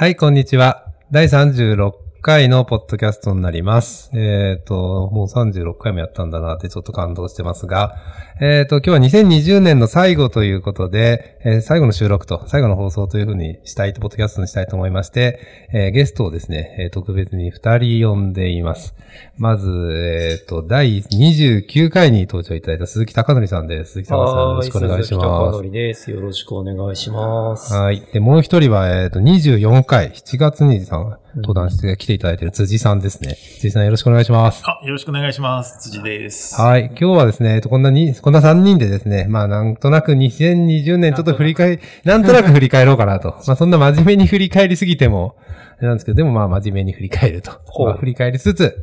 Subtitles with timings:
[0.00, 0.86] はい、こんにちは。
[1.10, 4.10] 第36回のポッドキャストになります。
[4.14, 7.96] えっ、と、もう36回もやったんだなってちょっと感動してますが、
[8.40, 15.40] えっ、と、今日は2020年の最後ということで、えー最後の収録と最後の放送というふうにしたいと、ポッドキャストにしたいと思いまして、
[15.72, 18.94] えーゲストをですね、えー特別に2人呼んでいます。
[19.38, 23.92] まず、えっ、と、第29回に登場いただいた鈴木貴則さんです。
[23.92, 25.26] 鈴木さんよろしくお願いします。
[25.26, 26.10] は鈴木貴則です。
[26.10, 27.74] よろしくお願いします。
[27.74, 28.02] はい。
[28.12, 33.36] で、もう一人は、えっ、と、24回、7月にさん、登壇して来ていただいている辻さんですね。
[33.58, 34.62] 辻さんよろしくお願いします。
[34.66, 35.78] あ、よろしくお願いします。
[35.90, 36.60] 辻です。
[36.60, 36.86] はい。
[36.86, 43.36] 今日はですね、えっと、こんなに、こんな3人でですね、まあ、なんとなく2020年ちょっと振り返り、なんとなく振り返ろうかなと。
[43.46, 45.36] まあ、そんな真面目に振り返りすぎても、
[45.80, 47.52] なんですけど、でもまあ、真面目に振り返ると。
[47.84, 48.82] まあ、振り返りつつ、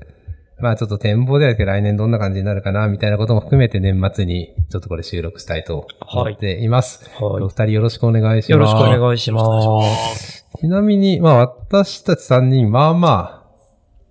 [0.60, 7.10] まあ、ちょっと展望ではないですけど、来年どんな感じになるかな、みたいなことも含めて年末に、ちょっとこれ収録したいと思っています。
[7.22, 8.52] はいお二人よろしくお願いします。
[8.52, 9.84] よろしくお願いしま。
[10.16, 10.47] す。
[10.60, 13.48] ちなみに、まあ私たち3人、まあまあ、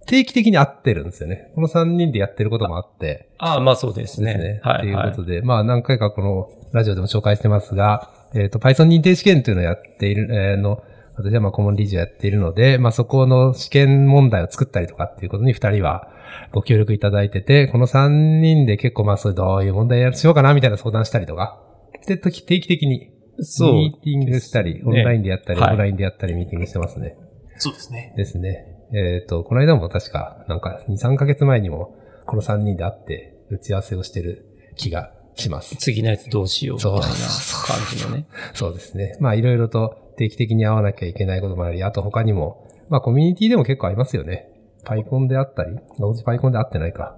[0.06, 1.50] 定期的に会ってるんですよね。
[1.54, 3.28] この3人でやってることもあって。
[3.38, 4.34] あまあそうですね。
[4.34, 4.60] ですね。
[4.62, 4.80] はい。
[4.82, 10.82] というはいことで、まあ何回かこのラジオでも紹介してますが、えっ、と、Python 認定試験というのをやっている、えーの、
[11.16, 16.08] 私はまあ顧問理事をやっているので、まあそこの試験問題を作ったりとかっていうことに2人は
[16.52, 21.60] ご協力いただいてて、この3人で結構まあそういうどういう問題やしようかなみたいな相談したりとか、
[22.06, 27.16] で、時定期的にそうミーティングしたり、オンラインでやったり、はいオフラインでやったりミーティングしてますね。
[27.58, 28.14] そうですね。
[28.16, 28.76] ですね。
[28.92, 35.76] えっ、と、この間も確か、なんか、2、3ヶ月前にも、この3人で会って、打ち合わせをしてる気がします。
[35.76, 38.26] 次のやつどうしようみたいなそう感じのね。
[38.54, 39.16] そうですね。
[39.20, 44.48] まあ、いろいろと定期的に会わなきゃいけないこともあり、あと他にも、まあ、コミュニティでも結構ありますよね。
[44.84, 47.16] パイコンであったり、うちパイコンで会ってないか。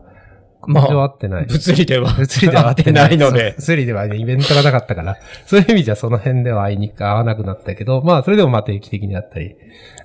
[0.67, 1.47] まあ会ってない。
[1.47, 2.12] 物理では。
[2.14, 3.55] 物理では会ってないので。
[3.59, 9.55] 物理ではね、イベントがなかったから、 そういう意味じゃその辺では会いにく、会わなくなったけど、まあ、それでもまあ定期的に会ったり。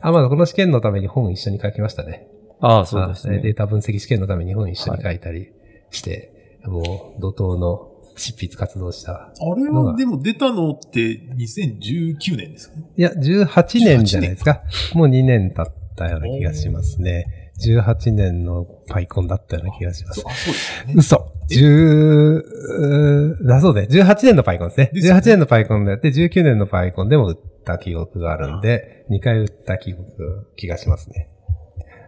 [0.02, 2.28] あ、まあ、この試験のために本一緒に書きましたね。
[2.62, 3.54] ああ、そうですあデーね。
[3.56, 5.50] タ分析試験のために本一緒に書いたり
[5.92, 9.12] して、もう怒涛の執筆活動した。
[9.14, 11.00] あれはでも出たのって
[11.36, 12.76] 2019年ですか？
[12.78, 12.84] ね。
[12.96, 14.62] いや、18年じゃないですか。
[14.94, 17.43] もう2年経ったような気がしますね。
[17.60, 20.32] 18年のパイコンだったような気がしますそう。
[20.32, 20.94] あ、そうですよね。
[20.98, 21.34] 嘘。
[21.50, 22.44] 10、
[22.78, 24.90] うーだそうで、18年のパイコンですね。
[24.94, 31.30] ですよね18年のパイコンでやって、19年のパイコンでも打った記憶があるんで、2回打った記憶、気がしますね。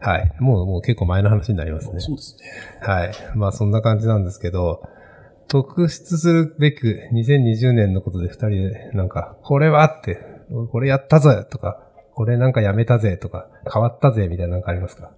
[0.01, 0.31] はい。
[0.39, 1.99] もう、もう結構前の話になりますね。
[1.99, 2.43] そうですね。
[2.81, 3.11] はい。
[3.35, 4.81] まあそんな感じなんですけど、
[5.47, 10.17] 特筆するべく2020年のことで二人でなんか、これはって、
[10.71, 11.81] これやったぜとか、
[12.13, 15.11] これなんかやめたぜとか、変わったぜみたいななんかありますか？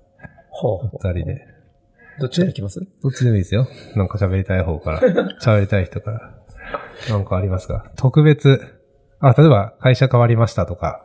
[0.93, 1.47] 二人で。
[2.19, 2.79] どっちから行きます？
[3.03, 3.67] どっちでもいいですよ。
[3.95, 5.01] なんか喋りたい方から。
[5.41, 6.33] 喋りたい人から。
[7.09, 7.91] なんかありますか？
[7.95, 8.59] 特別。
[9.19, 11.03] あ、例えば会社変わりましたとか、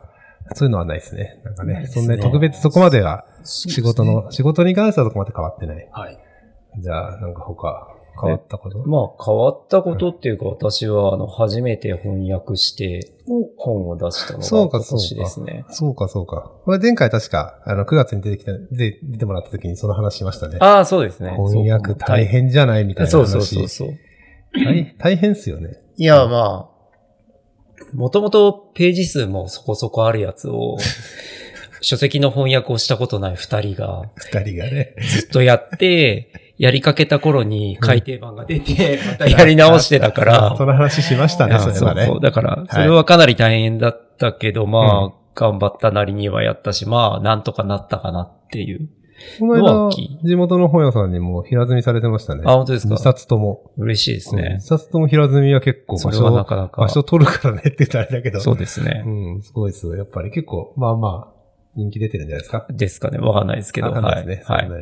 [0.53, 1.41] そういうのはないですね。
[1.43, 1.81] なんかね。
[1.81, 5.87] ねそんなに特別そこまでは、仕事の、仕事に関してはそこまで変わってない。
[5.91, 6.17] はい。
[6.79, 8.77] じゃあ、なんか他、変わったこと？
[8.79, 13.13] まあ変わったことっていうか私はあの初めて翻訳して
[13.57, 15.65] 本を出したのそうかが今年ですね。
[15.69, 16.51] そうか、そうか。
[16.65, 20.57] これ前回確か、あの、9月に出てきた、で、出てもらった時にその話しましたね。
[20.59, 21.31] ああ、そうですね。
[21.31, 23.11] 翻訳大変じゃないみたいな話。
[23.11, 23.97] そうそうそうそう。
[24.65, 25.77] 大大変っすよね。
[25.97, 30.77] いや、まあ、もともとページ数もそこそこあるやつを、
[31.81, 34.95] 書籍の翻訳をしたことない二人が二人がね。
[35.19, 42.01] ずっとやって、やりかけた頃に改訂版が出て、 またやり直してたから、その話しましたね、それはね。
[42.05, 42.21] そうそう。
[42.21, 48.87] だから、それはかなり大変だったけど、まあ、頑張ったなりにはやったし、まあ、なんとかなったかなっていう。
[49.39, 52.41] この間のは大きい、地元の本屋さんにも平積みされてましたね。
[52.45, 52.95] あ、本当ですか？
[52.95, 53.71] 二冊とも。
[53.77, 54.61] 嬉しいですうんね二。
[54.61, 56.89] 冊とも平積みは結構それは場所、なかなか場。
[56.89, 58.39] 所取るからねって言ったらあれだけど。
[58.39, 59.03] そうですね。
[59.05, 59.95] うん、すごいですよ。
[59.95, 61.32] やっぱり結構、まあまあ、
[61.75, 62.65] 人気出てるんじゃないですか？
[62.69, 63.17] ですかね。
[63.17, 63.87] わかんないですけど。
[63.87, 64.15] わかんはい。
[64.17, 64.55] ないですね。
[64.55, 64.69] はい。
[64.69, 64.77] ね。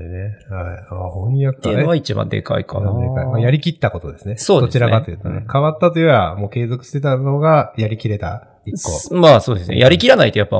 [0.50, 0.78] はい。
[0.90, 2.92] あ、翻訳っていうのは一番でかいかな。
[2.92, 4.38] まあ、やりきったことですね。
[4.38, 5.38] そうですねどちらかというとね。
[5.38, 9.16] うん変わったというよりは、もう継続してたのが、やりきれた一個。
[9.16, 9.80] まあそうですね。
[9.80, 10.58] やりきらないとやっぱ、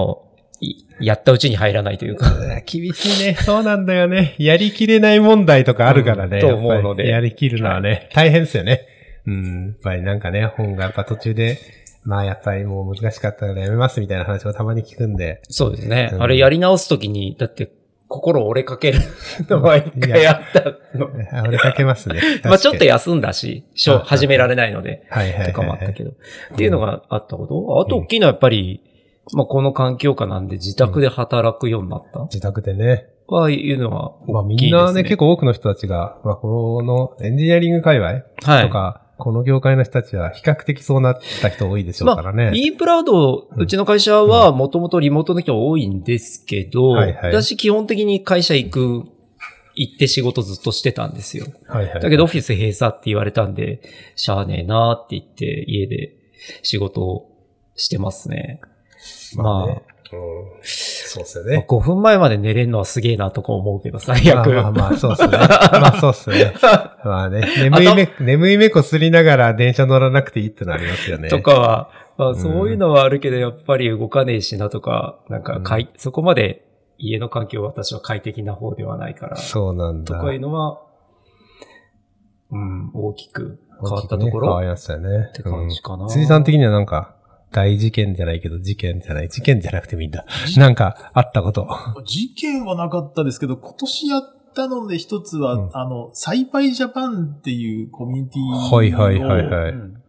[0.62, 2.32] いやったうちに入らないというか。
[2.66, 3.36] 厳しいね。
[3.36, 4.36] そうなんだよね。
[4.38, 6.40] やりきれない問題とかあるからね。
[6.40, 8.86] うんと思うのでやりきるのはね、大変ですよね。
[9.26, 9.66] うん。
[9.68, 11.58] やっぱりなんかね、本がやっぱ途中で、
[12.04, 15.42] まあやっぱりもう難しかったからやめますみたいな話をたまに聞くんで。
[15.50, 16.10] そうですね。
[16.14, 17.72] うんあれやり直すときに、だって、
[18.08, 19.00] 心折れかける
[19.50, 21.08] のは一回あったの。
[21.32, 22.20] あ俺かけますね。
[22.44, 25.54] まあちょっとや、休んだし、しょあ始められないので、はいはいはい、はい。
[25.54, 26.10] とかもあったけど。
[26.10, 26.14] っ
[26.58, 27.82] ていうのがあったこと？
[27.82, 28.82] あと大きいのはやっぱり、
[29.34, 32.22] まあこの環境下なんで自宅で働くようになった？
[32.24, 33.06] 自宅でね。
[33.28, 34.66] はいうのはまあ大きいですね。
[34.66, 42.50] みんなね、結構多くの人たちが、まあこのエンジニアリング界隈はいとか、この業界の人たちは比較的そうなった人多いでしょうからね。
[42.52, 49.04] ビープラウド、うんうちの会社はもともとリモートの人多いんですけど、はいはい私基本的に会社行く、
[49.76, 51.46] 行って仕事ずっとしてたんですよ。
[51.68, 52.02] はいはい。
[52.02, 53.84] だけどオフィス閉鎖って言われたんで、
[54.16, 56.16] しゃあねえなって言って家で
[56.64, 57.30] 仕事を
[57.76, 58.60] してますね。
[59.36, 60.62] まあねまあうん
[61.12, 61.66] そうっすよまあね。
[61.68, 64.50] 5分前まで寝れるのはすげえなとか思うけど、最悪。
[64.52, 65.30] まあまあまあ、そうっすね。
[65.38, 66.54] まあそうっすね。
[67.04, 71.28] まあね、眠い目、眠い目こすりながら電車乗らなくていいってのありますよね。
[71.28, 76.66] とかは、まあんそういうのはあるけど、やっぱり動かねえしなとか、なんかかい、そこまで
[76.98, 80.16] 家の環境は私は快適な方ではないから、そうなんだ。
[80.16, 80.82] とかいうのは、
[82.52, 85.28] うん、大きく変わったとこ大きくね変わろりましたよね。
[85.30, 86.04] って感じかな。
[86.04, 87.16] うん辻さん的にはなんか、
[87.52, 90.26] 大事件じゃないけど、事件じゃない、事件じゃなくてもいいんだ。
[90.58, 91.68] なんか、あったこと。
[92.06, 94.22] 事件はなかったですけど、今年やっ
[94.56, 99.72] たので一つは、うんあの、サイパイジャパンっていうコミュニティをはいはいはいはい。
[99.72, 100.02] うん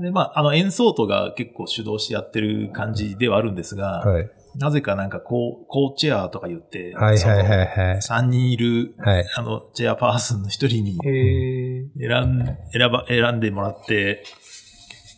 [0.00, 4.30] で、まあ、あの、演奏とが結構主導してやってる感じではあるんですが、はい。
[4.56, 7.96] なぜかなんかこう、コーチェアとか言って、はいはいはいはい。
[7.98, 9.26] 3人いる、はい。
[9.36, 10.98] あの、チェアパーソンの一人に。
[11.98, 14.24] 選ん、選ば、選んでもらって、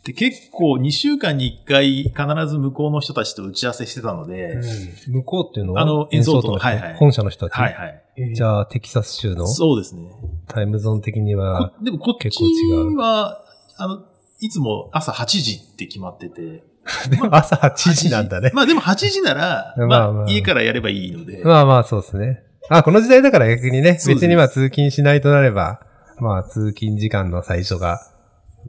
[0.06, 4.60] で、結構2週間に1回必ず向こうの人たちと打ち合わせしてたので、
[5.08, 5.82] 向こうっていうのは？
[5.82, 6.66] あの演奏との人？
[6.68, 7.60] はいはい本社の人たち？
[7.60, 8.34] はいはい。
[8.34, 9.48] じゃあ、テキサス州の？
[9.48, 10.08] そうですね。
[10.46, 13.44] タイムゾーン的にはこ、でもこっち結構違うは、
[13.78, 14.04] あの、
[14.38, 16.62] いつも朝8時って決まってて。
[17.10, 18.52] でも朝8時なんだね。
[18.54, 21.42] まあでも8時なら、 まあまあ、まあ家からやればいいので。
[21.44, 22.44] まあまあ、そうですね。
[22.68, 25.80] あ、この時代だから逆にね、別にまあ通勤しないとなれば、
[26.20, 27.98] まあ通勤時間の最初が、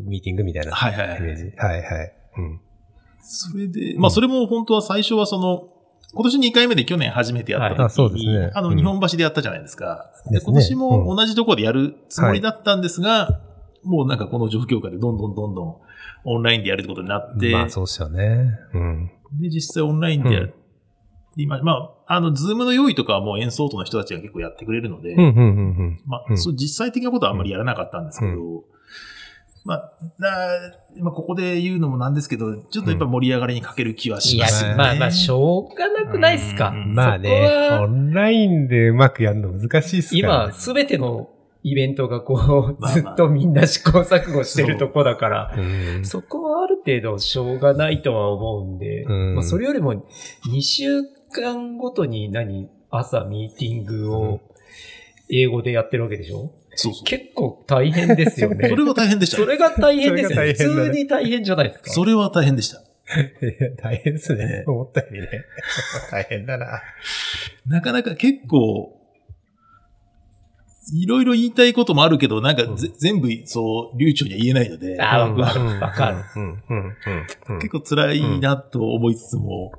[0.06, 1.18] ミーティングみたいなはいはいはい。
[1.20, 1.44] イメージ。
[1.58, 2.14] はいはい。
[2.38, 2.62] うん。
[3.22, 5.70] それで、まあそれも本当は最初はその、
[6.14, 10.12] 今年2回目で去年初めてやった時に、はいあそうですねあの、うん日本橋でやったじゃないですか。
[10.32, 13.42] で、今年も同じところでやるつもりだったんですが、
[13.84, 15.76] もうなんかこの状況下でどんどんどんどん
[16.26, 18.58] オンラインでやるってことになって、まあそうっすよね。
[18.74, 19.12] うん。
[19.40, 20.54] で、実際オンラインでやる。
[21.36, 25.16] 今、まあ、あの、ズームの用意とかはもう演奏との人たちが結構やってくれるので。
[26.06, 28.64] まあ、うんそう、実際的なことはあんまりやらなかったんですけど、う
[29.68, 30.30] まあ、な
[31.02, 34.70] まあ、ここで言うのもなんですけど、ちょっとやっぱ盛り上がりに欠ける気はします、ね。
[34.70, 36.70] ねまあまあ、しょうがなくないっすか。
[36.70, 36.96] うん。
[36.96, 37.82] まあそこね、は。
[37.82, 40.54] オンラインでうまくやるの難しいっすから、今、ね。
[40.54, 41.30] すべての
[41.64, 46.06] イベントがこう、 ずっとみんな試行錯誤してるとこだから、うん。
[46.06, 49.36] そこはある程度しょうがないとは思うんで、うん。
[49.36, 49.96] まあ、それよりも
[50.50, 51.04] 2週
[51.34, 54.40] 間ごとに何、朝ミーティングを
[55.30, 56.52] 英語でやってるわけでしょ？
[56.78, 57.04] そうそう。
[57.04, 58.70] 結構大変ですよね。
[58.70, 59.38] それは大変でした。
[59.38, 60.54] それが大変ですよね。
[60.54, 61.90] 普通に大変じゃないですか。
[61.92, 62.82] それは大変でした。
[63.82, 64.64] 大変ですね。
[64.68, 65.30] 思ったよりね。
[66.12, 66.82] 大変だな。
[67.66, 68.94] なかなか結構、
[70.94, 75.52] いろいろ言いたいこともあるけど、なんかぜ、全部そう、流暢には言えないので、あうんわ
[75.92, 79.72] かる結構辛いなと思いつつも、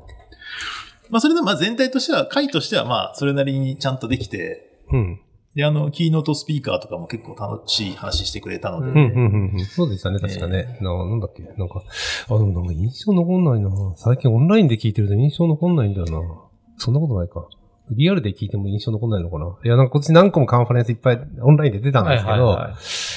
[1.11, 5.21] まあそれでもまあ全体としては、回としてはまあそれなりにちゃんとできて、うん。
[5.55, 9.65] で、あの、キーノートスピーカーとかも結構楽しい話してくれたので、うん、うん、うん。
[9.65, 10.79] そうでしたね、確かね。
[10.81, 11.43] ななんだっけ？
[11.43, 11.83] なんか、
[12.29, 13.71] あ、でもなんか印象残んないな。
[13.97, 16.21] 最近オンラインで聞いてると印象残んないんだよな。
[16.77, 17.47] そんなことないか。
[17.91, 19.57] リアルで聞いても印象残んないのかな？
[19.65, 22.75] いや、なんかこっち何個もカンファレンスいっぱいオンラインで出たんですけど、はいはいはい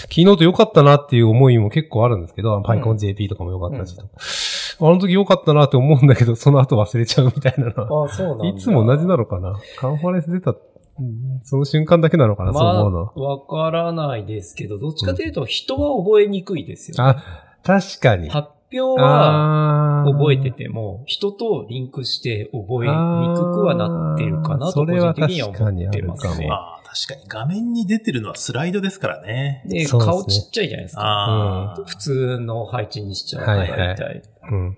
[0.10, 8.06] キーノート良かったなっていう思いも結構あるんですけど、パイコン JP とかも良かったし、あの時良かったなって思うんだけど、その後忘れちゃうみたいなのは。
[8.08, 8.48] あそうなんだ。
[8.48, 9.58] いつも同じなのかな？
[9.78, 10.58] カンファレンス出た、うん
[11.44, 13.06] その瞬間だけなのかな、そう思うの。
[13.06, 18.30] まあ、わからないですけど、どっちかというと人は覚えにくいですよ、ねあ、確かに。
[18.30, 26.48] 発表は覚えてても、人とリンクして覚えにくくはなってるかなと、個あーそれは人的には思ってますね確かにあるかも。
[26.48, 29.64] まあ確かに画面に出てるのはスライドですからね。
[29.66, 31.02] で、ですね顔ちっちゃいじゃないですか。
[31.02, 34.24] ああ、普通の配置にしちゃうとはいはい大体。
[34.52, 34.72] うん。
[34.72, 34.76] っ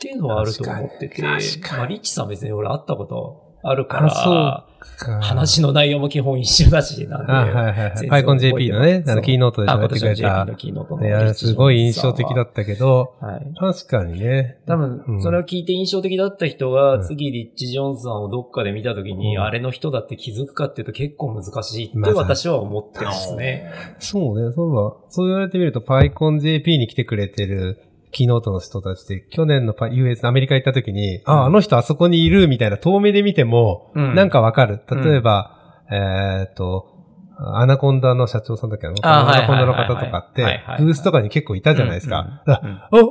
[0.00, 7.32] ていうのはあると思ってて、まあ、リッチさん別に俺会ったことあるかあそうら、話の内容も基本一緒だし、なんで。
[7.32, 8.08] あ、はいはいはい。
[8.08, 10.54] パイコン JP のね、あの、キーノートであ、喋ってくれたの。
[10.54, 13.54] キーノートのいや、すごい印象的だったけど、はい。
[13.58, 14.58] 確かにね。
[14.66, 23.70] 多分、うんそれを聞いて印象的だった人うが、ん次リッチ・ジョーンズさんをどっかで見たときに、うんあれの人だって気づくかっていうと結構難しいってまあ私は思ってますね。
[23.98, 34.14] そうね、そういえば、そう言われてみると、 PyCon JP に来てくれてる、キーノートの人たちって、去年のパ US、アメリカ行った時に、あ、あの人あそこにいるみたいな遠目で見ても、うん。
[34.14, 34.80] なんかわかる。
[34.90, 36.98] 例えば、えーっと、
[37.40, 42.42] アナコンダの社長さんだっけあのあアナコンダの方とかってブースとかに結構いたじゃないですか。
[42.46, 42.60] あ、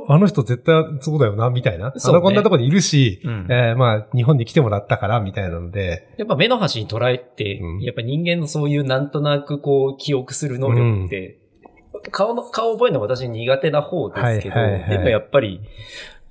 [0.08, 1.86] あの人絶対そうだよな、みたいな。
[1.86, 3.46] アナコンダのとこにいるし、うん。
[3.50, 7.80] えーまあ、日本に来てもらったから、みたいなので、やっぱ目の端に捉えて、うん。
[7.80, 11.38] やっぱ人間のそういうなんとなくこう記憶する能力って、
[12.10, 14.90] 顔の、顔覚えるの私苦手な方ですけど、はいはいはい。
[14.90, 15.60] でもやっぱり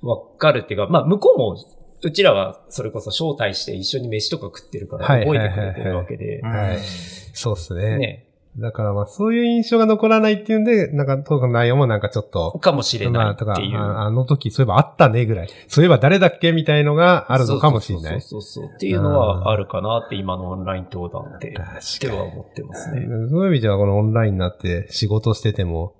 [0.02, 1.56] わかるっていうか、まあ向こうも、
[2.00, 6.78] うちらはそれこそ招待して一緒に飯とか食ってるからはい覚えてくれてるわけで、はい。
[6.78, 7.98] そうですね。
[7.98, 8.27] ね、
[8.60, 13.76] だからまあそういう印象が残らないっていうんで、なんかトークの内容もなんかちょっと、かもしれまあ、ないってとか、いう。
[13.76, 15.48] ああの時そういえばあったねぐらい。
[15.68, 18.20] そういえば誰だっけみたいのがあるのかもしれない。
[18.20, 23.06] そうそうそうそうっていうのはあるかなって今のオンライン登壇で、では思ってますね。
[23.30, 25.94] そういう意味ではこのオンラインになって仕事してても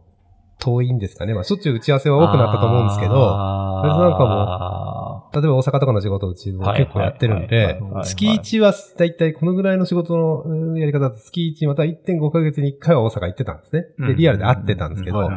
[0.59, 1.35] 遠いんですかね。
[1.35, 4.98] まあしょっちゅう打ち合わせは多くなったと思うんですけど、あーそれなんかも
[5.33, 13.87] 例えば大阪とかの仕事をうちも結構やってるんはいで月1はだいたいこのぐらいの仕事のうんやり方だと月1また1.5ヶ月に1回は大阪行ってたんですね。
[13.99, 15.31] で、リアルで会ってたんですけど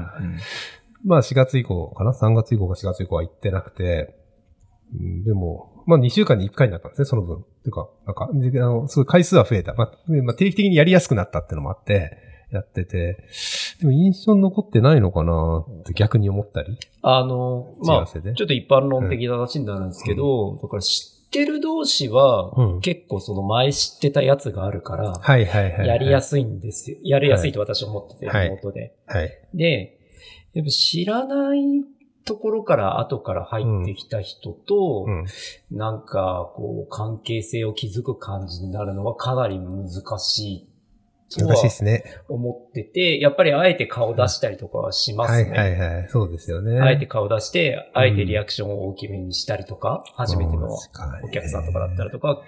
[1.03, 4.15] まあ4月以降かな ?3 月以降か4月以降は行ってなくて、
[4.93, 7.43] うんでも、まあ2週間に1回になったんですね、その分。
[7.63, 9.73] ていうか、なんか、であの、すごい回数は増えた。
[9.73, 12.17] まあ、でまあ、定期的にやりやすくなったっていうのもあって、
[12.51, 13.23] やってて、
[13.79, 15.65] でも印象に残ってないのかな？
[15.81, 16.77] って逆に思ったり？
[17.01, 25.87] あの、まあ、打ちょっと一般論的な話になるんですけど、だから知ってる同士は、うん結構その前知ってたやつがあるから、はいはいはい。
[25.87, 26.97] やりやすすいんですよ。
[27.03, 28.93] やりやすいと私は思ってて、はいリモートで。
[29.09, 29.13] い。
[29.13, 29.31] はい。
[29.53, 29.97] で、
[30.53, 31.61] やっぱ知らない
[32.25, 35.25] ところから後から入ってきた人と、うん。
[35.71, 39.89] なんか、こう、関係性を築く感じになるのはかなり難
[40.19, 40.67] しい
[41.39, 42.03] とは難しいですね。
[42.29, 45.57] 思ってて、やっぱりあえて顔出したりとかはしますはいね。
[45.57, 46.09] はいはい。
[46.09, 46.79] そうですよね。
[46.79, 50.69] あえて顔出して、あえてリアクションを大きめにしたりとか、初めての
[51.23, 52.41] お客さんとかだったりとか、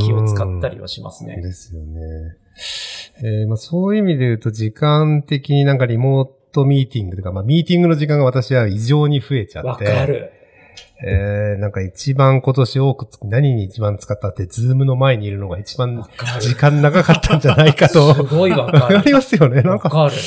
[0.00, 1.40] 気を使ったりはしますね。
[1.40, 2.00] ですよね。
[3.20, 9.84] えーまあ、そういう意味で言うと、時間的になんかリモートミーティングとか、まあ、ミーティングの時間が私は異常に増えちゃわって。
[9.86, 10.32] かる。
[11.04, 16.04] えー、なんか一番今年多くつ、何に一番使ったって、ズームの前にいるのが一番。
[16.40, 18.14] 時間長かったんじゃないかと。
[18.14, 19.02] すごいわわかかる。
[19.06, 19.62] りますよね。
[19.62, 20.20] なんか、わかる。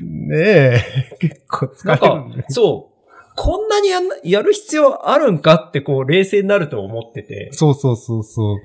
[0.00, 2.98] ねえ、結構疲なんれるんでか、そう。
[3.34, 7.50] こんなにやんなやる必要あるんかってこう冷静になると思ってて。
[7.52, 8.58] そうそうそうそう。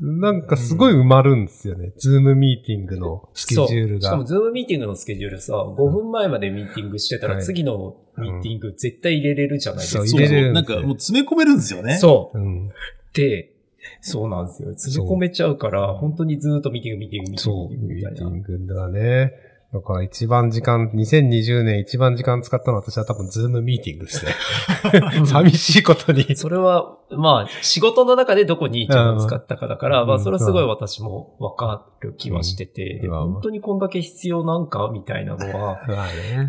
[0.00, 1.92] なんかすごい埋まるんですよね。
[1.96, 4.28] Zoomミーティングのスケジュールそうしかも、が。
[4.28, 10.06] Zoomミーティングのスケジュールさ、5分前までミーティングしてたら、はい次のミーティング絶対入れれるじゃないですか。
[10.06, 10.20] そう。
[10.20, 11.98] 入れれるなんかもう詰め込めるんですよね。
[11.98, 12.38] そう。
[12.38, 12.70] うん。
[13.12, 13.52] で、
[14.00, 14.72] そうなんですよ。
[14.72, 18.30] 詰め込めちゃうから、本当にずっとミーティング、ミーティング、ミーティング、そう、ミーティングみたいな。
[18.30, 19.32] ミーティングだね。
[19.72, 24.32] だから一番時間、2020年一番時間使ったのは私は多分 Zoomミーティングですね。
[25.24, 26.36] 寂しいことに。
[26.36, 35.80] それは、まあ、仕事の中でどこに一番使ったかだから、うんまあ、それはすごい私もわかる気はしてて、本当にこんだけ必要なんかみたいなのは。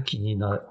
[0.03, 0.61] 気になっ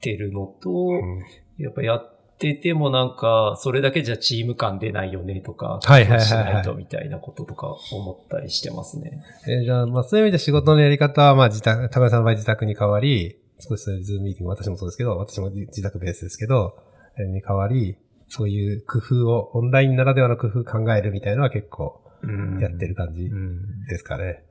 [0.00, 1.24] てるのと、うん
[1.58, 9.22] やっぱやっててもなんか、それだけじゃチーム感出ないよねとか、はいはいはいはいしないとみたいなこととか思ったりしてますね。
[9.48, 16.76] えーじゃあ、まあそういう意味で仕事のやり方は、まあ自宅、高橋さんの場合自宅に変わり、少しそういうズームミーティング、私もそうですけど、私も自宅ベースですけど、
[17.18, 17.96] えーに変わり、
[18.28, 22.00] そういう工夫を、オンラインならではの工夫考えるみたいなのは結構
[22.60, 24.42] やってる感じうんですかね。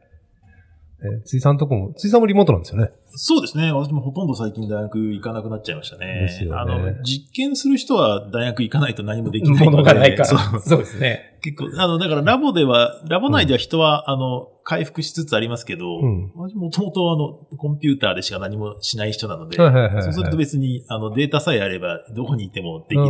[1.04, 2.90] えー、ついさんとこも、ついさんもリモートなんですよね。
[3.18, 3.72] そうですね。
[3.72, 6.22] 私もほとんど最近大学行かなくなっちゃいましたね。
[6.22, 9.72] ですよねあの、実験する人は大学行かないと何もできないので。
[9.72, 10.26] ものがないから。
[10.26, 11.35] そうそうですね。
[11.54, 23.02] 結構、あの、だからラボでは、ラボ内では人は、あの、回復しつつありますけど、うん私もともとあの、コンピューターでしか何もしない人なので、はいはいはいはいそうすると別に、あの、データさえあれば、どこにいてもできる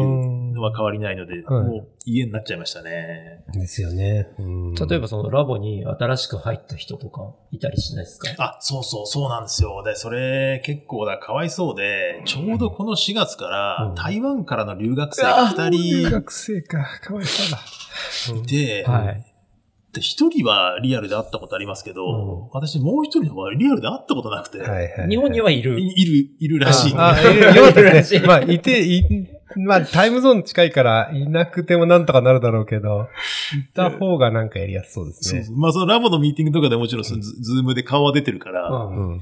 [0.54, 3.46] のは変わりないので、はいもう家になっちゃいましたね。
[3.54, 4.28] ですよね。
[4.38, 8.30] うん例えばそのラボに新しく入った人とかいたりしないですか？
[8.38, 9.82] あ、そうそう、そうなんですよ。
[9.84, 16.86] で、それ結構だ、かわいそうで、ちょうどこの4月から、うん台湾からの留学生が2留人学生か。
[17.02, 17.60] かわいそうだ。
[18.86, 19.36] はい。
[19.96, 25.10] で一人はリアルで会ったことありますけど、うん私もう一人はリアルで会ったことなくて、はいはいはい。
[25.10, 25.80] 日本にはいる。
[25.80, 27.02] いいる、いるらしいんで。
[27.02, 28.22] あ、あいるよかったですね。
[28.28, 29.04] まあ、いて、い、
[29.58, 33.08] まあ、タイムゾーン近いから、いなくてもなんとかなるだろうけど、
[33.58, 35.44] いた方がなんかやりやすそうですね。
[35.44, 39.18] そうそうまあ、そのラボのミーティングとかでもちろんズ、 Zoomで顔は出てるから、うんうん。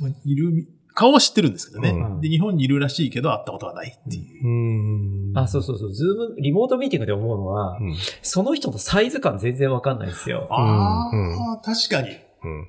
[0.00, 4.46] まあいる、顔は知ってるんですけどね、うんで、日本にいるらしいけど会ったことはないっていう。
[4.46, 5.38] うん。
[5.38, 5.92] あ、そうそうそう。
[5.92, 7.96] Zoom、リモートミーティングで思うのは、うん。
[8.22, 10.46] その人のサイズ感全然わかんないんですよ。
[10.50, 12.10] あうんあ、確かに。
[12.44, 12.68] うん。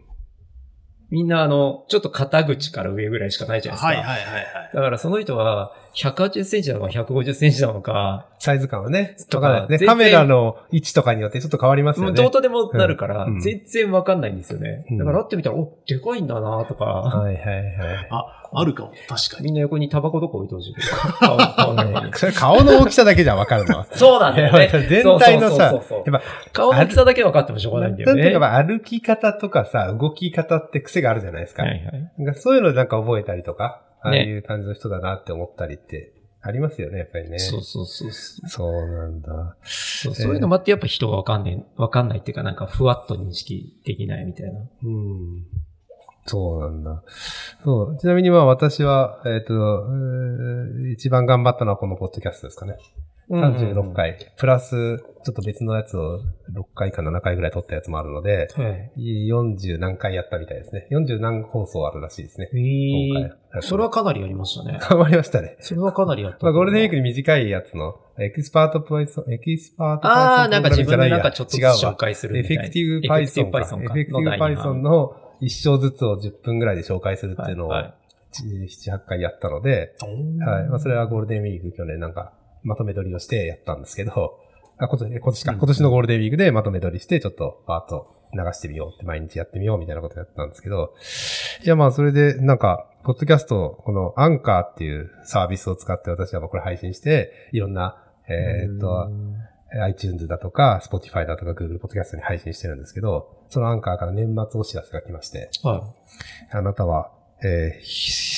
[1.11, 3.87] みんなあの、ちょっと肩口から上ぐらいしかないじゃないですか。
[3.87, 4.71] はいはいはいはい。
[4.73, 9.77] だからその人は、180センチなのか150センチなのか、サイズ感はね、とかね。
[9.79, 12.13] カメラの位置とかによってちょっと変わりますよね。
[12.13, 14.85] どうとでもなるからうん、全然わかんないんですよね。
[14.89, 18.07] うんだから会ってみたら、お、でかいんだなとか、はいはいはい。
[18.09, 18.93] あ、あるかも。
[19.07, 19.45] 確かに。
[19.45, 20.87] みんな横にタバコとか置いてほしいけど。
[20.87, 23.87] 顔顔の横に それ顔の大きさだけじゃわかるのは。
[23.93, 24.69] そうなんだよね。
[24.89, 28.39] 全体のさそうそうそうそうやっぱ、顔の大きさだけ分かってもしょうがないんだよね。
[28.39, 31.63] 歩き方とかさ、動き方って癖があるじゃないですか。
[31.63, 31.71] はい
[32.17, 32.35] はい。
[32.35, 36.13] そういうのなんか覚えたりとか、ああねいう感じの人だなって思ったりって
[36.47, 37.39] ありますよね、やっぱりね。
[37.39, 38.49] そうそうそうそう。
[38.49, 39.55] そうなんだ。
[39.63, 44.59] そうそういうのもあってやっぱ人がわかんない、わかんないっていうかなんかふわっと認識できないみたいな。
[44.83, 45.43] うん。
[46.25, 47.03] そうなんだ。
[47.63, 47.97] そう。
[47.97, 52.77] ちなみにまあ私は、えっ、と、えー一番頑張ったのはこのポッドキャストですかね。
[53.29, 54.17] 36回。
[54.37, 56.19] プラス、ちょっと別のやつを
[56.53, 59.27] 6回か7回ぐらい撮ったやつもあるので、はい。
[59.31, 60.87] 40何回やったみたいですね。
[60.91, 62.49] 40何放送あるらしいですね。
[62.53, 63.63] 今え回。
[63.63, 64.77] それはかなりやりましたね。
[64.79, 65.57] 頑張りましたね。
[65.59, 66.45] それはかなりやった。
[66.45, 72.63] まあ、ゴールデンウィークに短いやつの、 Expert Python、Expert Python ああ、なんか自分でなんかちょっと紹介するエみたいな。
[72.63, 73.57] フェクティブエフェクティブか。
[73.59, 73.83] Python か。
[73.83, 77.93] エフェクティブ Python の一章ずつを10分ぐらいで紹介するっていうのを、はいはい。
[78.43, 79.95] 7、8回やったので、
[80.45, 80.67] はい。
[80.67, 84.39] まあ、それはゴールデンウィーク去年なんか、まとめ撮りをしてやったんですけど、
[84.77, 85.57] あ、今年、今年か、うん。
[85.57, 90.93] 今年のゴールデンウィークでまとめ撮りして、ちょっとバーッと流してみようって、毎日やってみようみたいなことやったんですけど、
[91.63, 99.09] いやまあそれで、なんか、ポッドキャスト、このアンカーっていうサービスを使って私はまあこれ配信して、いろんな、えーっと、
[99.83, 105.93] iTunes だとか、Spotify だとか Google Podcast に配信してるんですけど、そのアンカーから年末お知らせが来まして、は
[106.51, 107.11] あなたは、
[107.43, 108.35] えー、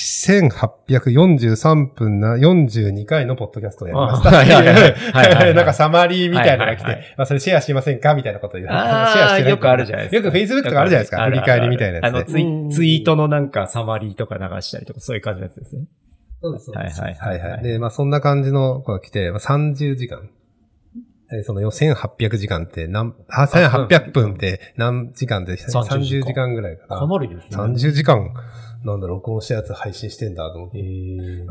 [0.90, 4.30] 1843分な42回のポッドキャストをやりました。
[4.30, 8.72] あはいはいはいはいはい なんかサマリーみたいなのが来て、はいはいはいまあそれシェアしませんかみたいなことを言う。
[8.72, 11.26] シェアしてないよくあるじゃないですかよく Facebook とかあるじゃないですか。
[11.26, 12.10] 振り返りみたいなやつ、ね。
[12.10, 15.86] あのツイ、ツイートのなんかサマリーとか流したりとか、そういう感じのやつですね。
[16.42, 17.02] そうです、そうです。
[17.02, 17.64] はいはいはいはい。
[17.64, 20.30] で、まあそんな感じの子が来て、まあ、30時間。
[21.32, 27.00] えーその1800時間って何、あ、1800分って何時間でした30時間30時間ぐらいかな。
[27.00, 27.58] かなりですね。
[27.58, 28.34] 30時間、
[28.86, 30.82] なんだ、録音したやつ配信してんだと思って。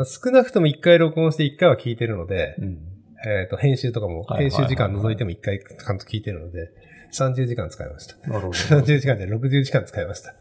[0.04, 2.78] 少なくとも1回録音して1回は聞いてるので、うん。
[3.26, 6.70] えっ、と、編集とかも、編集時間除いても1回ちゃんと聞いてるので、
[7.12, 8.16] 30時間使いました。
[8.28, 8.50] なるほど。
[8.50, 10.30] 30時間で60時間使いました。
[10.30, 10.34] っ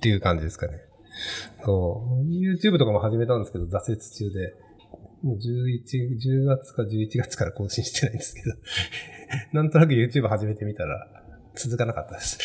[0.00, 0.80] ていう感じですかね。
[1.64, 2.24] そう。
[2.28, 4.54] YouTube とかも始めたんですけど、挫折中で、
[5.24, 8.52] もう11、10月か11月から更新してないんですけど、
[9.54, 11.08] なんとなく YouTube 始めてみたら、
[11.54, 12.38] 続かなかったです。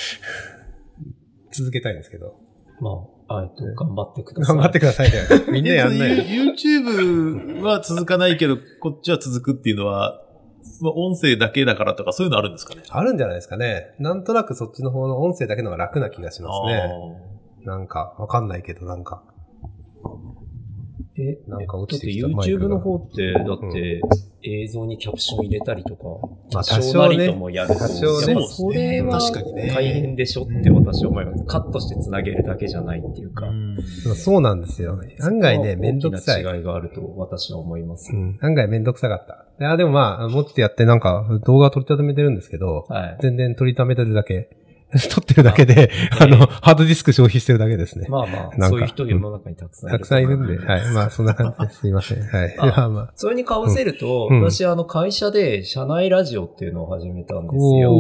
[1.52, 2.40] 続けたいんですけど。
[2.80, 4.56] まあ、えっと、頑張ってください。
[4.56, 5.18] 頑張ってくださいね。
[5.52, 6.12] みんなやんない。
[6.14, 10.26] え YouTube は続かないけど、こっちは続くっていうのは、
[10.80, 12.84] まあ、音声だけだからとかそういうのあるんですかね？
[12.88, 13.94] あるんじゃないですかね。
[14.00, 16.82] なんとなくそっちの方の音声だけの方が楽な気がしますね。
[17.66, 19.22] なんか、わかんないけど、なんか。
[21.20, 24.02] え、なんか落だってちてきたマイク YouTube がの方って、だって、
[24.42, 26.04] 映像にキャプション入れたりとか、
[26.54, 31.44] まあ多少なりともやると、多少ねやっぱそれは確かにね大変でしょって私は思います。
[31.46, 33.48] カットして繋げるだけじゃないっていうか。
[34.04, 34.98] そうそうなんですよ。
[35.22, 36.44] 案外ね、めんどくさい。
[36.44, 38.12] 大きな違いがあると私は思います。
[38.14, 38.38] うん。
[38.42, 39.46] 案外めんどくさかった。
[39.60, 43.18] いや、でもまあ、もうちょっとやってなんか動画撮りためてるんですけど、はい。
[43.22, 44.50] 全然撮りためてるだけ。
[45.10, 48.08] 撮ってるだけで、 あの、ハードディスク消費してるだけですね。
[48.10, 50.00] まあまあ、そういう人世の中にたくさんいる。
[50.00, 50.82] たくさんいるんで、はい。
[50.94, 51.80] まあ、そんな感じです。
[51.82, 52.22] すいません。
[52.24, 52.56] はい。
[52.58, 53.12] あまあまあ。
[53.16, 57.92] それに被せると、うん私あの会社で社内ラジオっていうのを始めたんですよ。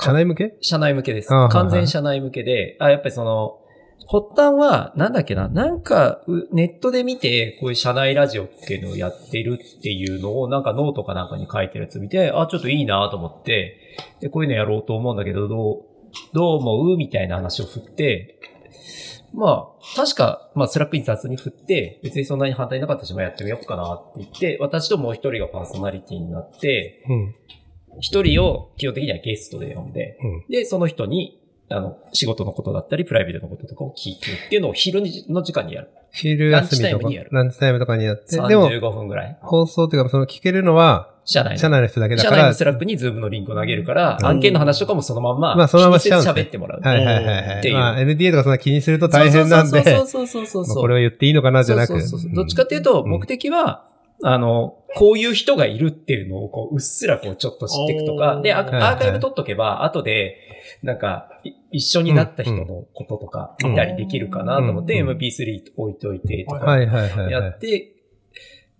[0.00, 0.56] 社内向け？
[0.60, 3.58] 社内向けです完全社内向けで、あ、やっぱりその、
[4.06, 13.78] 発端は、なんだっけな、なんか、うネットで見て、こういう社内ラジオっていうのをやってるっていうのを、なんかノートかなんかに書いてるやつ見て、あ、ちょっといいなと思って、
[14.20, 15.82] で、こういうのやろうと思うんだけど、どう、
[16.32, 16.96] どう思う？
[16.96, 18.40] みたいな話を振って、
[19.34, 27.34] まあ、確か、まあ、 Slack に雑に振って、別にそんなに反対なかったし、まあ、やってみようかなって言って、私ともう一人がパーソナリティになって、うん。
[28.00, 30.44] 一人を基本的にはゲストで呼んで、うん。
[30.48, 35.90] で、その人に、あの、仕事のことだったり、プライベートのこととかを聞いてっていうのを昼の時間にやる。
[36.10, 39.38] 昼休みとかランチタイムにやる、ランチタイムとかにやって、でも、35分ぐらい。
[39.42, 41.58] 放送っていうか、その聞けるのは、社内の。
[41.58, 46.80] 社内の人だけだから社内の Slack に Zoom のリンクを投げるから、うん案件の話とかもそのまんま、まあそのまましちゃ喋ってもらう。
[46.80, 47.58] はいはいはいはい。
[47.58, 51.88] っていうまあ、NDA とかそんな気にすると大変なんで、そうそうそうそうそうこれを言っていいのかなじゃなく。
[51.88, 53.84] そうそうそうどっちかっていうと、うん目的は、
[54.22, 60.38] あの、こういう人がいるっていうのを、こう、うっすらこう、ちょっと知っていくとか、で、アーカイブ取っとけば、後で、
[60.82, 66.78] なんか、い一緒になった人のこととか見たりできるかなと思って、うん MP3 置いといてとか。
[66.78, 67.94] やって、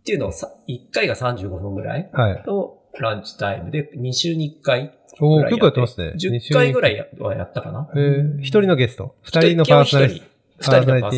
[0.01, 2.43] っていうのをさ、1回が35分ぐらいはい。
[2.45, 6.15] と、ランチタイムで、2週に1回おー、結構やってますね。
[6.17, 7.11] 10回ぐらい。
[7.19, 7.91] はやったかな。
[7.95, 9.17] えー、一人のゲスト。
[9.23, 10.27] 二人のパーソナリテ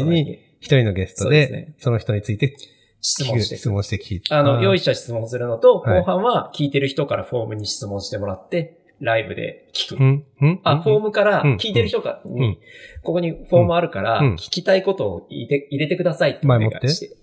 [0.00, 0.02] ィ。
[0.04, 2.54] に一人のゲストでその人について
[3.00, 4.35] 質問して質問して聞いて。
[4.35, 10.00] あの、用意しした質問するのと、はい後半は聞いてる人からフォームに質問してもらって、ライブで聞く。
[10.00, 12.58] うんうんあ、フォームからうん聞いてる人が、んに、
[13.02, 17.16] ここにフォームあるから、うん聞きたいことを入れて入れてくださいってお願いして。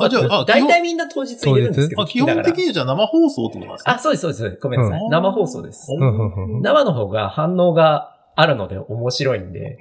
[0.00, 2.66] あ、じゃあ、あ、大体みんな当日入れるんですけど、あ基本的に。
[2.68, 3.94] にじゃあ生放送ってことなんですか？
[3.94, 4.58] あ、そうです、そうです。
[4.62, 5.00] ごめんなさい。
[5.00, 5.88] うん生放送です。
[6.62, 9.78] 生の方が反応があるので面白いんで。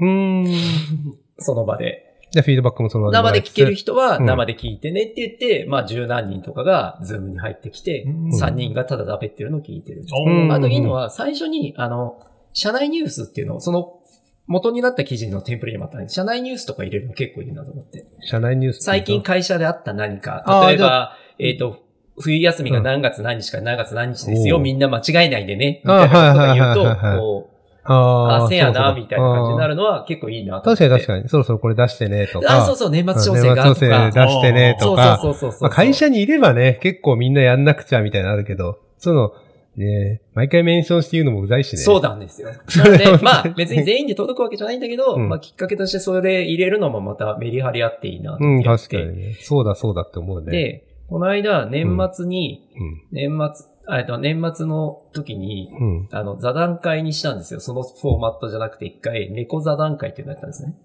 [1.37, 2.08] その場で。
[2.31, 4.25] じゃあフィードバックもその場生で聞ける人はうん。
[4.25, 8.29] 生で聞いてねって言って、まあ十何人とかが Zoom に入ってきて、うん。
[8.29, 10.05] 3人がただ喋ってるのを聞いてる。
[10.11, 10.51] おうん。
[10.51, 12.21] ーあといいのは最初に、あの、
[12.53, 13.99] 社内ニュースっていうのを、その
[14.45, 18.05] 元になった記事のテンプレにもあったんで、社内ニュースとか入れるの結構いいなと思って。
[18.21, 18.83] 社内ニュース。
[18.83, 21.83] 最近会社であった何か、例えば、えっ、と、
[22.19, 24.63] 冬休みが何月何日から何月何日ですよ、うん。
[24.63, 27.48] みんな間違えないでね、みあたいなことが言うと、こう、
[27.91, 29.69] ああ、せやな、みたいな感じになる。
[29.69, 30.61] るのは結構いいな。
[30.61, 31.29] 確かに確かに。
[31.29, 32.61] そろそろこれ出してね、とか。
[32.61, 34.25] あ、そうそう、年末調うん整がと年末調整か。
[34.25, 35.19] 出してね、そうとか。
[35.21, 35.61] そうそうそうそう。
[35.61, 39.31] まあ会社にいればね、結構みんなやんなくちゃみたいなのあるけど、その、
[39.75, 41.77] ね、毎回メンションして言うのもうざいしね。
[41.77, 42.49] そうなんですよ。
[42.67, 48.63] そ なのでまあ別に全員で届くわけじゃないんだけど、うんまあきっかけとしてそれ入れるのもまたメリハリあっていいなとうん。
[48.63, 49.35] 確かにね。
[49.39, 50.51] そうだそうだって思うね。
[50.51, 53.01] で、この間、年末に、うん。
[53.11, 56.09] 年末、あえっと、年末の時に、うん。
[56.11, 57.59] あの、座談会にしたんですよ。
[57.59, 60.75] そのフォーマットじゃなくて一回、猫座談会っていうのやったんですね。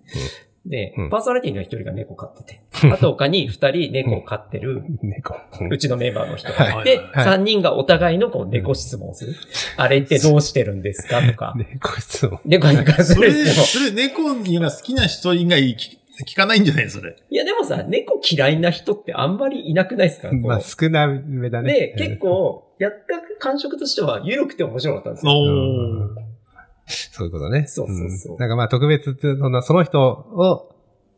[0.66, 5.36] で、うんパーソナリティには一人が猫飼ってて、あと他に二人猫を飼ってる、猫。
[5.70, 9.34] うちのメンバーの人はいがいて、はい三人がお互いのこう猫質問をする。
[9.76, 12.40] あれってどうしてるんですかとか、 猫質問。
[12.46, 13.64] 猫に関すそれ、る質問。
[13.66, 15.76] それ猫にが好きな人以外
[16.20, 17.16] 聞聞かないんじゃないそれ。
[17.30, 20.32] いやでもさ、猫嫌いな人ってあんまりいなくないですか？
[20.32, 21.72] まあ少なめだね。
[21.72, 25.32] で、結構、やった感触としては、緩くて面白かったんですよ。
[26.86, 27.66] そういうことね。
[27.66, 30.73] そうそうそうんなんかまあ特別って、そんな、その人を、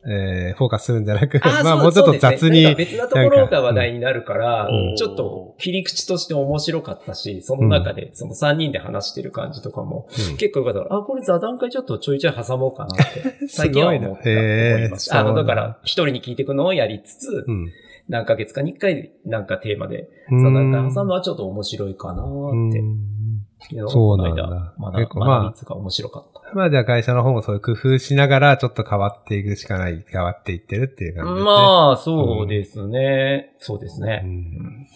[0.09, 10.37] えー、フォーカスするんじゃなく、あーまあもうちょっと雑に、ねなんか別なところが話題になるからうん、ちょっと切り口として面白かったし、その中で、その3人で話してる感じとかも、うん。
[10.37, 14.31] 結構よかったから、あ、これ座談会ちょっとちょいちょい挟もうかなって、 最近は思った。
[14.31, 15.21] いました。
[15.21, 17.73] あの、だだから、一人に聞いていくのをやりつつ、うん。
[18.09, 20.43] 何ヶ月かに一回、なんかテーマで、うん。
[20.43, 22.27] 座談会挟むのはちょっと面白いかなっ
[22.73, 22.83] て
[23.89, 26.55] そうなんだまだ、結構まあ面白かった。
[26.55, 31.45] まあじゃあ会社の方もそういう工夫しながらちょっと変わっていくしかない、変わっていってるっていう感じですね。
[31.45, 33.55] まあ、そうですね。
[33.59, 34.23] そうですね。
[34.25, 34.87] ううんん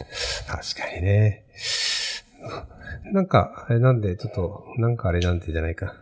[0.47, 1.45] 確かにね。
[3.13, 5.95] なんか、あれなんで、ちょっと、なんかあれなんてじゃないか。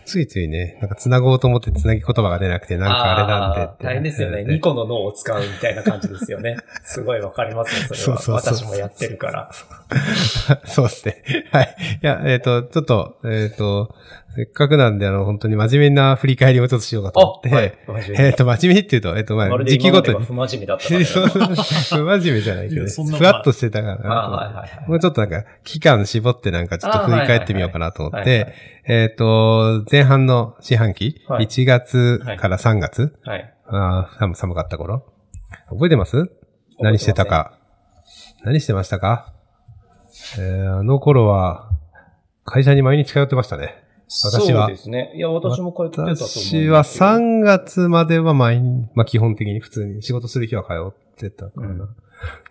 [0.00, 3.84] うんついついね、なんか繋ごうと思って繋ぎ言葉が出なくて、なんかあれなんでって。
[3.84, 4.44] 大変ですよね。
[4.44, 6.56] で2個の脳を使うみたいな感じですよね。
[6.84, 8.20] すごいわかりますね、それは。
[8.20, 9.50] そうそうそう私もやってるから。
[10.64, 11.22] そうですね。
[11.50, 11.76] はい。
[12.02, 13.94] いや、えっ、と、ちょっと、えっ、と、
[14.40, 17.74] せっかくなんで、あの、本当に真面目な振り返りをちょっとしようかと思って、はい。
[18.16, 20.24] えっ、と、真面目っていうと、えっ、と、まあ、時期ごとに。
[20.24, 20.84] 不真面目だった。
[20.88, 24.16] 不真面目じゃないけど、ね、ふわっとしてたからなと思って。
[24.16, 28.54] あーはいはいはいもうちょっとなんか、期間絞ってなんかちょっと振り返ってみようかなと思って
[28.86, 33.54] えっと、前半の四半期、はい1月から3月、はい。
[33.66, 35.04] ああ、寒寒かった頃。
[35.68, 36.30] 覚えてます？
[36.80, 37.58] 何してたか。
[38.42, 39.34] 何してましたか？
[40.38, 41.70] えー、あの頃は、
[42.44, 43.76] 会社に毎日通ってましたね。
[44.10, 45.12] 私はそうですね。
[45.14, 46.16] いや、私も通ってたと思う。
[46.16, 51.66] 私は3月までは毎日、まあ基本的に普通に仕事する日は通ってたかな。
[51.66, 51.88] うん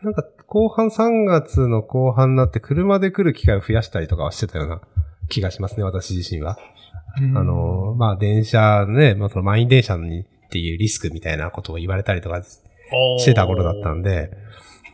[0.01, 4.81] なんか後半3月の後半になって車で来る機会を増やしたりとかはしてたような
[5.27, 6.57] 気がしますね、私自身は。
[7.17, 14.31] あの、まあ電車ね、まあその満員電車にっていうリスクみたいなことを言われたりとかしてた頃だったんで、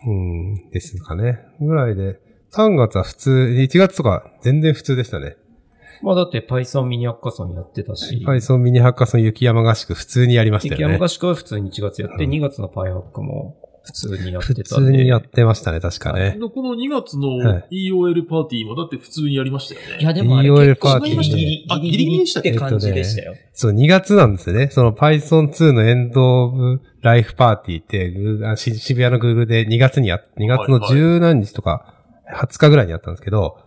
[0.06, 1.40] うん、ですかね。
[1.62, 2.20] ぐらいで、
[2.52, 5.38] 3月は普通、1月とか全然普通でしたね。
[6.06, 8.24] まあだって Python ミニアッカソンやってたし。
[8.24, 10.94] Python ミニハッカソン雪山合宿普通にやりました雪よね。
[10.94, 14.92] 山合宿は普通に1月やって、うん2月の PyHack も普通にやって普たんで。
[14.92, 16.38] 通にやってましたね、確かね。
[16.40, 19.98] でこの2月はの EOL パーティーもだって普通にやりましたよね。
[20.00, 23.34] いや、でもあれ EOL 結構パーティーギリギリ、あギリギリしたって感じでしたよ。
[23.54, 24.70] そう、2月なんですよね。
[24.70, 31.96] その Python 2のエンドオブライフパーティーって、ぐあし渋谷の Google で2月にや、2月の十何日とか、
[32.32, 33.58] 20日ぐらいにやったんですけど、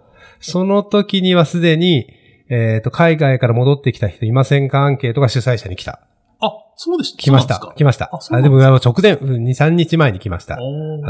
[0.40, 2.12] その時にはすでに、
[2.50, 4.80] えっ、と、海外から戻ってきた人いませんか？
[4.80, 6.00] アンケートが主催者に来た。
[6.40, 7.18] あ、そうでした。
[7.18, 7.72] 来ました。
[7.76, 8.10] 来ました。
[8.12, 10.54] あそうでも、あの直前、うん2、3日前に来ました。
[10.54, 11.00] っお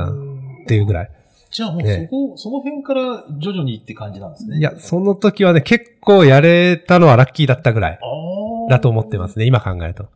[0.62, 1.10] ーていうぐらい。
[1.50, 4.58] じゃあもうそこ、その辺から徐々にって感じなんですね。
[4.58, 7.98] いや、その時はね、結構やれたのはラッキーだったぐらい。
[8.02, 10.08] あーだと思ってますね、今考えると。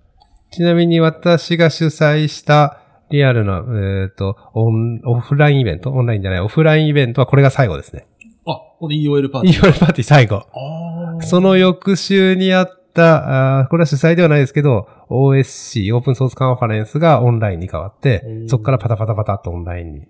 [0.50, 2.80] ちなみに私が主催した
[3.10, 3.64] リアルな、
[4.04, 5.90] えっ、と、オン、オフラインイベント？
[5.90, 8.06] オンラインじゃない、オフラインイベントはこれが最後ですね。
[8.46, 9.70] あ、この EOL パーティー。
[9.70, 10.36] EOL パーティー最後。
[10.36, 10.91] あー
[11.22, 20.06] その翌週にあった、あーこれは主催ではないですけど、OSC、オープンソースカンファレンスがオンラインに変わってう、んそこからパタパタパタっとオンラインに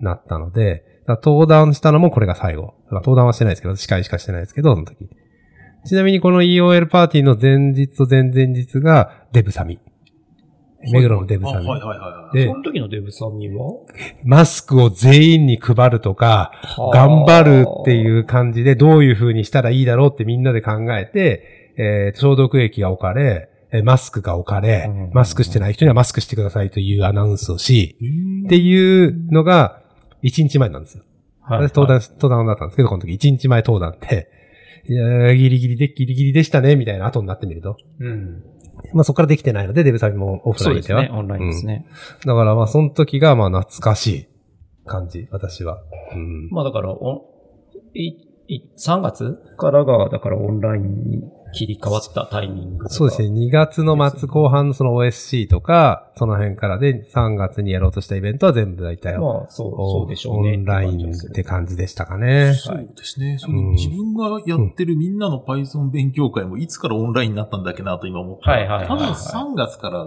[0.00, 2.74] なったので、登壇したのもこれが最後。
[2.90, 5.08] 登壇はしてないですけど、司会しかしてないですけど、その時。
[5.84, 9.80] ちなみにこの EOL パーティーの前日と前々日がデブサミ。
[10.90, 11.66] 目黒のデブサミ。
[11.66, 12.36] あはいはいはいはい。
[12.36, 13.64] でそ、の時のデブさんには？
[14.24, 16.52] マスクを全員に配るとか、
[16.92, 27.96] 頑張るっていう感じでどういう風にしたらいいだろうってみんなで考えて、えー消毒液が置かれ、えーマスクが置かれうん、マスクしてない人にはマスクしてくださいというアナウンスをし、
[28.46, 29.80] っていうのが
[30.22, 31.04] 1日前なんですよ。
[31.40, 34.30] はい私登壇、登壇だったんですけど、この時1日前登壇って、
[34.88, 37.76] いやーギリギリで、ギリギリでしたね、みたいな後になってみると。
[38.00, 38.42] うん。
[38.94, 41.00] まあそこからできてないので、デブサミもオフラインでは。
[41.00, 41.18] そうですね。
[41.18, 41.86] オンラインですね。
[42.24, 44.26] だからまあその時がまあ懐かしい
[44.86, 45.82] 感じ、私は。
[46.14, 46.48] うん。
[46.50, 47.28] まあだから、お
[47.94, 48.16] い、
[48.48, 51.22] い、3月からが、だからオンラインに
[51.52, 53.28] 切り替わったタイミングとかそうですね。
[53.28, 60.54] 2月の末後半のその OSC とか、その辺からで3月にやろうとしたイベントは全部大体、まあ、そう、そうでしょうね。
[60.54, 62.54] オンラインって感じでしたかね。
[62.54, 63.38] そうですね。
[63.38, 68.48] それうん自分がやってるみんなの Python 勉強会もいつからオンラインになったんだっけなと今思って。
[68.48, 70.06] はいはいはいはい多分3月から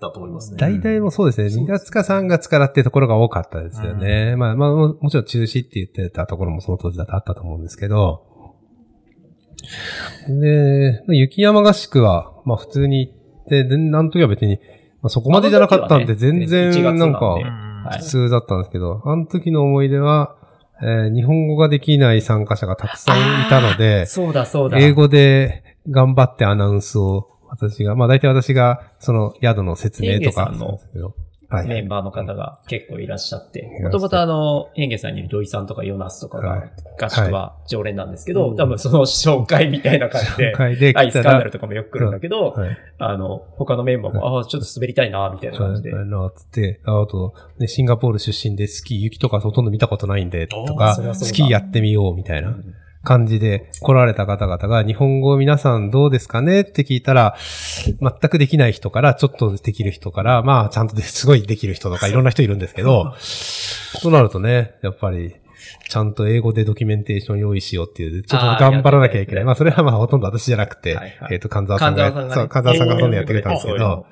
[0.00, 0.56] だと思いますね。
[0.58, 1.62] 大体もうそうですね。
[1.62, 4.34] 2月か3月からっていうところが多かったですよね。
[4.36, 8.29] まあまあももちろん中止って言ってたところもその当時だとあったと思うんですけど。
[10.28, 14.58] で、まあ雪山合宿は、まあ普通に行って、で、なんときは別に、
[15.02, 17.36] まあそこまでじゃなかったんで、全然なんか、
[17.98, 20.36] 普通だったんですけど、あの時の思い出は、
[20.82, 24.78] えー日本語ができない参加者がたくさんいたので、そうだそうだ。
[24.78, 30.52] 英語で頑張ってアナウンスを、私が、まあ大体私が、その宿の説明とか。
[31.66, 33.76] メンバーの方が結構いらっしゃって。
[33.80, 36.70] い、もともとあの、エンゲさんにいる土井さんとかヨナスとかがはい。
[37.00, 38.56] 合宿は常連なんですけど、うん。
[38.56, 42.78] 多分その紹介みたいな感じで、アイスカンダル、とかもよく来るんだけど、はい。
[42.98, 45.92] あの、他のメンバーも、ああ、ちょっと滑りたいな、みたいな感じで。
[45.92, 52.48] あの、つって、ああと、ね、シンガポール出身でスキー、雪とかほとんど見たことないんで、とあかスキーやってみよう、みたいな。
[52.48, 57.34] うん感じで来られた方々が、日本語皆さんどうですかねって聞いたら、
[57.84, 57.98] 全
[58.30, 65.34] くできない人から、ちょっとできる人から、まあ、ちゃんとですごいできる人とか、 いろんな人いるんですけど、そうなるとね、やっぱり、
[65.88, 69.42] ちゃんと英語でドキュメンテーション用意しようっていう、ちょっと頑張らなきゃいけない。
[69.42, 74.06] あーまあ、それはまあ、ほとんど私じゃなくて、はいはいえっ、と、神沢さんが、神沢さんがねそう、神沢さんがほとんどやってくれたんですけど、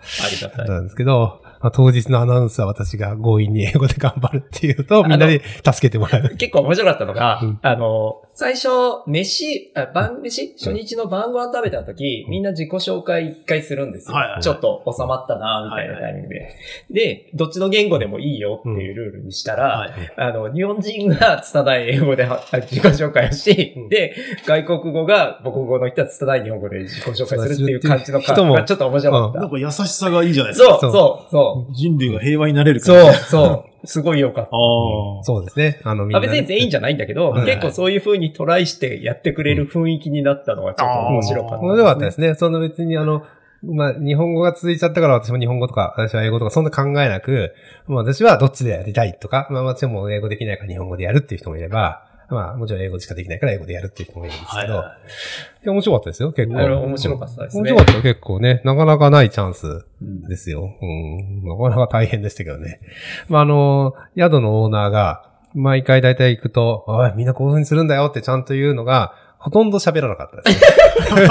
[0.56, 0.68] あり。
[0.68, 6.36] なんですけど、まあ、当日のアナウンスは私が強引に英語で頑張るっていうと、みんなで助けてもらう。
[6.36, 8.68] 結構面白かったのが、うんあの、最初、
[9.08, 10.54] 飯、あ晩飯？
[10.56, 14.14] 初日の晩ご飯食べた時、みんな自己紹介一回するんですよ。
[14.14, 16.54] はいはいはいちょっと収まったな、みたいなタイミングで。
[16.88, 19.90] で、どっちの言語でもいいよっていうルールにしたら、はい。
[20.16, 24.14] あの、日本人が拙い英語では自己紹介をし、うんで、
[24.46, 29.40] 外国語が母国語の人は拙い日本語で自己紹介するっていう感じの人もがちょっと面白かった。
[29.40, 30.78] なんか優しさがいいじゃないですか。
[30.80, 31.74] そう、そう、そう。
[31.74, 33.18] 人類が平和になれるそう、感じ。
[33.18, 33.77] そう。
[33.84, 34.50] すごい良かった。
[34.50, 35.80] そうですね。
[35.84, 42.34] あの、みんあな、別に全員じゃないんだけど、はい結構そういう風にトライしてやってくれる雰囲気になったのがちょっと面白かった、面白かったですね。
[42.34, 43.24] その別にあの、
[43.62, 47.54] まあ、日本語が続いちゃったから私も日本語とか、私は英語とかそんな考えなく、
[47.86, 54.96] まあ私はどっちでやりたいとか、まあ私はもう英語できないから日本語でやるっていう人もいれば、まあもちろん英語しかできないから英語でやるっていう人もいるんですけど、はいは
[55.62, 56.54] いや面白かったですよ、結構。
[56.54, 57.60] 面白かったですね。
[57.60, 58.60] 面白かったよ、結構ね。
[58.64, 59.66] なかなかないチャンス
[60.02, 60.70] うんですよ。
[60.80, 61.44] うん。
[61.44, 62.80] なかなか大変でしたけどね。
[63.28, 71.22] まあ、あの、宿のオーナーが、毎回大体行くと、おい、みんなこういう風にするんだよってちゃんと言うのが、ほとんど喋らなかったですね。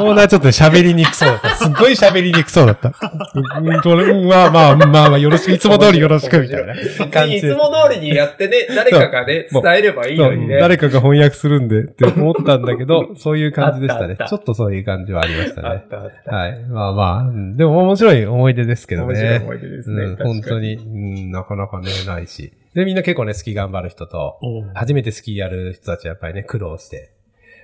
[0.00, 1.48] オーナーちょっと喋りにくそうだった。
[1.54, 2.90] すっごい喋りにくそうだった。
[2.90, 6.74] まあまあまあまあ、よろしく、いつも通りよろしく、みたいな
[7.08, 7.48] 感じで。
[7.48, 10.58] いつも通りにやってね、誰かがね、伝えればいいのにね。
[10.58, 15.68] 誰かが翻訳するんでって思ったんだけど、 そういう感じでしたねちょっとそういう感じはありましたね。
[15.68, 16.34] あったあった。
[16.34, 16.60] はい。
[16.68, 19.14] まあまあ、うんでも面白い思い出ですけどね。
[19.14, 20.16] 面白い思い出ですね。
[20.18, 22.52] 本当に、うん、なかなかね、ないし。
[22.74, 24.38] で、みんな結構ね、スキー頑張る人と、
[24.74, 27.15] 初めてスキーやる人たちはやっぱりね、苦労して、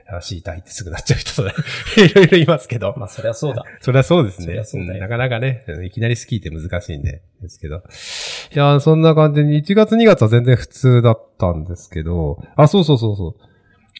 [0.09, 1.53] あシーター行ってすぐなっちゃう人とね、
[1.99, 2.95] いろいろいますけど。
[2.97, 3.65] まあ、そりゃそうだ。
[3.81, 7.77] それはそうですそりねゃそうんなかなかね、いきなりスキーって難しいんで、ですけど。
[7.77, 7.79] い
[8.59, 13.53] やー、そんな感じに、1月2月は全然普通だったんですけど、あ、そうそうそうそう。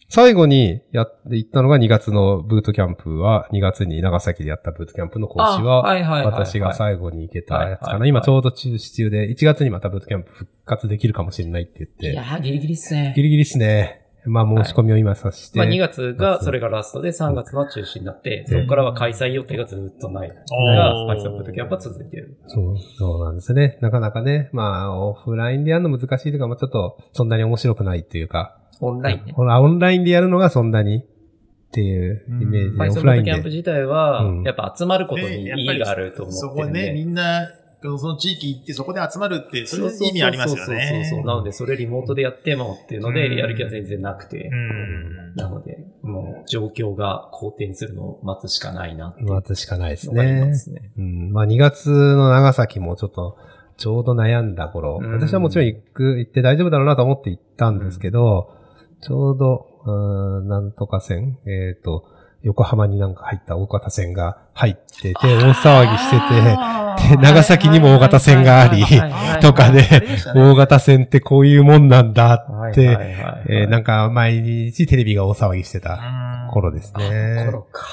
[0.09, 5.81] 最後にやって行ったのが2月のブートキャンプは、2月に長崎でやったブートキャンプの講師は、
[6.23, 8.05] 私が最後に行けたやつかな。
[8.05, 13.23] 今ちょうど中止中で、1月にまたブートキャンプ復活できるかもしれないって言って、いやー、ギリギリっすねギ。
[13.23, 14.02] リギリっすね。
[14.25, 15.59] まあ申し込みを今させて。
[15.59, 20.29] まあ、2月が、それがラストで、3月の中止になって、そこからは開催予定がずっとない。
[20.29, 22.37] が、おーパイソンプートキャンプは続いている。
[22.47, 23.77] そう、そうなんですね。
[23.81, 29.33] なかなかね、まあ、オフラインでやるの難しいというか、まあちょっと、そんなに面白くないっていうか、オンラインね。
[29.33, 31.05] ほら、オンラインでやるのがそんなにっ
[31.71, 33.31] ていうイメージで、パイソンオフラインで。
[33.31, 37.03] キャンプ自体はうん、やっぱ集まることに意義があると思そってるんこね、みで。
[37.05, 37.49] んな
[37.97, 41.09] その地域行ってそこで集まるって、それ意味ありますよそうそうそうね。
[41.09, 44.55] そうなので、それリモートでやってもっていうので、うんやる気は全然なくてう。
[44.55, 45.35] ん。
[45.35, 50.55] なので、もう状況が好転するのを待つしかないな待つしかないですねま。
[50.55, 50.91] すね。
[50.97, 51.31] うん。
[51.31, 53.37] まあ2月の長崎もちょっと、
[53.77, 58.55] ちょうど悩んだ頃、うん私はもちろん行く、行って大丈夫だろうなと思って行ったんですけど、
[59.01, 62.05] ちょうど、うーん、なんとか線、えっ、と、
[62.43, 66.19] 横浜になんか入った大型線が入ってて、大騒ぎして
[67.07, 68.83] て、で長崎にも大型線があり
[69.41, 69.83] とかで、
[70.35, 72.97] 大型線ってこういうもんなんだって、
[73.47, 75.99] えーなんか毎日テレビが大騒ぎしてた
[76.51, 77.49] 頃ですね。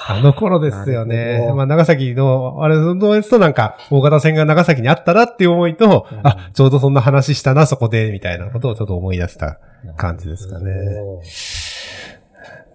[0.06, 1.50] あの頃ですよね。
[1.54, 6.20] まあ、長崎の、あれ、そのやつとなんか、大型船が長崎にあったらっていう思いと、うん。
[6.22, 9.58] あ、ちょうどそんな話したな、そこで、みたいなことをちょっと思い出した
[9.96, 10.72] 感じですかね。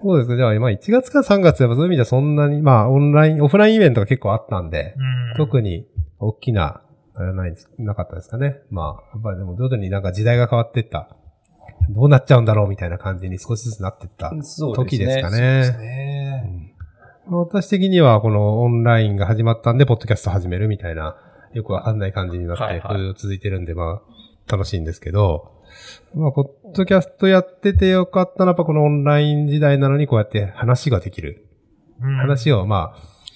[0.06, 0.38] そうですね。
[0.38, 4.96] じゃあ、まあ、1月から3月はそういう意味ではそんなに、まあ、オンライン、オフラインイベントが結構あったんで、
[5.36, 5.88] 特に
[6.20, 6.82] 大きな、
[7.16, 8.58] あれはないです、なかったですかね。
[8.70, 11.10] まあ、やっぱりでも徐々になんか時代が変わっていった。
[11.90, 15.72] どうなっちゃうんだろうみたいな感じに少しずつなっていったそう時ですかね。
[15.72, 15.78] ね。
[15.78, 16.76] ね。
[17.28, 21.18] 私的にはこのオンラインが始まったんで、ポッドキャスト始めるみたいな、
[21.54, 24.02] よくわかんない感じになって、はいはい続いてるんで、ま
[24.48, 25.52] あ、楽しいんですけど、
[26.14, 26.32] まあ、
[26.76, 31.48] ドキャストやっててよかったのは、やっぱこのオンライン時代なのにこうやって話ができる。
[32.00, 32.96] 話を、ま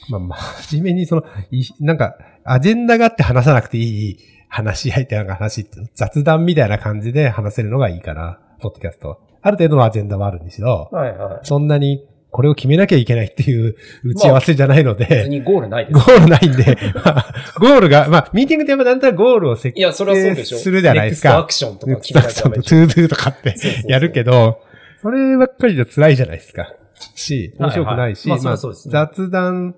[0.10, 9.21] あ、まあ、真面目にその、いなんか、アジェンダがあって話さなくていい話し合いってなんか話って、雑談みたいな感じで話せるのがいいかな、ポッドキャスト。
[9.41, 10.89] ある程度のアジェンダはあるんですよ。
[10.91, 11.39] はいはい。
[11.43, 16.11] そんなに、これを決めなきゃいけないっていう打ち合わせじゃないので、別にゴールないでゴす。
[16.11, 20.57] ールないんで、ま あゴールが、まあ、ミーティングってやっぱなんとなくゴールを設いや、それはそうでしょ。
[20.57, 21.79] するじゃないですかネクストアク。
[21.79, 22.69] ションとか決めなきゃダメでしょ。
[22.69, 23.55] TODO とかって
[23.87, 24.61] やるけど、
[25.01, 26.75] そればっかりじゃ辛いじゃないですか。
[27.15, 29.75] し、面白くないし、はいはいまあそうですね雑談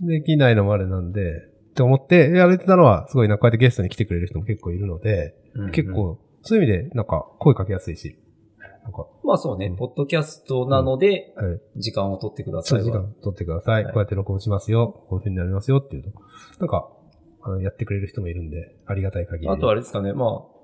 [0.00, 8.16] できないのもあれなんで、って思ってやれてたのは、すごいな、こうやってゲストに来てくれる人も結構いるので、うんうん結構、そういう意味で、なんか、声かけやすいし、
[8.82, 11.60] なんか、まあそうね、ポッドキャストなので、はい。
[11.76, 13.00] 時間を取ってくださいは。
[13.02, 13.84] 間取ってください。
[13.84, 15.04] はいこうやって録音しますよ。
[15.08, 16.10] こういう風になりますよっていうと。
[16.58, 16.88] なんか、
[17.42, 19.52] あのやってくれる人もいるんで、ありがたい限りで。
[19.52, 20.59] あとあれですかね、まあ、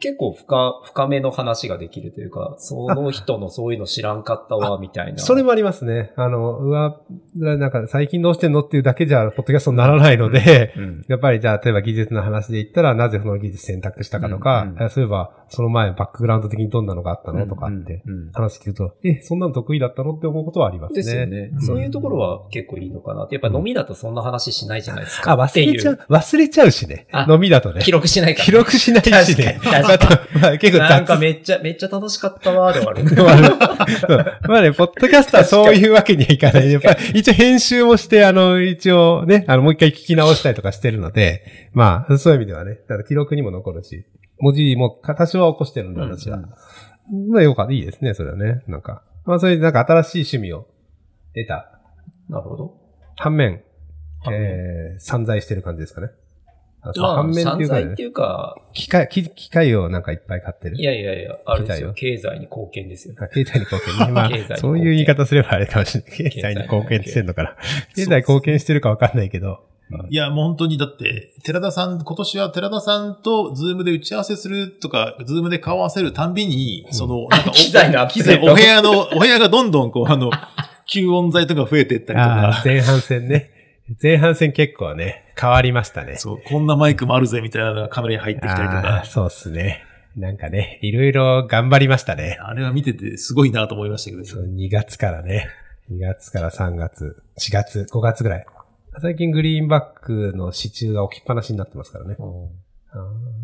[0.00, 5.18] 結構深、深めの話ができるというか、その人のそういうの知らんかったわ、みたいな。
[5.18, 6.12] それもありますね。
[6.16, 7.00] あの、うわ、
[7.36, 11.04] なんか最近どうしてんのっていうだけじゃ、ポッドキャストにならないので、うん。
[11.06, 20.96] やっぱりじゃあ、例えば技術の話で言ったら、なぜその技術選択したかとか、うんうんあそういえば、その前バックグラウンド的にどんなのがあったのとかってうんうん話聞くと、え、そんなの得意だったのって思うことはありますね。
[20.96, 21.48] ですよね。
[21.48, 23.34] んそういうところは結構いいのかなって。
[23.34, 25.32] やっぱ飲みだとそんな話しないじゃないですか。
[25.32, 27.26] あ、忘れちゃう忘れちゃうしねあ。
[27.28, 27.82] 飲みだとね。
[27.82, 28.44] 記録しないから。
[28.44, 29.58] 記録しないしね。
[29.60, 30.06] 確かに確かにあと
[30.38, 33.02] まあ結構なんか雑めっちゃ、めっちゃ楽しかったわ、で終わる。
[34.48, 36.72] まあね、ポッドキャストはそういうわけにはいかない。
[36.72, 44.06] やっぱり一応編集もして、あの、一応ね、あの、もう一回聞き直したりとかしてるので、 まあ、そういう意味ではね、だから記録にも残るし、
[44.38, 46.38] 文字も多少は起こしてるんで、私は。
[47.28, 47.72] まあ、よかった。
[47.72, 48.62] いいですね、それはね。
[48.66, 49.02] なんか。
[49.26, 50.66] まあ、それでなんか新しい趣味を
[51.34, 51.80] 得た
[52.28, 52.74] なるほど。
[53.16, 53.62] 反面、
[54.20, 56.08] 反面えー、散財してる感じですかね。
[56.82, 60.76] あまあ、反面っていうかね散財って、いうか、機械、機機械をなんかいっぱい買ってる。
[60.76, 61.92] いやいやいや、あれですよ。
[61.92, 63.14] 機経済に貢献ですよ。
[63.18, 63.80] あ経済に貢
[64.46, 66.30] 献 そういう言い方すればあれかもしれない。
[66.30, 67.56] 経済に貢献してんのかな。
[67.94, 69.60] 経済貢献してるかわかんないけど。
[70.08, 80.30] いや、もう本当にだって、寺田さん、今年は寺田さんと Zoom で打ち合わせするとか、 Zoom で顔合わせるたんびに、その、 なんかお、機材の機材、お部屋の、お部屋がどんどんこう、あの、
[80.88, 83.50] 吸音材とか増えていったりとか、前半戦ね。
[84.00, 86.16] 前半戦結構ね、変わりましたね。
[86.16, 89.84] そう、こんなマイクもあるぜみたいなのがカメラに入ってきたりとか、そうっすね。
[90.16, 92.38] なんかね、いろいろ頑張りましたね。
[92.40, 95.48] あれは見ててすごいなと思いましたけど、そう2月からね。
[95.90, 98.46] 2月から3月、4月、5月ぐらい。
[99.00, 102.16] 最近グリーンバックの支柱が置きっぱなしになってますからね。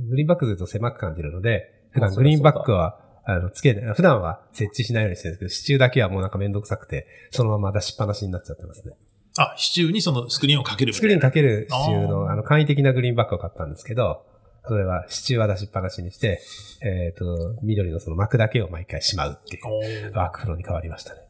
[0.08, 8.94] グリーンバックずっと狭く感じるので、普まあ段グリーンバックは、あの、つけない、普段は設置しないようにしてるんですけど、支柱だけはもうなんかめんどくさくて、そのまま出しっぱなしになっちゃってますね。
[9.38, 11.20] あ、支柱にそのスクリーンをかけるみスクリーン。
[11.20, 14.24] かける支柱あの、ーあの、簡易的なグリーンバックを買ったんですけど、
[14.68, 16.40] それは支柱は出しっぱなしにして、
[16.82, 20.12] えっ、と、緑のその膜だけを毎回しまうっていう。
[20.12, 21.20] ワークフローに変わりましたね。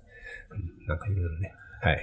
[0.50, 1.54] うん、なんかいろいろね。
[1.82, 1.98] はい。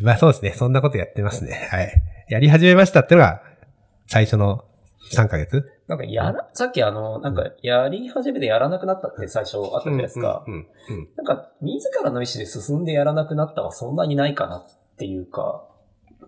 [0.00, 0.52] まあそうですね。
[0.52, 1.68] そんなことやってますね。
[1.70, 1.92] はい。
[2.28, 3.42] やり始めましたってのが、
[4.06, 4.64] 最初の
[5.12, 5.68] 3ヶ月？
[5.88, 10.44] なんかやら、さっきあの、なんかやり始めてやらなくなったって最初あったじゃないですか。
[11.16, 15.64] なんか、自らの意思で進んでやらなくなったはそんなにないかなっていうか、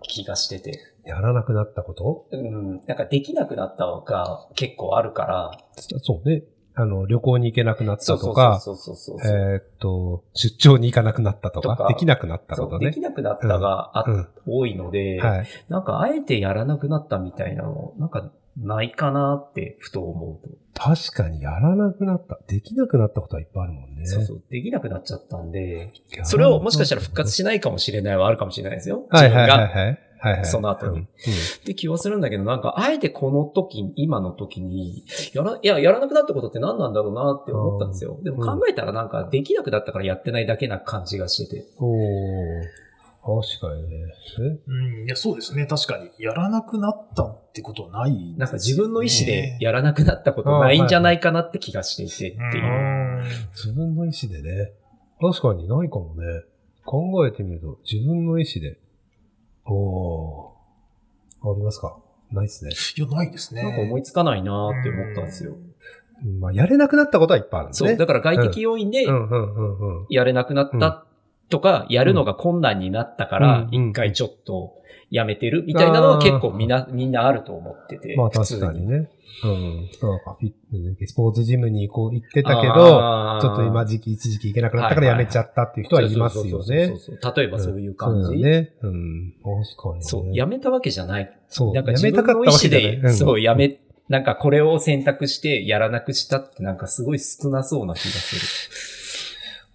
[0.02, 0.80] 気がしてて。
[1.04, 2.26] やらなくなったこと？
[2.32, 5.50] うん、なんかできなくなったが結構あるから。
[6.02, 6.42] そうね。
[6.74, 9.32] あの、旅行に行けなくなったとか、そうそうそうそう。
[9.32, 12.90] えーっと、出張に行かなくなったとか、とかできなくなったことね。
[12.90, 14.28] きなくなったがあ、うん。
[14.44, 15.46] 多いので、はい。
[15.68, 20.54] なんかあえてやらなくなったみたいなの、なんかないかなって、ふと思うと。
[20.76, 22.38] 確かにやらなくなった。
[22.48, 24.06] できなくなったことはいっぱいあるもんね。
[24.06, 24.42] そうそう。
[24.50, 25.92] できなくなっちゃったんで、
[26.24, 29.06] それをもしかしたら復活しないかもしれないはあるかもしれないですよ。
[29.12, 29.68] 自分はいはいはいが。
[29.68, 29.98] はい。
[30.24, 30.44] はいはい。
[30.46, 31.06] その後にうんうんっ
[31.64, 38.18] て気はするんだけど、なんか、あえてこの時に、今の時に、やら、いや、やらなくなったことって何なんだろうなって思ったんですよ。
[38.22, 41.66] でも考えたらなんか、できなくなったからやってないだけな感じがしてて。
[41.78, 42.83] おー
[43.24, 44.12] 確かにね。
[44.38, 44.60] え？
[44.66, 45.64] うん、いや、そうですね。
[45.66, 46.10] 確かに。
[46.18, 52.64] やらなくなったってことはないですよね、なんか自分の意思でやらなくなったことないんじゃないかなって気がしていてっていう。
[52.64, 54.72] うん自分の意思でね。
[55.18, 56.42] 確かにないかもね。
[56.84, 58.78] 考えてみると、自分の意思で。
[59.64, 61.50] おー。
[61.50, 61.96] ありますか？
[62.30, 62.72] ないですね。
[62.98, 63.62] いや、ないですね。
[63.62, 65.52] なんか思いつかないなって思ったんですよ。
[65.52, 67.88] うんまあ、やれなくなったことはいっぱいあるんですね。
[67.90, 67.98] そう。
[67.98, 69.06] だから外的要因で。
[70.10, 71.06] やれなくなった
[71.48, 74.74] とか、やるのが困難になったからう、ん一回ちょっと
[75.10, 78.16] やめてるみたいなのは結構みんな、みんなあると思ってて。
[78.16, 79.10] まあ確かにね。
[79.42, 79.76] うん。
[79.76, 86.50] なんかフィッスポーツジムにこう行ってたけど、ちょっと今時期、一時期行けなくなったからやめちゃったっていう人はいますよね。
[86.50, 88.42] そうそうそうそう例えばそういう感じ。
[88.42, 88.74] ね。
[88.82, 89.34] うん。
[89.42, 90.02] 確かに、ね。
[90.02, 91.36] そう、やめたわけじゃない。
[91.48, 91.74] そう。
[91.74, 98.90] なんかや自分の意思で、そう、やめ、なんかこれを選択してやらなくしたってなんかすごい少なそうな気がす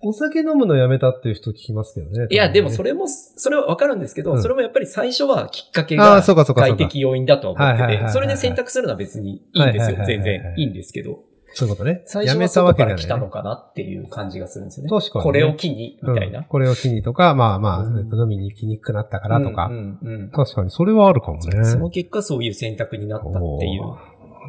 [0.02, 2.20] お酒飲むのやめたっていう人聞きますけどね。
[2.20, 2.28] る。
[2.32, 6.76] いや、でもそれ、れも、それはわかるんですけど、うんそれもやっぱり最初はきっかけがそうかそうかそうか。
[6.76, 9.98] 外的要因だとは思ってて、それで選択するのは別にいいんですよ。
[10.06, 11.24] 全然いいんですけど、
[11.54, 12.04] そういうことね。
[12.06, 14.90] 最初は外から来たのかなっていう感じがするんですよね。
[14.90, 16.44] 確かにねこれを機に、みたいうんな。
[16.44, 19.68] これを機にとか、まあまあ、うんえっと飲みに行きにくくなったからとか。
[19.68, 21.66] うんうんうん確かに、それはあるかもね。
[21.66, 23.82] その結果そういう選択になったっていう。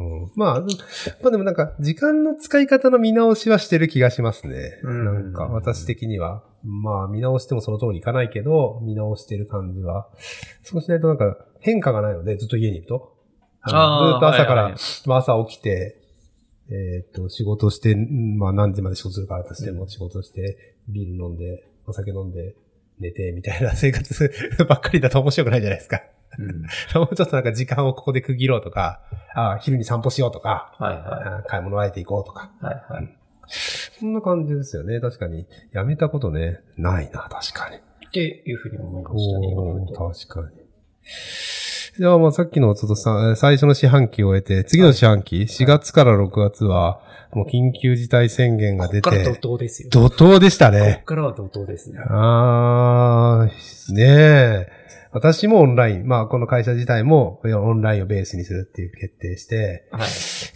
[0.01, 0.69] うんまあ、うん
[1.23, 4.81] まあでもなんか、時間の使い方の見直しはしてる気がしますね。
[4.83, 6.43] うんなんか、私的には。
[6.65, 10.09] まあ、見直してもその通りいかないけど、見直してる感じは。
[10.63, 13.17] そうしないとなんか、変化がないので、ずっと家にいると。
[13.67, 16.01] ずっと朝から、はいはいまあ朝起きて、
[16.71, 22.55] えーっと、仕事して、んまあ何時まで仕事するからとしても、仕事して、ビール飲んで、お酒飲んで、
[23.01, 24.31] 寝て、みたいな生活
[24.69, 26.03] ばっかりだと面白くないじゃないですか。
[26.41, 26.63] うん
[27.03, 29.01] もうちょっとなんか時間をここで区切ろうとか、
[29.35, 32.51] あ昼に散歩しようとか、はいはあ買い物あえて行こうとか。
[32.63, 32.65] い。
[32.65, 33.17] はいはい。
[33.47, 35.01] そんな感じですよね。
[35.01, 35.47] 確かに。
[35.73, 37.77] やめたことね、ないな、確かに。
[37.77, 40.61] っていうふうに思いましたね、確かに。
[41.99, 49.91] じゃあ、まあさっきのちょっとさ、最初の四半期を終えて、次の四半期、4月から6月は、もう緊急事態宣言が出こっから怒て、涛ですよ。
[49.91, 51.03] 怒涛でしたこっね。
[51.05, 52.01] からは怒涛ですね。
[52.09, 54.05] あー、ね
[54.69, 54.80] え。
[55.13, 60.03] 私もオンライン、まあこの会社自体もオンラインをベースにするっていう決定して、はい。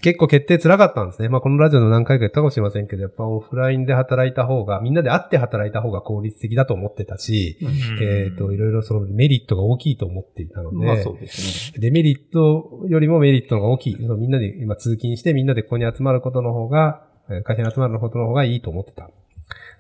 [0.01, 1.29] 結構決定辛かったんですね。
[1.29, 7.59] まあこのラジオの何回か言ったかもしれませんけど、やっぱオフラインで働いた方が、みんなで会って働いた方が効率的だと思ってたし、
[8.01, 11.81] えっ、と、いろいろそのメリットが大きいと思っていたので、まあそうですね。
[11.81, 13.97] デメリットよりもメリットの方が大きい。
[13.97, 19.11] みんなで今通勤してみんなでここに集まることの方が、えー会社に集まることの方がいいと思ってた。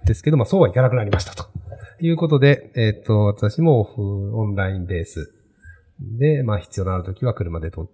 [0.05, 1.47] ですけど、まあそうはいかなくなりましたと。
[2.07, 5.32] いうことで、えっ、と、私もオフオンラインベース
[6.18, 7.88] で、まあ必要のあるときは車でと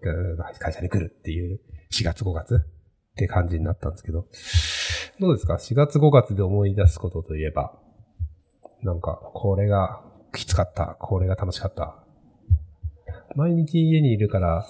[0.58, 1.61] 会社に来るっていう
[1.92, 2.58] 4月5月っ
[3.16, 4.26] て感じになったんですけど、
[5.20, 7.78] どうですか ?4 月5月で思い出すことといえば、
[8.82, 10.02] なんか、これが
[10.34, 12.02] きつかった、これが楽しかった。
[13.36, 14.66] 毎日家にいるから、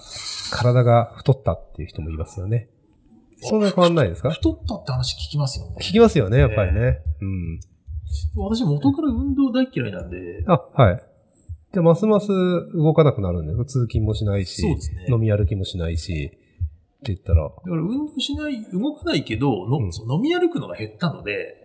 [0.51, 2.69] 体が太ったっていう人もいますよね。
[3.39, 4.29] そんな変わんないですか？
[4.29, 5.75] 太ったって話聞きますよね。
[5.79, 6.99] 聞きますよね、やっぱりね。
[7.21, 7.59] うん。
[8.35, 11.01] 私元から運動大嫌いなんで、あ、はい。
[11.73, 12.27] じゃあ、ますます
[12.73, 15.05] 動かなくなるんで、通勤もしないし、そうですね。
[15.09, 21.60] 飲み歩きもしないし、って言ったら、だから運動しない、動かないけど、のうん飲み歩くのが減ったので、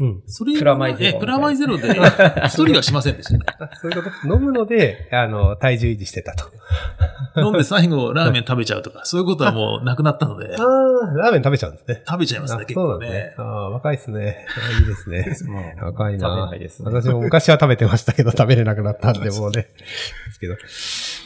[0.00, 0.22] うん。
[0.26, 1.88] それプラマイゼロえプラマイゼロで、
[2.46, 3.40] 一人がしませんでしたね。
[3.58, 6.44] あそういうこと飲むので、あの、体重維持してたと。
[7.36, 12.02] 飲んで最後ラーメン食べちゃうとか、 そういうことはもうなくなったのであ、あ、ラーメン食べちゃうんですね。
[12.08, 13.34] 食べちゃいますね、結構ねんですね。。
[13.38, 14.46] ああ、若いっすね。
[14.76, 15.10] あいいです
[15.48, 15.76] ね。
[15.80, 16.28] 若いな。
[16.28, 16.90] 食べないですね。
[16.92, 19.62] 私も昔は食べてましたけど、食べれなくなったんで、 もうね。
[19.62, 19.68] で
[20.32, 20.56] すけど。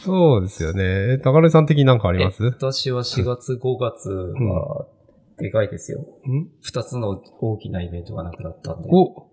[0.05, 1.13] そうですよね。
[1.13, 2.43] え高根さん的になんかあります？
[2.45, 4.85] え私は4月5月は、
[5.37, 5.99] でかいですよ。
[6.27, 6.47] ん？
[6.61, 8.89] 二つの大きなイベントがなくなったんで。
[8.91, 9.27] お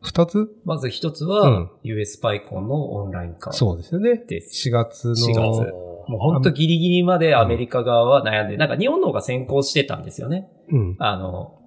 [0.00, 0.48] 二つ？
[0.64, 3.52] まず一つうんは、US パイコンのオンライン化。
[3.52, 4.16] そうですよね。
[4.16, 4.68] です。
[4.68, 5.14] 4月の。
[5.14, 5.72] 4月
[6.08, 10.48] もうほんとギリギリまでアメリカ側は悩んで、なんか日本の方が先行してたんですよね。
[10.68, 10.96] うん。
[10.98, 11.60] あの、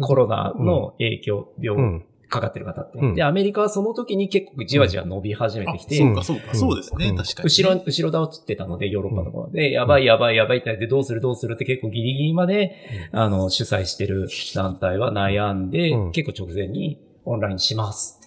[0.00, 2.04] コロナの影響、う病、ん。
[2.32, 2.98] かかってる方って。
[2.98, 3.14] うん。
[3.14, 6.58] で、アメリカはその時に結構じわじわ伸び始めてきて、そうか、そうか、うん。
[6.58, 7.16] そうですね、うん。
[7.16, 7.44] 確かに。
[7.44, 12.74] 後ろ、後ろ倒ってたので、ヨーロッパとかはで、やばいやばいやばいってなって、どうするどうするって結構ギリギリまで、
[13.12, 16.12] あの、主催してる団体は悩んで、うん。
[16.12, 18.18] 結構直前にオンラインします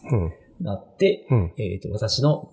[0.61, 1.53] なって、うん。
[1.57, 2.51] えっ、と、私の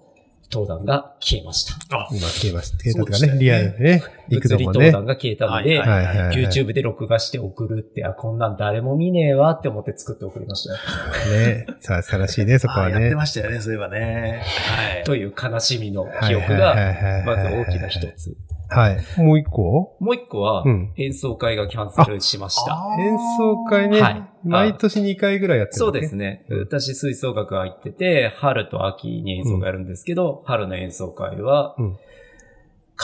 [0.53, 1.97] 登壇が消えました。
[1.97, 2.77] あ、今消えました。
[2.77, 4.79] 消えたとかね、ねリアルでね、幾度物理もね。
[4.91, 11.39] 登壇が消えたので、はいはいはいはい YouTube で録画して送るって、あ、こんなん誰も見ねえわって思って作って送りましたよ。
[11.47, 11.67] ね。
[11.81, 13.17] さあ、悲しいね、 そこはねあやって。
[13.17, 14.43] ましたよね、そういえばね。
[14.45, 15.05] はい。
[15.05, 18.37] という悲しみの記憶はいが、はいはいはいまず大きな一つ。
[18.73, 19.21] はい。
[19.21, 19.97] もう一個？
[20.01, 22.75] もう一個はうん、演奏会がキャンセルしました。
[22.75, 23.01] あー。
[23.01, 24.29] 演奏会ね、はい。
[24.45, 26.45] 毎年2回ぐらいやってるそうですね。
[26.51, 31.97] 私、吹奏楽入ってて、春と秋に演奏会やるんですけど、春の演奏会は、うん。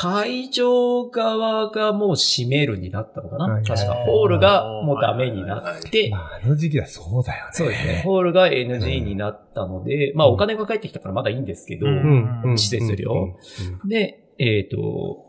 [0.00, 3.64] 会場側がもう閉めるになったのかな、はい。
[3.64, 7.50] 確か、ホールがもうダメになって、まあ、あの時期はそうだよね。
[7.52, 8.02] そうですね。
[8.04, 12.42] ホールが NG になったので、まあお金が返ってきたからまだいいんですけど、うん。
[12.44, 12.58] うん。
[12.58, 13.34] 施設料。
[13.82, 13.88] うん。
[13.88, 15.27] で、えっ、と、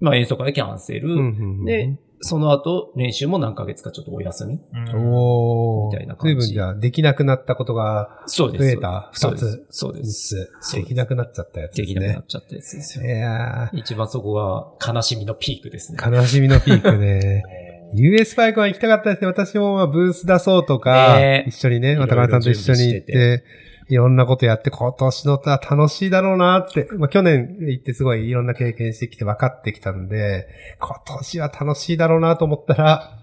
[0.00, 4.54] まあ演奏会キャンセル、うんうんで、その後練習も何ヶ月かちょっとお休み。
[4.72, 5.92] うんおー。
[5.92, 8.64] みたいな感じ随分じゃあ、できなくなったことがそうです。
[8.64, 9.66] 増えた二そうですつ。。
[9.70, 10.52] そうです。
[10.60, 12.26] つできなくなっちゃったやつですねできなくなっ。
[12.26, 13.04] ちゃったやつですよ。
[13.04, 15.98] いや一番そこが悲しみのピークですね。
[16.00, 17.42] ー、悲しみのピークね。
[17.94, 19.26] US パイクは行きたかったですね。
[19.26, 23.44] 私もまあブース出そうとか、ね一緒にね、渡辺さんと一緒に行って、
[23.88, 30.48] いろんなことやって、今年のは楽しいだろうなって、まあ去年行ってすごいいろんな経験してきて分かってきたんで、
[30.80, 33.18] 今年は楽しいだろうなと思ったら、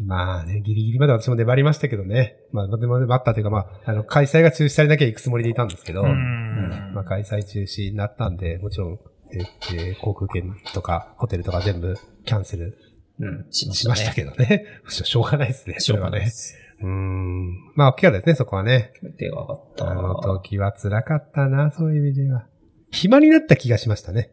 [0.00, 2.36] まあね、ギリギリまで私も粘りましたけどね。
[2.50, 8.98] まあ、でも粘ったというか、まあ、あの、開催が中止されなきゃ行くつもりでいたんですけど、うんまあ、開催中止になったんで、もちろん、
[9.32, 12.78] えーえー航空券とか、ホテルとか全部キャンセル
[13.20, 13.74] うん、しましね。
[13.74, 14.66] したましたけどね。
[14.88, 15.78] しょうがないですね。
[15.78, 16.54] しょうがないでそす。
[16.82, 17.72] うーん。
[17.74, 18.92] まあ、大きかったですね、そこはね。
[19.18, 19.90] 手が上がった。
[19.90, 22.46] あの時は辛かったな、そういう意味では。
[22.90, 24.32] 暇になった気がしましたね。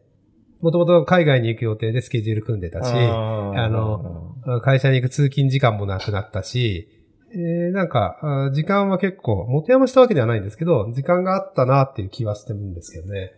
[0.60, 6.88] もともと海外に行く予定でスケジュール組んでたし、ああの、会社に行く通勤時間もなくなったし、
[7.32, 13.32] えー、なんか、あ時間は結構、持て余したわけではないんですけど、時間があったなっていう気はしてるんですけどね。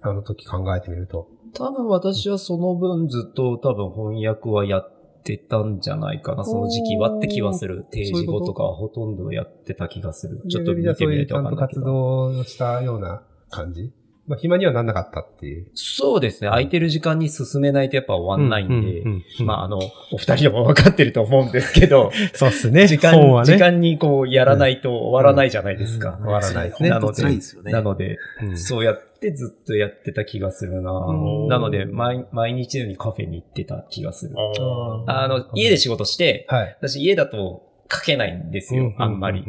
[0.00, 1.28] あの時考えてみると。
[1.52, 4.95] 多分私はその分ずっと多分翻訳はやっ
[5.26, 7.84] てたんじゃないかな、その時期はって気はする。
[7.90, 10.42] 定時後とかはほとんどやってた気がする。
[10.48, 12.32] ちょっと見てみないとわかんないけそういうちゃんと活ど。
[12.34, 13.92] 動したような感じ？
[14.26, 15.68] まあ、暇にはなんなかったっていう。
[15.74, 16.48] そうですね。
[16.48, 22.86] 空いてる時間に進めないとやっぱ終わんないんで、うんうんうんまああの、お二人でも分かってると思うんですけど、 そうっすね。
[22.88, 23.44] 時間、ね。
[23.44, 26.18] 時間にこうやらないと終わらないじゃないですか。
[26.20, 26.90] 終わらないですね。
[26.90, 27.72] なのでですよね。
[27.72, 34.34] なので、うんそうやってずっとやってた気がするなうんなので、毎毎日のようにカフェに行ってた気がする。
[35.06, 36.76] あの、家で仕事して、はい。
[36.80, 39.44] 私家だと書けないんですよ、あんまり。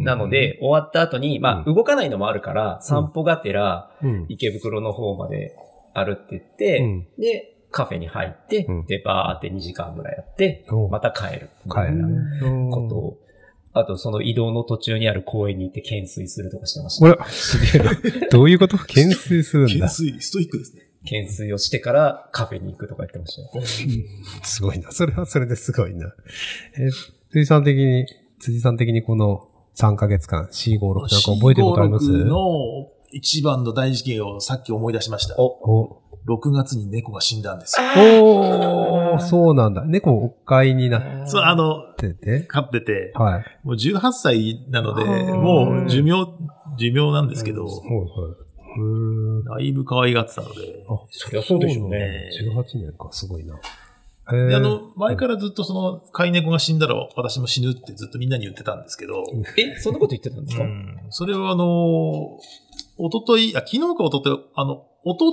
[0.00, 4.26] なので、終わった後に、まあ、うん動かないのもあるから、散歩がてら、うん。
[4.28, 5.54] 池袋の方まで
[5.94, 11.50] 歩ってって、うんで、カフェに入って、うんで、バーって2時間ぐらいやって、また帰る。
[11.66, 12.14] み帰たいなる。
[12.70, 13.18] ことを、
[13.74, 17.14] あとその移動の途中にある公園に行って懸垂するとかしてました。
[17.14, 17.92] これ、すげえな。
[18.30, 18.78] どういうこと？
[18.78, 19.86] 懸垂するんだ。
[19.86, 20.82] 懸垂、ストイックですね。
[21.02, 23.64] 懸垂をしてからカフェに行くとか言ってましたよ。
[24.42, 24.90] すごいな。
[24.90, 26.06] それはそれですごいな。
[26.76, 26.88] え、
[27.30, 28.06] 辻さん的に、
[28.40, 35.34] 辻さん的にこの3ヶ月間、4、5、6なんか覚えてることあります？456の一番の大事件をさっき思い出しました。
[35.38, 37.86] お、お、6月に猫が死んだんですよ。
[38.22, 39.84] おー、そうなんだ。
[39.84, 42.40] 猫お飼いになっそう、あの、てて。
[42.42, 43.44] 飼ってて、はい。
[43.64, 46.26] もう18歳なので、もう寿命、
[46.78, 48.48] 寿命なんですけど、はいはい。
[48.78, 49.44] うーん。
[49.44, 51.98] だいぶ可愛がってたので、あ、そりゃそうでしょうね。
[51.98, 53.54] ね18年か、すごいな。
[54.30, 59.24] であの、前からずっとその、飼い猫が死んだら私も死ぬってずっとみんなに言ってたんですけど、
[59.56, 60.98] え、そんなこと言ってたんですか、うん。
[61.10, 62.38] それはあの、
[62.98, 65.32] おととい、あ、昨日かおととい、あの、弟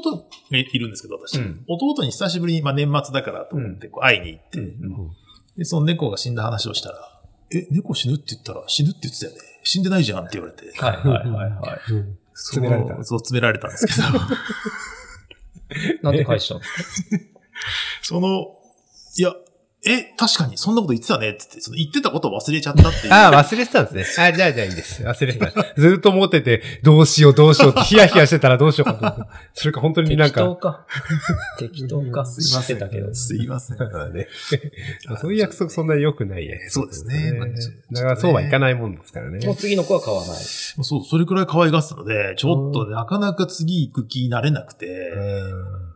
[0.52, 1.40] がいるんですけど、私。
[1.40, 1.66] うん。
[1.68, 4.60] 弟に久しぶりに、まあ、年末だからと思ってこう会いに行って、
[5.58, 6.96] で、その猫が死んだ話をしたら、
[7.52, 9.38] え、猫死ぬって言ったら死ぬって言ってたよね。
[9.64, 10.72] 死んでないじゃんって言われて。
[10.80, 11.80] はいはいはいはい。
[12.34, 13.04] 詰められた。
[13.04, 14.02] そう、詰められたんですけど、
[16.04, 17.02] なんて返したんです
[17.34, 17.40] か？
[18.04, 18.55] その、
[19.18, 19.34] いや、
[19.88, 23.14] え、確かにそんなこと言ってたねって言って、その言ってたことを忘れちゃったっていう。
[23.14, 24.26] ああ、忘れてたんですね。
[24.28, 25.04] あじゃあじゃあいいです。
[25.04, 25.52] 忘れてた。
[25.78, 29.36] ずっと思ってて、どうしようどうしようってヒヤヒヤしてたらどうしようかと思って。
[29.54, 30.86] それか本当になんか、適当か。
[31.60, 32.26] 適当か。
[32.26, 33.14] すいません。
[33.14, 33.78] すいません。
[33.78, 34.28] ね、
[35.22, 37.34] そういう約束そんなに良くないやつそうですね
[37.92, 39.46] だからそうはいかないもんですからね。
[39.46, 40.36] もう次の子は買わない。
[40.36, 45.14] そう、それくらい可愛がってたので、ちょっとなかなか次行く気になれなくて、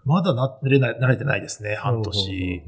[0.05, 2.61] まだなれない、慣れてないですね、半年。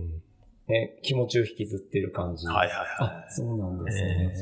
[0.74, 2.46] え、気持ちを引きずってる感じ。
[2.48, 4.34] はいはいはあ、そうなんですえね。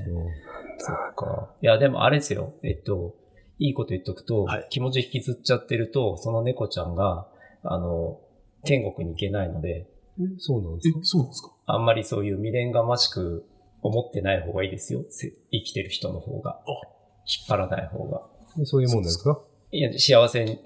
[0.78, 1.54] そっか。
[1.62, 2.54] いや、でもあれですよ。
[2.64, 3.16] えっと、
[3.58, 7.28] いいこと言っとくと、はい気持ち引きずっちゃってると、その猫ちゃんが、
[7.64, 8.20] あの、
[8.64, 9.88] 天国に行けないので、
[10.20, 10.94] えそうなんですい。
[10.94, 11.00] か？
[11.00, 11.52] え、そうなんですか？
[11.66, 13.46] あんまりそういう未練がましく
[13.82, 15.04] 思ってない方がいいですよ。
[15.10, 16.60] せ生きてる人の方が。
[16.68, 18.22] 引っ張らない方が。
[18.60, 19.40] えそういうもんなんですか？
[19.72, 20.60] いや、幸せ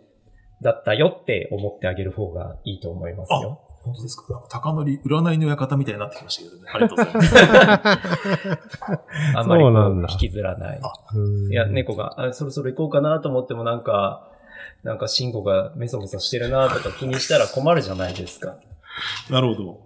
[0.62, 3.60] だったよって思ってあげる方がいいと思いますよ。
[3.84, 4.32] 本当ですか？
[4.34, 6.70] なんか高則占いの館みたいになってきましたけどね。
[6.74, 7.36] ありがとうございます。
[9.36, 9.64] あんまり
[10.14, 10.80] 引きずらない。
[11.16, 14.30] うんいや、猫が、あ、そろそろ行こうかなと思ってもなんか、
[14.84, 18.56] なんか、シンゴがメソメソしてるなとか気にしたら困るじゃないですか。
[19.30, 19.80] なるほど。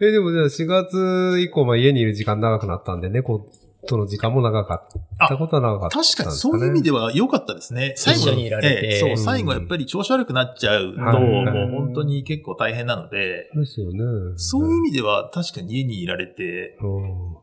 [0.00, 3.46] え、でもじゃあ4月以降、まあ家にいる時間長くなったんで、猫
[3.88, 6.04] との時間も長かったことは長かったね。
[6.04, 7.94] 確かにそういう意味では良かったですね。
[7.96, 13.98] 最後にいられてええそう、最後やっぱり調子悪くなっちゃうと、はいもう本当に結構大変なので、ですよね。
[14.36, 16.86] そういう意味では確かに家にいられて、う
[17.38, 17.42] ん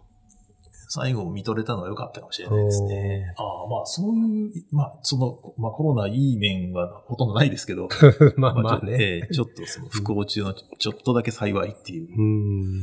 [0.92, 3.32] 最後を見とれたのは良かったかもしれないですね。
[3.38, 7.90] ああ、まあそういう、まあその、まあコロナいい面はほとんどないですけど、
[8.38, 8.98] まあまあちょっとね。
[9.00, 12.08] ええちょっとその不幸中のちょっとだけ幸いっていう。
[12.18, 12.82] うん。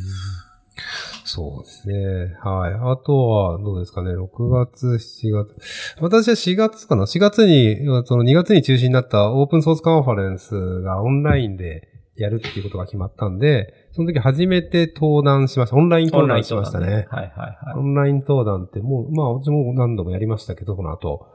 [1.26, 2.36] そうですね。
[2.42, 2.74] はい。
[2.74, 4.12] あとは、どうですかね。
[4.12, 5.56] 6月、7月。
[6.00, 15.76] 私は4月かな ?4 月に、その2月に中止になったオープンソースカンファレンスがオンラインでやるっていうことが決まったんで、その時初めて登壇しました。
[15.76, 16.86] オンライン登壇しましたね。
[16.86, 17.78] はいはいはい。
[17.78, 21.26] オンライン登壇ってもう、まあ私も何度もやりましたけど、この後。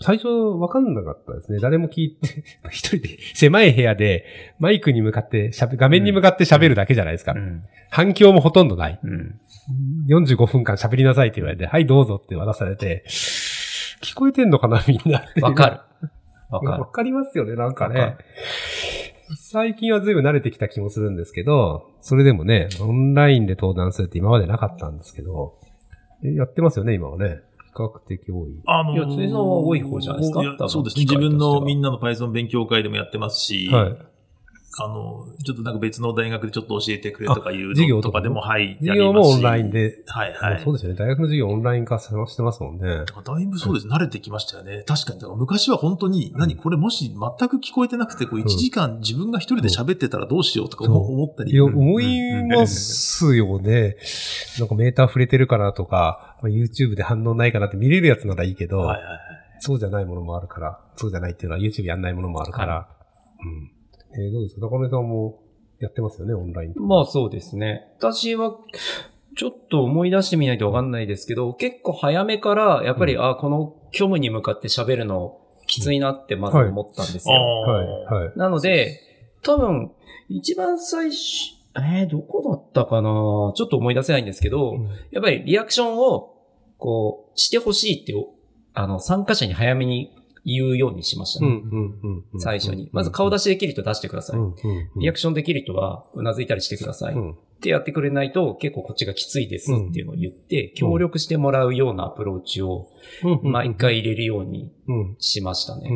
[0.00, 1.58] 最初わかんなかったですね。
[1.60, 4.24] 誰も聞いて、 一人で狭い部屋で
[4.58, 7.32] マイクに向かって喋、画面に向かって喋るだけじゃないですか。
[7.32, 7.64] うん。
[7.90, 9.00] 反響もほとんどない。
[9.02, 9.40] うん。
[10.08, 13.04] 45分間喋りなさいって言われて、はいどうぞって渡されて、
[14.02, 15.24] 聞こえてんのかなみんな。
[15.42, 15.70] わか
[16.00, 16.08] る。
[16.50, 16.86] わかるわ。
[16.86, 18.16] かりますよね、なんかね。
[19.36, 25.58] 最近は随分慣れてきた気もするんですけど、それでもね、オンラインで登壇するって今までなかったんですけど、
[26.24, 27.40] えやってますよね、今はね。
[27.68, 28.60] 比較的多い。
[28.66, 30.68] あのいや辻さんは多い方じゃないですか？
[30.68, 31.04] そうですね。
[31.04, 33.96] 自分のみんなの Python 勉強会でもやってますし、はい。
[34.80, 39.90] あの、ちょっとなんか別の大学でちょっと教えてくれとかいう授業とかでも、はい、授業もオンラインで。
[39.90, 40.62] で、はいはい。
[40.62, 40.98] そうですよね。
[40.98, 43.04] 大学の授業オンライン化してますもんね。
[43.24, 43.88] だいぶそうです。
[43.88, 44.84] 慣れてきましたよね。
[44.86, 45.36] 確かに。
[45.36, 51.52] 昔は本当に、何これもし全く聞こえてなくて、こう1時間自分が一人で喋ってたらどうしようとか思ったり。
[51.52, 53.96] いや、うん思いますよね。
[54.58, 59.18] なんかメーター触れてるかなとか、まあ YouTube で反応ないかなって見れるやつならいいけど、はいはいはい。
[59.60, 62.88] そうじゃないものもあるから、そうじゃないっていうのは YouTube やんないものもあるから。
[63.40, 63.77] うん。
[64.14, 64.60] えーどうですか？
[64.62, 65.40] 高根さんも
[65.80, 66.74] やってますよね、オンライン。
[66.76, 67.92] まあそうですね。
[67.98, 68.56] 私は、
[69.36, 77.34] ちょっと思い出してみないとわかんないですけど、結構早めから、やっぱり、うあこの虚無に向かって喋るのきついなってまず思ったんですよ。
[77.34, 78.32] はい、あはい。
[78.36, 79.00] なので、
[79.42, 79.92] 多分、
[80.28, 83.10] 一番最初、えー、どこだったかな？
[83.54, 84.74] ちょっと思い出せないんですけど、
[85.12, 86.34] やっぱりリアクションを、
[86.76, 88.14] こう、してほしいって、
[88.74, 90.16] あの、参加者に早めに
[90.48, 91.62] 言うようにしましたね。
[92.38, 92.88] 最初に。
[92.92, 94.40] まず顔出し、しできる人出してください。
[95.00, 97.14] リアクションできる人は、うなずいたりしてください。
[97.14, 97.30] うん。
[97.32, 102.88] ってやってくれないと、結構こっちがきついですっていうのを言って、協力してもらうようなアプローチを
[103.24, 105.16] うん毎、回入れるようにうん。
[105.18, 105.90] しましたね。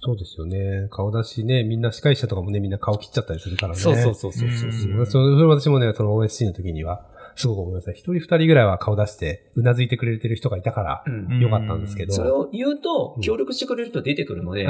[0.00, 0.88] そうですよね。
[0.90, 3.78] 顔出しね、みんな司会者とかもね、みんな顔切っちゃったりするからね。
[3.78, 4.92] そうそうそうそうそう。
[4.98, 7.06] うんそれ私もね、その OSC の時には、
[7.36, 7.92] すごく思いました。
[7.92, 11.40] 一人二人ぐらいは顔出して、うなずいてくれてる人がいたから、うん。
[11.40, 12.12] よかったんですけど。
[12.12, 14.66] それを言うとうん、協力してくれる人出てくるので、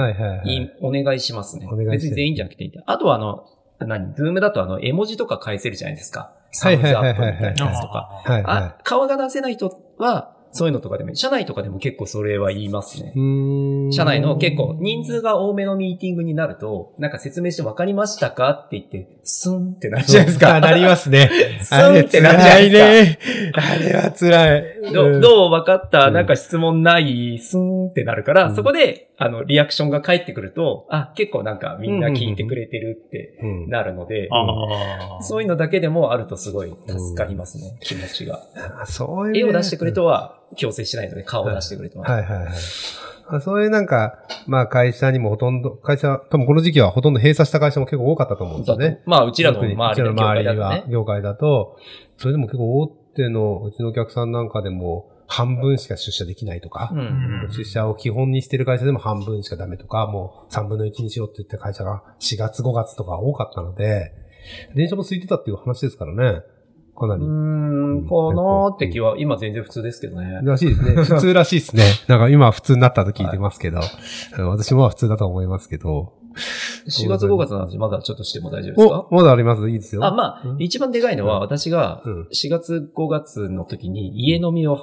[0.80, 1.68] お願いしますね。
[1.90, 2.72] 別に全員じゃなくていい。
[2.86, 3.46] あとはあの、
[3.80, 4.14] 何？
[4.14, 6.32] Zoom だとあの、絵文字とか返せるじゃないですか。
[6.52, 8.22] サムズアップみたいなやつとか。
[8.24, 13.12] はいはあ、顔が出せない人は、そういうのとかでも社内とかでも結構それは言いますね。
[13.90, 18.50] 社内の結構人数が多めのミーティングになると、なんか説明して分かりましたか？
[18.50, 20.56] って言って、スンってなるじゃないですか。
[20.56, 21.30] あ なりますね。
[21.60, 23.60] スンってなるじゃないですか。
[23.62, 23.88] 辛いね。
[23.88, 24.92] あれは辛い。
[24.92, 34.28] どうんどう分かったうんなんか質問ない、スーンってなるから、うんそこで、あの、リアクションが返ってくると、あ、結構なんかみんな聞いてくれてるってうんなるので。
[35.20, 38.40] そういうのだけでもあるとすごい助かりますね、気持ちが。
[38.80, 39.40] あそういうね。
[39.40, 42.10] 絵を出してくれとは強制しないので、顔を出してくれとは。
[42.10, 42.46] はいはいはい。
[43.28, 49.02] あそういうなんか、まあ会社にもほとんど、会社、多分この時期はほとんど閉鎖した会社も結構多かったと思うんですよね。
[49.06, 50.84] まあ、うちらの周りのうちら業界だとはね。
[50.88, 51.78] 業界だと、
[52.18, 64.12] それでも結構大手のうちのお客さんなんかでも半分しか出社できないとか、うんうん出社を基本にしてる会社でも半分しかダメとか、もう3分の1にしろって言って会社が4月5月とか多かったので、
[64.74, 66.42] 電車も空いてたっていう話ですからね。
[66.96, 67.22] かなり。
[67.22, 70.40] うーん、かなーって気は、今全然普通ですけどね。
[70.42, 70.92] らしいですね。
[71.04, 71.82] 普通らしいですね。
[72.08, 73.78] なんか今は普通になったと聞いてますけど、
[74.38, 76.12] うん私も普通だと思いますけど。
[76.88, 79.06] 4月5月の話まだちょっとしても大丈夫ですか？
[79.10, 80.04] お、まだありますいいですよ。
[80.04, 84.76] あ、まあう、ん一番でかいのはうん私がうん4月5月の時に家飲みを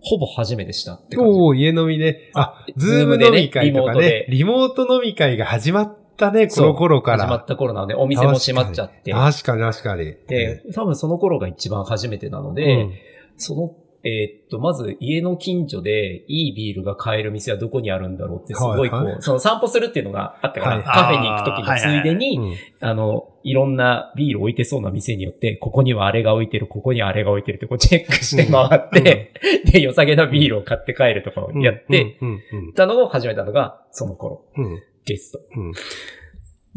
[0.00, 1.30] ほぼ初めてしたって感じ。
[1.32, 2.30] おー家飲みね。
[2.34, 4.26] あ、 Zoom 飲み会とかね。
[4.28, 7.24] リモート飲み会が始まったね、この頃から。
[7.24, 9.12] 始まった頃なので、お店も閉まっちゃって。
[9.12, 10.04] 確かに確かに。
[10.26, 12.88] で、多分その頃が一番初めてなので、
[13.36, 20.84] そのえーっと、まず家の近所でいいビールが買える店はどこにあるんだろうってすごいこう、はいはいその散歩するっていうのがあったから、はい。
[20.84, 22.88] カフェに行くときのついでに、うん。
[22.88, 29.32] あの、いろんなビール置いてそうな店によって、ここにはあれが置いてる、ここにはあれが置いてるってこうチェックして回って、
[29.72, 35.40] で、良さげなビールを買って帰るとかをやって、うん、うん、たのを始めたのが、その頃、うん、うんゲスト。
[35.56, 35.72] うん。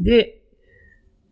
[0.03, 0.37] で、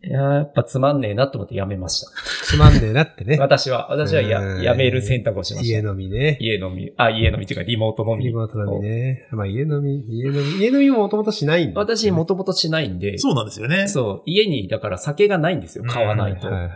[0.02, 2.10] いやっぱつまんねえなと思ってやめました。
[2.44, 3.36] つまんねえなってね。
[3.40, 5.90] 私は、私はやうんやめる選択をしまし家た。
[5.90, 6.38] 飲みね。
[6.40, 8.24] 家飲み、あ、家飲みっていうかリモート飲み。
[8.24, 9.26] リモート飲みね。
[9.30, 11.80] まあ家飲み、家飲み、家飲みももともとしないんだ。
[11.80, 13.88] 私もともとしないんで、そうなんですよね。
[13.88, 16.48] そう、家にだから酒がないんですよ、買わないと。
[16.48, 16.70] はいはい。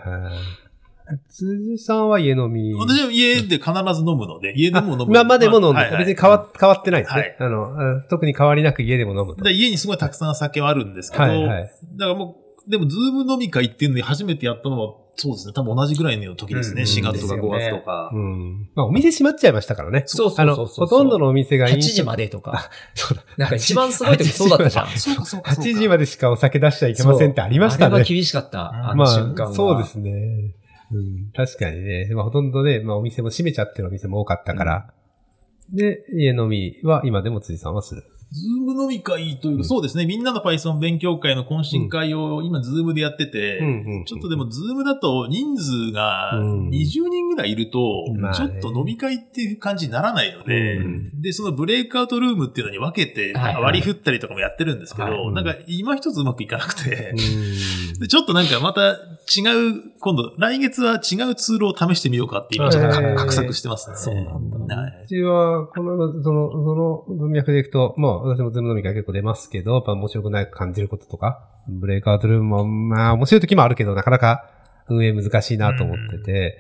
[1.29, 2.75] 辻さんは家飲み。
[2.75, 5.05] 私は家で必ず飲むので、家でも飲む。
[5.09, 7.21] 今までも飲んで、はいはい別に変わ変わってないですね。
[7.21, 9.45] はいあの、あ特に変わりなく家でも飲むと。
[9.45, 11.71] で家にすごいたくさん酒はあるんですけど、はいはい。
[11.97, 12.37] だからも
[12.67, 15.53] う、でも、ズーム飲み会っていうのに初めてやったのは、そうですね。
[15.53, 16.83] 多分同じぐらいの時ですね。
[16.83, 18.11] うん4月とか5ですよね月とか。
[18.13, 18.71] うん。
[18.75, 20.05] まあお店閉まっちゃいましたからね。
[20.07, 20.87] そうそうあの、そうそう。
[20.87, 22.25] ほとんどのお店が8時まで。
[22.25, 22.71] でとか。
[22.95, 23.23] そうだ。
[23.37, 24.89] なんか一番すごい時そうだったじゃん。
[24.89, 25.53] そうか、そうか。
[25.53, 28.05] 8時までしかお酒出しちゃいけませんってありましたあれはね。
[28.07, 29.53] 厳しかった、あまの瞬間は。
[29.53, 30.55] あ、そうですね。
[30.93, 32.11] うん、確かにね。
[32.15, 34.93] まあ、ほとんどね、まあ、お店も閉めちゃってるお店も多かったから。
[35.73, 38.05] で、家飲みは今でも辻さんはする。
[38.35, 39.65] Zoom 飲み会というか、うん。
[39.65, 40.07] そうですね。
[40.07, 46.69] みんなの Python 勉強会の懇親会を今、 Zoom でやってて、うんちょっとでも、 Zoom だと人数がうん。
[46.71, 48.05] 20人ぐらいいると、
[48.35, 57.99] ちょっと飲み会っていう感じにならないので、うんで、そのブレイクアウトルームっていうのに分けて割り振ったりとかもやってるんですけど、はいなんか今一つうまくいかなくて、うん。
[58.01, 63.97] でちょっとなんかまた違う、今度、来月は違うツールを試してみようかって今ちょっと画策してますね。
[63.97, 64.77] そうなんだ。
[64.77, 65.03] はい。
[65.05, 66.59] うちは、この、その、そ
[67.09, 74.51] の文脈でいくと、まあ、私も Zoom 飲み会結構出ますけど、やっぱ面白くない感じることとか、ブレイクアウトルームも、まあ、面白い時もあるけど、なかなか
[74.89, 76.59] 運営難しいなと思ってて、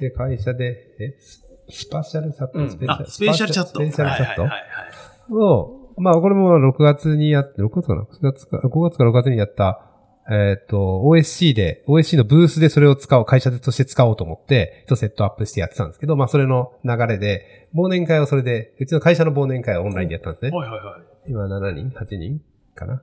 [0.00, 2.70] で、会社で、え、ス SpatialChat、うん。
[2.70, 5.34] Spatial、あ、 SpatialChat。SpatialChat？
[5.34, 9.91] を、まあ、これも6月にやって、6月かな ?9 月か、5月か6月にやった、
[10.30, 20.50] えっ、と、OSC で、OSC のブースでそれを使おう、会社として使おうと思って、セットアップしてやってたんですけど、まあ、それの流れで、忘年会をそれで、うちの会社の忘年会をオンラインでやったんですね。
[20.50, 21.30] はいはいはい。
[21.30, 22.40] 今7人 ?8 人？
[22.74, 23.02] かな？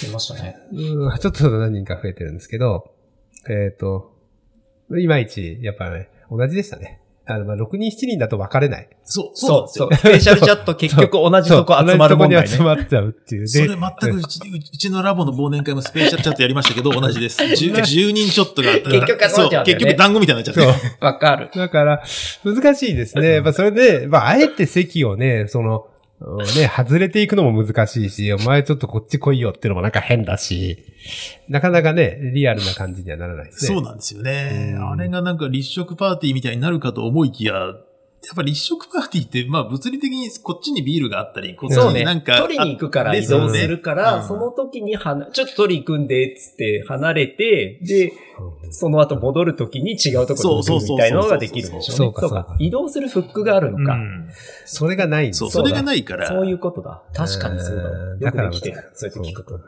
[0.00, 0.56] 増えましたね。
[0.72, 2.92] うん、ちょっと何人か増えてるんですけど、
[3.48, 4.12] えっ、と、
[4.96, 7.00] いまいち、やっぱね、同じでしたね。
[7.28, 8.88] あの、まあ、6人、7人だと分かれない。
[9.04, 9.94] そう、そうそう。
[9.94, 12.46] スペシャルチャット結局同じとこ集まる問題ね。
[12.46, 13.48] そう同じとこに集まっちゃうっていう。
[13.48, 17.42] それで全くうちうちのラボの忘年会もスペシャルチャットやりましたけど、同じです。
[17.42, 18.72] 10, 10人ちょっとが。
[18.74, 20.72] 結局集まっちゃうねそう結局団子みたいになっちゃって。
[20.80, 21.04] そう。
[21.04, 21.50] わかる。
[21.52, 22.02] だから、
[22.44, 23.34] 難しいですね。
[23.34, 25.88] やっぱそれで、まあ、あえて席をね、その、
[26.18, 30.78] ね、外れていくのも難しいし、お前ちょっとこっち来いよっていうのもなんか変だし、
[31.48, 33.74] なかなかね、リアルな感じにはならないですね。
[33.74, 34.74] そうなんですよね。
[34.76, 37.74] うんあれがなんか立食パーティーみたいになるかと思いきや、
[38.26, 42.00] やっぱ立食パーティーって、まあ物理的にこっちにビールがあったり、こっちそうね。
[42.00, 42.38] になんか。
[42.38, 48.12] 取りに行くから移動するから、うんその時にはな、ちょっと取り行くんで、つって離れて、で、
[48.70, 52.14] その後戻る時に違うところに行くみたいなのができるんでしょうね。
[52.16, 53.94] そうか移動するフックがあるのか。
[53.94, 54.28] うん
[54.68, 56.26] それがないんですそう、そだそうれがないから。
[56.26, 57.04] そういうことだ。
[57.14, 57.90] 確かにそうだわ。
[57.90, 58.88] うんよくできてだから。
[58.88, 59.60] るそうやって聞くと。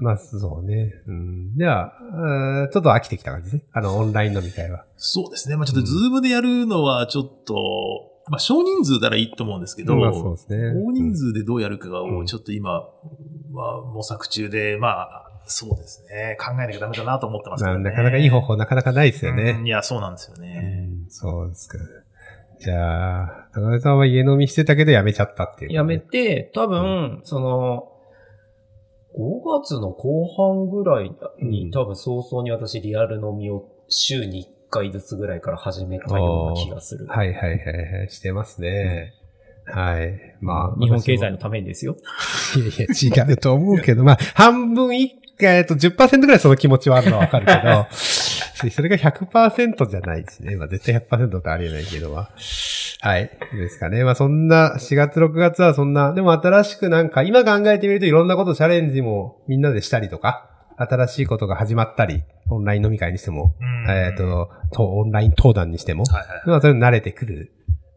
[0.00, 0.94] まあ、そうね。
[1.06, 1.56] うん。
[1.56, 1.92] では、
[2.62, 3.64] あーちょっと飽きてきた感じですね。
[3.72, 4.84] あの、オンライン飲み会は。
[4.96, 5.56] そうですね。
[5.56, 7.54] まあちょっとズームでやるのはちょっと、
[8.28, 10.80] まあ少人数ならいいと思うんですけど、まあ、そうですね。
[10.82, 12.84] 大人数でどうやるかうんをちょっと今は
[13.92, 16.36] 模索中で、まあ、そうですね。
[16.38, 17.90] 考えなきゃダメだなと思ってますけまあ、どね。
[17.90, 19.66] なかなかいい方法なかなかないですよねうん。
[19.66, 20.86] いや、そうなんですようね。
[20.86, 21.78] ん、そうですか。
[22.60, 27.89] じゃあ、高根さんは家飲みしてたけど辞めちゃったっていう、やめて、多分、その、
[29.16, 37.06] 5月の後半ぐらいに、うん多分早々に私リアル飲みを週に1回ずつぐらいから始めたような気がする。
[37.06, 39.14] はいはいはいはい、してますね。
[39.66, 40.36] はい。
[40.40, 41.32] まあ、日本経済の。
[41.32, 41.96] のためにですよ。
[42.56, 47.86] いやいや、違うと思うけど、まあ、半分以下、えっと、10%ぐらいその気持ちはあるのはわかるけど、
[48.68, 50.56] それが100%じゃないですね。
[50.56, 52.30] まあ、絶対100%ってありえないけどは。
[53.00, 53.30] はい。
[53.54, 54.04] ですかね。
[54.04, 66.42] まあ、そんな、4月、6月はそんな、でも新しくなんか、今考えてみるといろんなことチャレンジもみんなでしたりとか、新しいことが始まったり、オンライン飲み会にしても、うんえっ、と、とオンライン登壇にしても、はいはい。
[66.46, 67.52] まあ、それに慣れてくる。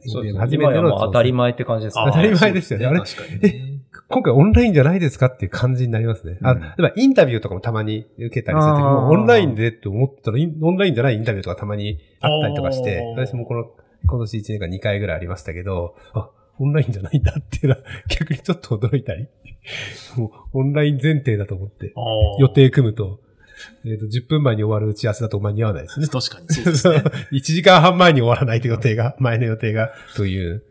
[0.05, 0.39] そうですね。
[0.39, 2.03] 初めての当たり前って感じですね。
[2.07, 2.99] 当たり前ですよねあれ？
[2.99, 3.72] 確かにね。
[4.13, 6.37] 今回オンラインじゃないですかっていう感じになりますね。
[6.43, 13.65] あ、うん例えばインタビューとかもたまに受けたりするも、オンラインでって思ったら、オンラインじゃないインタビューとかたまにあったりとかして私もこの、
[14.05, 19.27] 今年1年間2回ぐらいありましたけど、あ、オンラインじゃないんだっていうのは逆にちょっと驚いたり。
[20.17, 21.93] もう、オンライン前提だと思って、
[22.39, 23.19] 予定組むと、
[23.85, 26.07] えっ、と、10分前に終わる打ち合わせだと間に合わないですね。
[26.07, 27.03] 確かにそうですね。
[27.31, 30.63] 1時間半前に終わらないと予定が、前の予定が、という。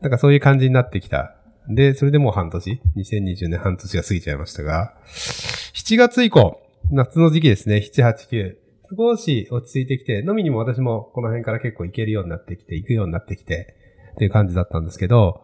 [0.00, 1.36] なんかそういう感じになってきた。
[1.68, 6.60] で、それでもう半年 ?2020 年半年が過ぎちゃいましたが、7月以降、
[6.90, 8.56] 夏の時期ですね、7、8、9。
[8.94, 13.74] 少し落ち着いてきて、飲みにも私もこの辺から結構行けるようになってきて、行くようになってきて、
[14.12, 15.42] っていう感じだったんですけど、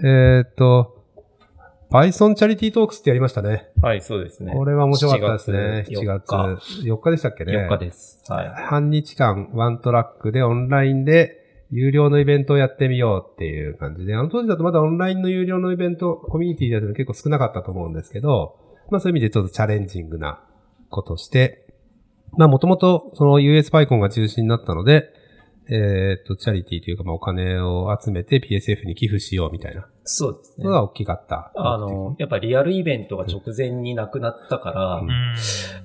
[0.00, 1.04] えーっと、
[1.90, 3.70] Python チャリティートークスってやりましたね。
[3.80, 4.52] はい、そうですね。
[4.52, 5.86] これは面白かったですね。
[5.88, 6.26] 7 7月。
[6.26, 8.20] 月4日でしたっけね？4日です。
[8.28, 8.48] はい。
[8.48, 18.58] 半日間ワントラックでオンラインで有料のイベントをやってみようっていう感じで、あの当時だとまだオンラインの有料のイベント、コミュニティだと結構少なかったと思うんですけど、
[18.90, 20.44] まあそういう意味でちょっとチャレンジングな
[20.90, 21.66] ことして、
[22.36, 25.13] まあもともとその US パイコンが中心になったので、
[25.68, 29.86] えっ、と、チャリティーというかまあお金を集めて PSF に寄付しようみたいな。
[30.06, 30.66] そうですね。
[30.66, 30.70] の。
[30.70, 31.50] が大きかった。
[31.54, 35.10] あの、やっぱリアルイベントが直前になくなったから、うん。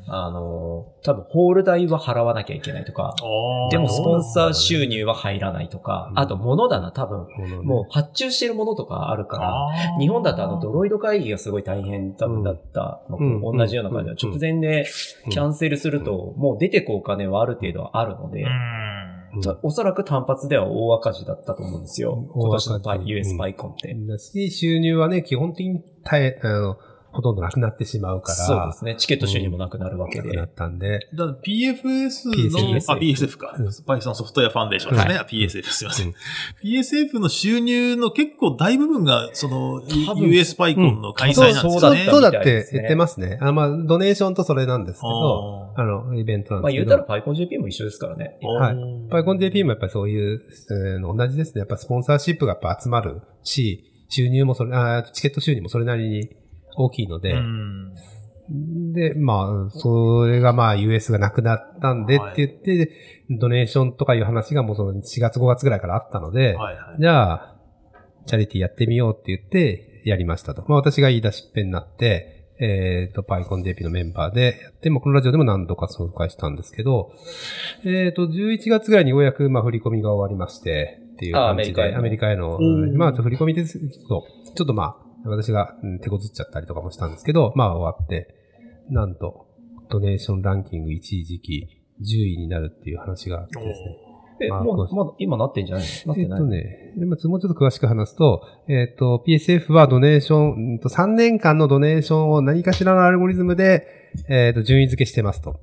[0.07, 3.15] あの、多分ホール代は払わなきゃいけないとか、
[3.71, 6.19] でもスポンサー収入は入らないとか、うん。
[6.19, 7.27] あと物だな、多分、
[7.63, 14.37] もう発注してるものとかあるから、日本だとあのドロイド会議がすごい大変多分だった同じような感じで、うん。
[14.37, 14.85] 直前で
[15.29, 19.18] キャンセルすると、もう出てくお金はある程度あるので、うん
[19.63, 22.15] おそらく単発では大赤字だったと思うんですよ。
[22.15, 23.95] うん今年の US うんパイコンって。
[24.07, 26.77] だし、収入はね、基本的に耐え、あの、
[27.11, 28.35] ほとんどなくなってしまうから。
[28.37, 28.95] そうですね。
[28.97, 30.29] チケット収入もなくなるわけで。
[30.29, 31.07] なくなったんで。
[31.13, 33.55] だ PFS の、PSF あ、PSF か。
[33.57, 35.13] うん Python ソフトウェアファンデーションですね。
[35.15, 36.13] はあ PSF すいませうんん。
[36.63, 42.07] PSF の収入の結構大部分が、その、多分 US パイコンの開そう催なんですそうよね。
[42.11, 43.37] そうだって言ってますね。
[43.41, 46.97] あまあ、ドネーションとそれなんですけど、ああの、イベントなんまあ言うですけど。
[46.97, 48.37] たらパイコン JP も一緒ですからね。
[48.41, 50.41] ーはいパイコン JP もやっぱりそういう、
[50.71, 51.59] えーの同じですね。
[51.59, 56.29] やっぱスポンサーシップがやっぱ集まるし、収入もそれ、あチケット収入もそれなりに
[56.75, 57.93] 大きいので、うん。
[58.93, 62.35] で、まあ、それがまあ US がなくなったんでっはい。
[62.35, 62.91] て言って、
[63.29, 67.01] ドネーションとかいう話がもうその4月5月ぐらいからあったので、はいはい。
[67.01, 67.55] じゃあ、
[68.25, 70.63] チャリティーやってみようって言って、やりましたと。
[70.67, 77.13] まあ私が言い出しっぺになって、えっ、と、PyConJP のメンバーでやって、もうこのラジオでも何度か紹介したんですけど、
[77.85, 82.59] えっ、と、11月ぐらいにようやく、まあ振り込みが終わりまして、っていう感じで、あアメリカへの。
[82.95, 88.35] まあ振り込みですと、ちょっとまあ、私がうん手こずっちゃったりとかもしたんですけど、まあ終わって、
[88.89, 89.47] なんと、
[89.89, 91.67] ドネーションランキング一時期
[92.01, 93.97] 10位になるっていう話があってですね。
[94.41, 96.13] え、まあもう、こまだ今なってんじゃないの？
[96.13, 103.87] なってないえっとね、でももうちょっと詳しく話すと、えっ、と、PSF はドネーション、うんと3年間のドネーションを何かしらのアルゴリズムで、
[104.29, 105.59] えっ、と、順位付けしてますと。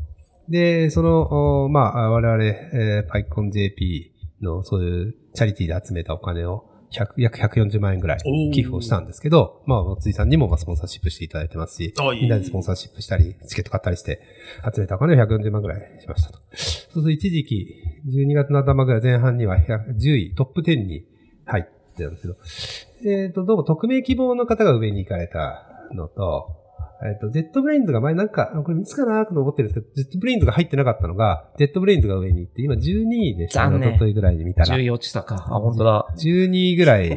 [0.48, 4.10] で、その、おまあ、我々、えー、PyConJP
[4.42, 8.18] のそういうチャリティーで集めたお金を100約140万円ぐらい
[8.52, 12.20] 寄付をしたんですけど、まあ、松井さんにもまあスポンサーシップしていただいてますし、あいい。
[12.22, 14.20] みんなでスポンサーシップしたり、チケット買ったりして、
[14.74, 16.38] 集めたお金を140万ぐらいしましたと。
[16.38, 17.66] そうすると一時期、
[18.08, 21.04] 12月の頭ぐらい前半には100 10位、トップ10に
[21.44, 21.64] 入っ
[21.96, 26.65] てたんですけど、えっ、と、どうも匿名希望の方が上に行かれたのと、
[27.04, 33.54] えっ、と、 JetBrains が前なんか、これいつかなと思ってるんですけど、 JetBrains が入ってなかったのが、 JetBrains が上に行って、今12位です。
[33.54, 34.76] 残念おとといぐらいに見たら。
[34.76, 35.34] 14落ちたか。
[35.34, 36.06] あ、本当だ。
[36.16, 37.08] 12位ぐらい。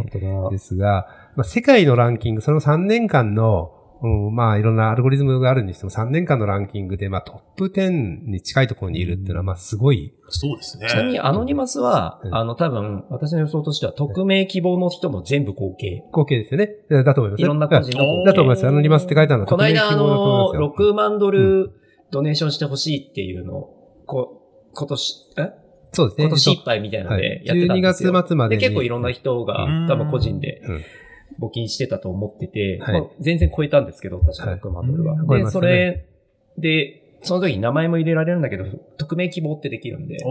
[0.51, 3.71] ですが、まあ、世界のランキング、その3年間の、
[4.01, 10.13] うん、まあいろんなアルゴリズムがあるにしても3年間のランキングで、まあトップ10に近いところにいるっていうのは、まあすごい。
[10.29, 10.87] そうですね。
[10.89, 16.03] ちなみにアノニマスは、うんあの多分、私の予想としては、匿名希望の人も全部合計。
[16.11, 16.71] 合計ですよね。
[16.89, 17.41] えだと思います。
[17.41, 18.23] いろんな個人の。
[18.23, 18.67] だと思います。
[18.67, 21.71] アノニマスって書いてあるのはこの間、あの、匿名希望だと思いますよ6万ドル
[22.11, 24.41] ドネーションしてほしいっていうのを、こ
[24.73, 25.69] 今年、え？
[25.91, 26.25] そうですね。
[26.25, 28.11] 今年いっぱいみたいなのでやってたんですよ。
[28.11, 28.67] 12月末までで、に。
[28.67, 30.83] 結構いろんな人がうん多分個人でうん
[31.39, 35.15] 募金してたと思ってて、はいまあ全然超えたんですけど、確かはい6万ドルは。
[35.15, 36.05] で、うん超えましたねそれ
[36.57, 38.63] で、その時に名前も入れられるんだけど、
[38.97, 40.23] 匿名希望ってできるんで、だ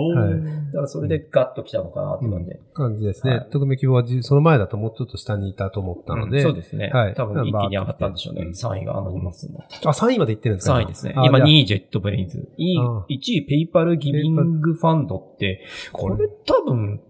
[0.73, 2.61] からそれでガッと来たのかなって感じで。
[2.73, 3.49] 感じですねはい。
[3.51, 6.41] 匿名希望はじその前だともうちょっと下にいたと思ったので。
[6.41, 6.89] そうですね。
[6.89, 8.43] はい多分一気に上がったんでしょうね。
[8.43, 9.61] うん3位が anonymous の。
[9.85, 11.13] あ、3位まで行ってるんですか？3位ですね。
[11.13, 12.39] 今あじゃあ2位 JetBrains。
[12.39, 17.03] 1位ああ1位 PayPal Giving Fund って、これ多分、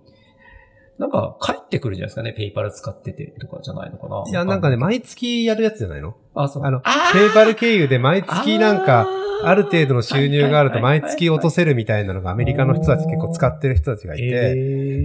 [0.99, 2.33] なんか帰ってくるじゃないですかね。
[2.33, 4.25] ペイパル使っててとかじゃないのかな。
[4.29, 6.17] いや、なんかね、わ毎月やるやつじゃないの？
[6.35, 6.65] あ、そう。
[6.65, 9.07] あのペイパル経由で毎月なんか、
[9.45, 14.55] ある程度の収入があると毎月落とせせるみたいなのがアメリカの人たち結構使ってる人たちがいて、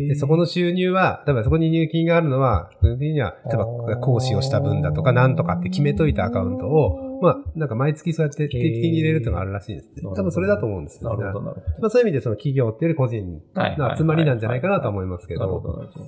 [0.08, 3.66] でそこの収入は、例えばそこに入金があるのは、基本的には、例えば
[3.98, 10.02] 講師をした分だとかなんとかって決めといたアカウントを、まあ、なんか毎月そうやって定期的に入れるっていうのがあるらしいんですね。
[10.04, 16.06] 多分それだと思うんですよ、なるほど、なるほまあそういう意味でその企業っていうより個人の集まりなんじゃないかなとは思いますけど、なるほど、なるほど。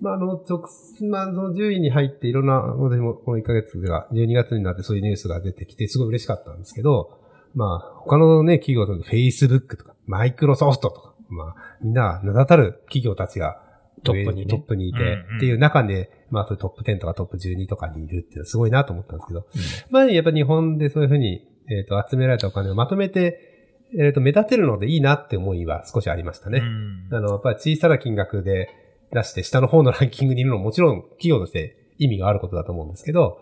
[0.00, 0.64] まああの、直、
[1.08, 7.20] まあその10位に入っていろんな、私もこの1ヶ月が12月になってそういうニュースが出てきてすごい嬉しかったんですけど、
[7.54, 13.62] まあ、他のね、企業だと Facebook とか、マイクロソフトとか、まあ、みんな名だたる企業たちが
[14.02, 14.46] トップにね。
[14.46, 14.98] トップにいて、
[15.36, 19.46] っていう中で、まあ、トップ10とかトップ12とかにいるっていうのはすごいなと思ったんですけど、
[19.90, 26.58] まあ、やっぱ日本でそういうふうに、えっ、と、集められたお金をまとめて、えっ、と、目立てるのでいいなって思いは少しありましたね。
[26.58, 27.16] うん。
[27.16, 28.70] あの、やっぱり小さな金額で
[29.12, 33.38] 出して、下の方のランキングにいるのももちろん企業として意味があることだと思うんですけど、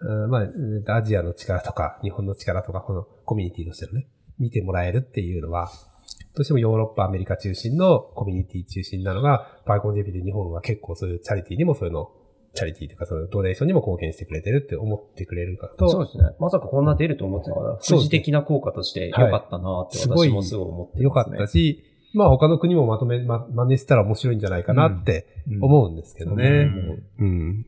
[0.00, 0.46] うんま
[0.86, 4.06] あ、アジアの力とか、日本の力とか、このコミュニティとしてのね、
[4.38, 5.70] 見てもらえるっていうのは、
[6.36, 12.10] どうしてもヨーロッパ、アメリカ中心のコミュニティ中心なのが、パイコン JP で日本は結構そういうチャリティーにもそういうの、
[12.54, 16.24] チャリティーというか、そのドネーションにも貢献してくれてるって思ってくれるからと、そうですね。
[16.40, 17.68] まさかこんな出ると思ってなかった。
[17.68, 21.36] そうですね副次的な効果として良かったなってすごい私もすごい思ってよかますね。
[21.36, 26.48] ったし、まあ他の国もまとめ、ま、真似したら面白いんじゃないかなってうん思うんですけどね。
[26.48, 27.66] うんうん。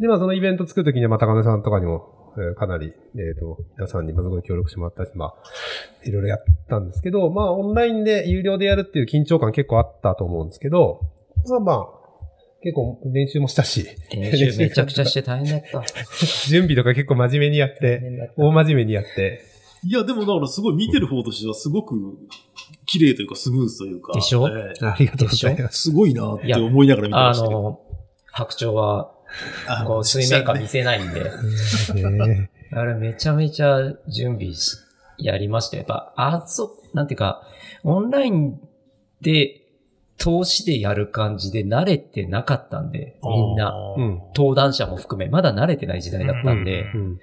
[0.00, 2.13] で、まあそのイベント作るときには、まあ高根さんとかにも、えー
[2.56, 5.34] かなり、えっ、と、皆さんにもすごい協力してもらったし、まあ、
[6.04, 11.00] いろいろやったんですけど、まあオンラインで有料でやるっていう緊張感結構あったと思うんですけど、
[11.48, 11.86] まあまあ、
[12.62, 15.82] 結構練習もしたし、練習めちゃくちゃして大変だった。
[16.48, 18.32] 準備とか結構真面目にやっ大て。
[18.36, 19.42] 大真面目にやって、
[19.86, 21.94] いや、でもだからすごい見てる方としてはすごく
[22.86, 24.14] 綺麗というかスムーズというか。
[24.14, 24.48] でしょ？
[24.48, 25.82] ええありがとうございます。
[25.82, 27.62] すごいなって思いながら見てあましたけど。
[27.62, 27.80] の、
[28.32, 29.13] 白鳥は、あ
[29.86, 31.24] こう、水面下見せないんで、
[31.94, 32.50] ね。
[32.72, 34.76] あれめちゃめちゃ準備し、
[35.18, 35.76] やりました。
[35.76, 35.80] よ。
[35.80, 37.46] やっぱ、あ、そ、なんていうか、
[37.82, 38.60] オンライン
[39.20, 39.60] で、
[40.16, 44.22] 投資でやる感じで慣れてなかったんで、みんな、うん。
[44.34, 47.18] 登壇者も含め、まだ慣れてない時代だったんで、うん。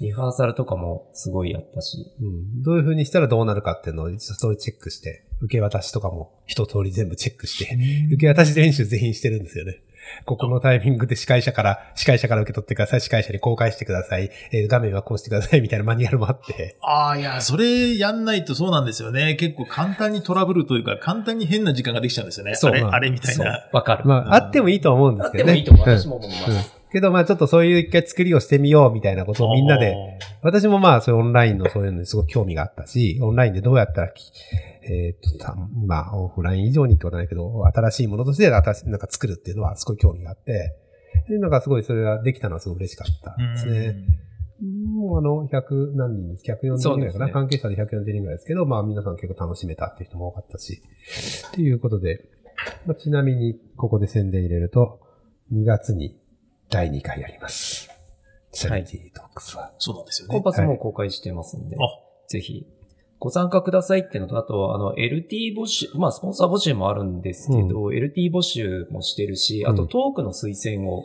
[0.00, 2.62] リハーサルとかもすごいやったし、うん。
[2.62, 7.76] どういう風にしたらどうなるかっていうのを一通りチェックして、受け渡しとかも一通り全部チェックして、
[8.12, 9.82] 受け渡し練習全員してるんですよね。
[10.24, 16.76] ここのタイミングで司会者から、司会者から受け取ってください、司会者に公開してください、えー画面はこうしてくださいみたいなマニュアルもあって。
[16.80, 19.34] ああ、いや、それやんないとそうなんですよね。
[19.34, 22.54] 結構簡単にトラブルというか、簡単に変な時間ができちゃうんですよね。
[22.54, 24.04] そうあれ、まああれみたいな。、わかる。
[24.04, 25.52] まあ、あってもいいと思うんであっすけどね。
[25.52, 25.88] てもいいと思う。
[25.88, 26.50] うん私も思います。
[26.78, 29.96] うんけどまあちょっとそういう一回作りをしてみようみたいなことをみんなで、
[30.42, 34.30] 私もまあそういうオンラインのそういうのにすごく興味があったし、オンラインでどうやったらき、
[34.86, 35.54] えーっと、た
[35.86, 40.76] まあオフライン以上にってことはないけど、新しいものとして新しい、なんか作るっていうのはすごい興味があって、
[41.28, 43.96] で、なんかすごいそれができたのはすごい嬉しかったですね。
[44.60, 46.44] もうあの、100何人です。
[46.44, 46.78] 140人ぐらいかな？
[46.78, 50.82] そうですね関係者で140人ぐらいですけど、まあ皆さん結構楽しめたっていう人も多かったし。
[51.48, 52.28] っていうことで、
[52.86, 55.00] まあ、ちなみにここで宣伝入れると、
[55.52, 56.20] 2月に
[56.70, 57.90] 第2回やります。
[58.52, 59.72] チャリティートークスは。
[59.78, 60.34] そうなんですよね。
[60.34, 61.80] コンパスも公開してますんで、あ
[62.28, 62.66] ぜひ、
[63.18, 71.04] ご参加くださいっていうのと、あと、あの、LT 募集、まあ、スポンサー募集もあるんですけど、LT 募集もしてるし、あと、うんトークの推薦を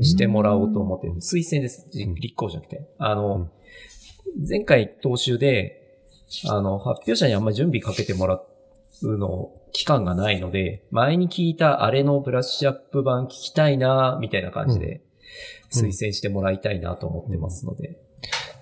[0.00, 1.14] してもらおうと思ってる。
[1.14, 1.88] 推薦です。
[1.92, 2.86] うん立候補じゃなくて。
[2.98, 3.50] あの、うん
[4.48, 6.00] 前回当集で、
[6.48, 8.40] あの、発表者にあんまり準備かけてもら
[9.02, 15.00] うの、期間がないので、前に聞いたあれのブラッシュアップ版聞きたいな、みたいな感じで、うん
[15.72, 17.98] 推薦してもらいたいなと思ってますので。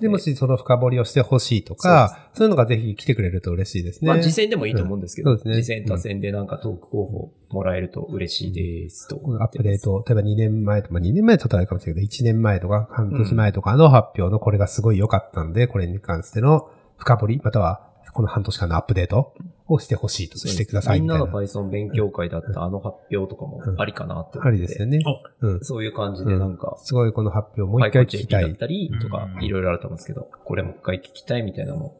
[0.00, 4.08] で、もしその深掘りをしてほしいとか、そういうのがぜひ来てくれると嬉しいですね。
[4.08, 5.38] まあ、実践でもいいと思うんですけど、うん。
[5.38, 5.80] そうですね。
[5.80, 9.16] 実践多戦でなんかトーク候補もらえると嬉しいですと。
[9.16, 9.48] 思アッ。
[9.48, 19.34] プデート、例えば2年前とか、まあ2年前ちょっとあれかもしれないけど、1年前とか半年前とかの発表のこれがすごい良かったんで、これに関しての深掘り、またはこの半年間のアップデート
[19.72, 21.46] をしてほしいと、してくださいみんなのみたいな。
[21.48, 24.48] Python 勉強会だったあの発表とかもありかなって思って。
[24.48, 24.98] ありですよね。
[25.40, 25.60] うん。
[25.64, 28.54] そういう感じでなんか、すごいこの発表もう一回聞きた JP だっい。
[28.56, 31.94] たりとかう、んいろいろあると思うんですけど、これもう一回聞きたいみたいなの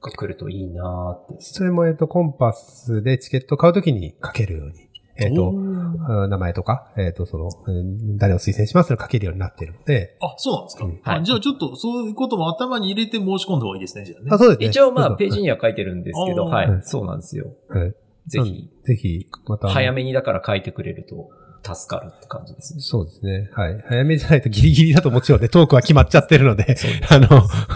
[0.00, 1.42] が来るといいなーって。
[1.42, 10.84] それも、えっと、コンパスでチケットを買うときに書けるように、えっーあ名前とか、えっと、その、うん誰を推薦しますと書けるようになっているので、あ、そうなんですか。
[10.84, 14.28] うんあはいじゃあちょっとそういうことも頭に入れて申し込んだ方がいいですね、じゃあね。
[14.30, 14.66] あ、そうですね。
[14.66, 16.64] 一応まあページには書いてるんですけど、は。
[16.64, 17.52] いそうなんですよ。
[17.68, 17.94] はい
[18.26, 19.68] ぜひ、ぜひ、また。
[19.68, 21.30] 早めにだから書いてくれると
[21.62, 22.80] 助かるって感じですね。
[22.80, 23.50] そうですね。
[23.52, 23.84] はい。
[23.86, 26.76] 早めじゃないとギリギリだともちろんね、トークは決まっちゃってるので、
[27.08, 27.28] あの、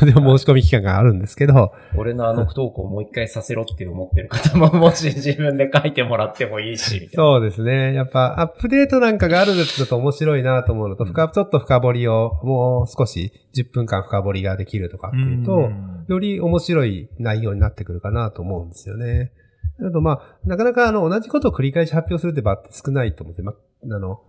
[0.05, 7.09] でも申し込み期間があるんですけど、俺のあのトークをもう一回させろって思ってる方も、もし自分で書いてもらってもいいし。
[7.15, 7.95] そうですね。
[7.95, 15.71] やっぱ、アップデートなんかがあるやつだと面白いなと思うのと、深、ちょっと深掘りを、もう少し10分間深掘りができるとかっていうと、
[16.09, 19.33] より面白い内容になってくるかなと思うんですよね。
[19.81, 24.23] あと、まあ、なかなかあの、同じことを繰り返し発表するって場って少ないと思って、ま、あの、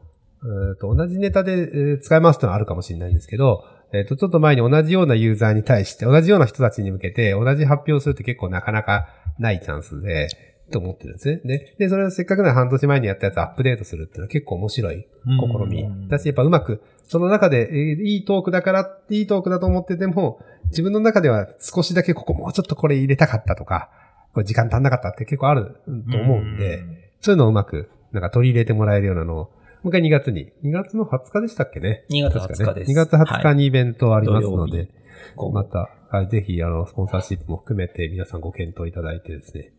[0.43, 9.07] えーと同じネタで、えー使いますってのはあるかもしれないんですけど、えっ、と、ちょっと前に同じようなユーザーに対して、同じような人たちに向けて、同じ発表をするって結構なかなか
[9.39, 10.27] ないチャンスで、
[10.71, 11.37] と思ってるんですね。
[11.45, 16.09] で、で、それをせっかくなら半年前にやったやつアップデートするっていうのは結構面白い試み。
[16.09, 23.89] だし、やっぱうまく、その中で、えーいいトークだから、いいトークだと思ってても、自分の中では少しだけここもうちょっとこれ入れたかったとか、
[24.33, 25.77] これ時間足んなかったって結構ある
[26.11, 26.83] と思うんで、
[27.21, 29.49] そういうのをうまく、なんか取り入れてもらえるようなのを、も
[29.85, 32.93] う一回2月に、2月の20日でしたっけね？2月確か20日です。
[32.93, 33.01] ね。
[33.01, 34.89] 2月20日にイベントありますのはいで、
[35.35, 39.71] 土曜日また、はいぜひ、あの、スポンサーシップも含めて皆さんご検討いただいてですね。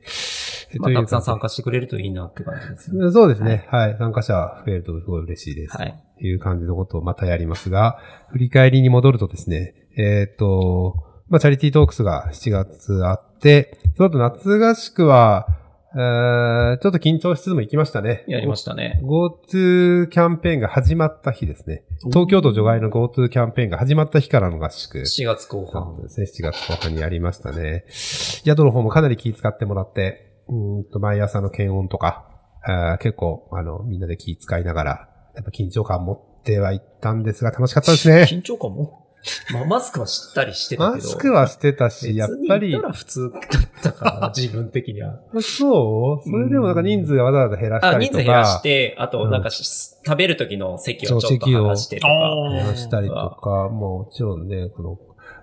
[0.78, 3.10] まあ、たくさん参加加してくれるといいなって感じですね。
[3.10, 3.66] そうですね。
[3.70, 3.96] はい。
[3.98, 5.76] 参加者増えるとすごい嬉しいです。
[5.78, 6.04] はい。
[6.18, 7.98] という感じのことをまたやりますが、
[8.30, 10.94] 振り返りに戻るとですね、えっ、と、
[11.28, 15.46] まあ、チャリティートークスが7月あって、その後夏合宿は、
[15.94, 18.24] えーちょっと緊張しつつも行きましたね。
[18.28, 19.00] やりましたね。
[19.02, 21.82] GoTo キャンペーンが始まった日ですね。
[22.12, 24.98] 東京都除外の GoTo キャンペーンが始まった日からの合宿。
[24.98, 25.94] 7月後半。
[25.96, 27.84] そうですね、7月後半にやりましたね。
[27.88, 32.28] 宿の方もかなり気遣ってもらって、うーんと、毎朝の検温とか、
[32.64, 38.26] あー結構、あの、みんなで気遣いながら、やっぱ緊張感持ってはいったんですが、楽しかったですね。
[38.28, 39.07] 緊張感も。
[39.52, 41.04] まあ、マスクはしったりしてたけど。
[41.04, 43.42] マスクはしてたし、やっぱりら普通だっ
[43.82, 45.20] たから、 自分的には。
[45.40, 52.10] そうそれでもなんか人数わざわざ減らしあ、たりとか、人数減らして、あと、なんかし、食べる時の席をちょっとそう席を剥がしてとか。
[52.50, 54.98] 減らしたりとか、もちろんね、この、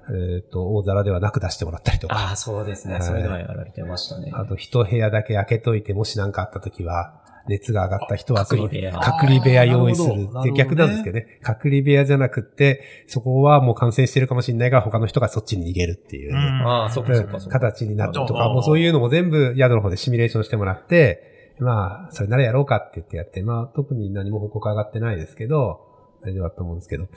[0.08, 2.96] えっ、と、大皿ではなく出してもらったりとか、ああ、そうですね。
[2.96, 4.32] はいそういうのはやられてましたね。
[4.34, 9.00] あと一部屋だけ開けといて、もし何かあった時は、熱が上がった人はその隔離部屋。
[9.00, 10.30] 隔離部屋用意する。
[10.40, 11.40] って逆なんですけどね。
[11.42, 17.40] 隔離部屋じゃなくって、そこはもう感染してるかもしれないが、他の人がそっちに逃げるっていう、ああ、そうかそうか。
[17.40, 25.82] 形になるとか、うんもうそういうのも全部宿の方でシミュレーションしてもらって、まあ、それならやろうかって言ってやって、まあ、特に何も報告上がってないですけど、
[26.24, 27.08] 大丈夫だと思うんですけど、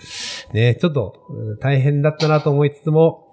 [0.53, 3.28] ね、ちょっとうん大変だったなと思いつつも、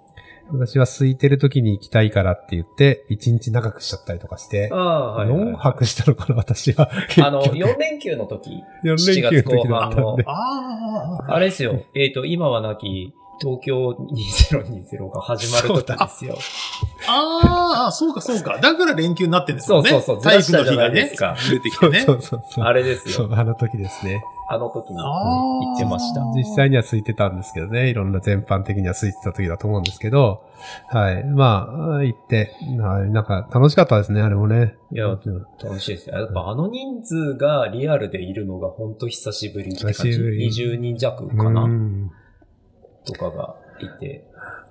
[0.52, 5.54] 私は空いてる時に行きたいからって言って、1日長くしちゃったりとかしてあ、あ、はいはいはい。
[5.54, 6.90] 4泊したのかな、私は。
[7.22, 10.24] あの、4連休の時、 4連休の時だったんで。
[10.26, 11.34] ああ。
[11.34, 11.82] あれですよ。
[11.94, 16.38] えっ、と、今はなき、東京2020が始まる時ですよ。
[17.08, 18.58] ああ、そうかそうか。
[18.58, 19.90] だから連休になってんですよね。
[19.90, 22.00] そうそうそう体育の日がねですか、出てきてね。
[22.00, 22.64] そうそうそうそう。
[22.64, 23.36] あれですそう、よ。
[23.38, 24.22] あの時ですね。
[24.48, 26.20] あの時に行ってました。
[26.36, 27.90] 実際には空いてたんですけどね。
[27.90, 30.44] いろんな全般的には空いてた時だと思うんですけど。
[30.88, 31.24] はい。
[31.24, 31.68] ま
[31.98, 33.10] あ、行って、はい。
[33.10, 34.76] なんか楽しかったですね、あれもね。
[34.92, 36.16] いや、楽しいですね。
[36.16, 40.02] やっぱあの人数がリアルでいるのが本当久しぶりって感じ。
[40.02, 42.10] 久しぶり20人弱かうなん
[43.06, 44.24] とかがいて。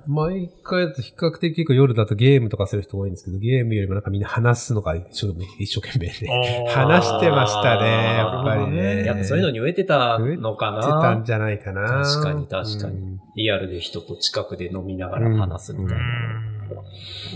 [0.07, 6.27] 毎回だと比較的結構夜だとゲームとかする人多いんですけど、ゲームよりもなんかみんな話すのが一生一生懸命で。
[6.69, 9.03] 話してましたね、やっぱりね。
[9.03, 12.03] やっぱそういうのに植えてたのかしてたんなじゃないかな。
[12.03, 16.03] 確かに確かにうんリアルで人と近くで飲みながら話すみたいな。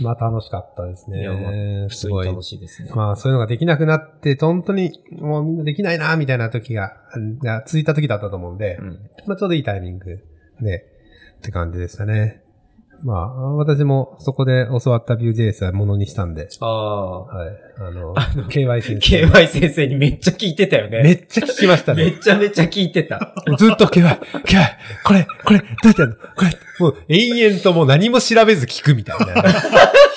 [0.02, 1.88] まあ楽しかったですいやまね。
[1.90, 2.28] 普通にすごい。
[2.28, 2.92] 楽しいですね。
[2.96, 6.94] まあそういうのができなくなって、本当にもうみんなできないな、みたいな時が、
[7.44, 10.24] が続いた時だったと思うんで、うんまあちょうどいいタイミング
[10.62, 10.89] で、
[11.40, 12.42] って感じでしたね。
[13.02, 17.22] まあ、私もそこで教わった Vue.js はものにしたんで、ああ。
[17.22, 17.50] はい。
[17.78, 18.14] あの、
[18.50, 19.26] KY 先生。
[19.26, 21.02] KY 先生にめっちゃ聞いてたよね。
[21.02, 22.12] めっちゃ聞きましためね。
[22.12, 23.34] っちゃめちゃ聞いてた。
[23.58, 24.20] ずっと KY、KY、
[25.06, 26.16] これ、これ、どうやってやるの？
[26.36, 29.44] これ、もう延々ともう何も調べず聞くみたいな。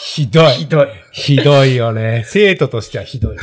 [0.01, 0.47] ひどい。
[0.59, 0.89] ひどい。
[1.13, 2.25] ひどいよね。
[2.27, 3.43] 生徒としてはひどいね。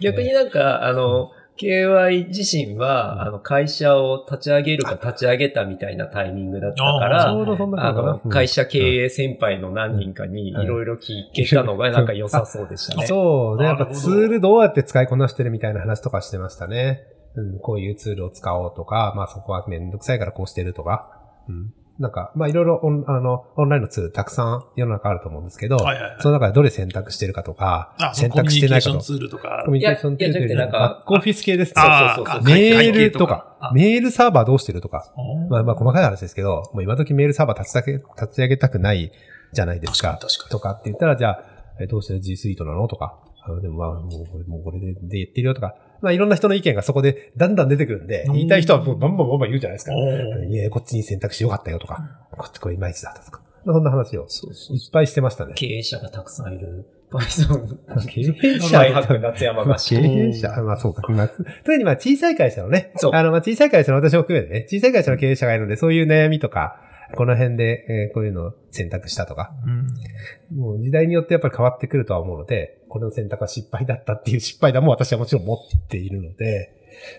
[0.00, 13.06] 逆になんか、あの、KY 自身は、あの、会社を立ち上げるか立ち上げたみたいなタイミングだったかあら、あの会社経営先輩の何人かにいうんろいろ聞けたのがなんか良さそうでしたね。
[13.06, 13.58] そう。
[13.58, 17.02] で、やっぱツールどうやって使いこなしてるみたいな話とかしてましたね。
[17.34, 21.18] うん、こういうツールを使おうとか、まあそこはめんどくさいからこうしてるとか。
[21.48, 21.74] うん。
[22.02, 29.00] なんか、まあいろいろオンあの、オンラインのツールたくさん世の中あると思うんですけど、はいはいはいその中でどれ選択してるかとか、あ、その選コミュニケーション択してないかと。
[29.04, 29.70] ツールとかコ。
[29.70, 35.12] ミュニケーションツールいやいやじゃなくてなんかバックオフィス系ですそうそうそうかメールとか、あメールサーバーどうしてるとか。
[35.48, 39.12] まああまあ細かい話ですけど、もう今時メールサーバー立ち上げ立ち上げたくない
[39.52, 40.18] じゃないですか。
[40.20, 41.44] 確かに確かにとかって言ったら、じゃあ、
[41.80, 42.88] えどうして G Suite なの？
[42.88, 43.18] とか。
[43.44, 45.74] あのでもまあ、もうこれもうこれでで言ってるよとか。
[46.00, 48.32] まあいろんな人の意見がそこでだんだん出てくるんで、うん。
[48.34, 49.92] 言いたい人はもうバンバンバンバン言うじゃないですか。
[49.94, 52.02] いや、こっちに選択肢よかったよとか、
[52.32, 53.40] こっちこれいまいちだったとか。
[53.64, 55.54] まあそんな話をそうそういっぱいしてましたね。
[55.54, 56.84] 経営者がたくさんいる。
[57.12, 59.18] Python 経営者？
[59.20, 59.78] 夏山まあ、が。
[59.78, 61.02] 経営者、 まあそうか。
[61.12, 63.12] まあ、特にまあ小さい会社のね、そう。
[63.14, 66.80] あのまあ小さい会社の私も含めてね、小さい会社の経営者がいるので、そういう悩みとか、
[67.16, 76.72] この辺で、えーこういうのを選択したとか、うんもう時代によってやっぱり変わってくるとは思うので、これの選択は失敗だったっていう 失敗談も私はもちろん持っているので、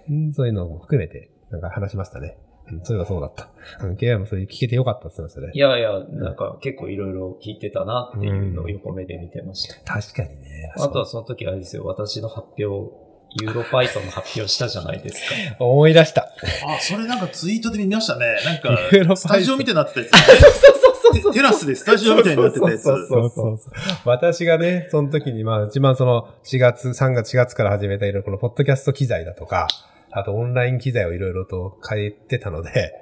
[0.10, 2.38] うんそういうのも含めて、なんか話しましたね。
[2.72, 3.50] うんそういえばそうだった。
[3.86, 5.52] うん、KY もそれ聞けてよかったって言ってましたね。
[5.54, 10.00] いやいや、なんか結構いろいろ聞いてたなっていうのを横目で見てました。
[10.00, 10.72] 確かにね。
[10.78, 12.94] あとはその時あれですよ、私の発表、
[13.42, 15.64] ユーロパイソンの発表したじゃないですか。
[15.64, 16.30] 思い出した。
[16.68, 18.38] あ、それなんかツイートで見ましたね。
[18.46, 20.12] なんかユーロパイ、スタジオみたいになってたやつ。
[20.42, 22.84] そうそうそうテテラスでスタジオみたいになってたやつ。
[22.84, 23.74] そうそうそうそうそう。
[24.06, 29.68] 私がね、その時に、まあ、一番その4月、3月、4月から始めたいろいろこのポッドキャスト機材だとか、
[30.12, 32.94] あとオンライン機材をいろいろと変えてたので、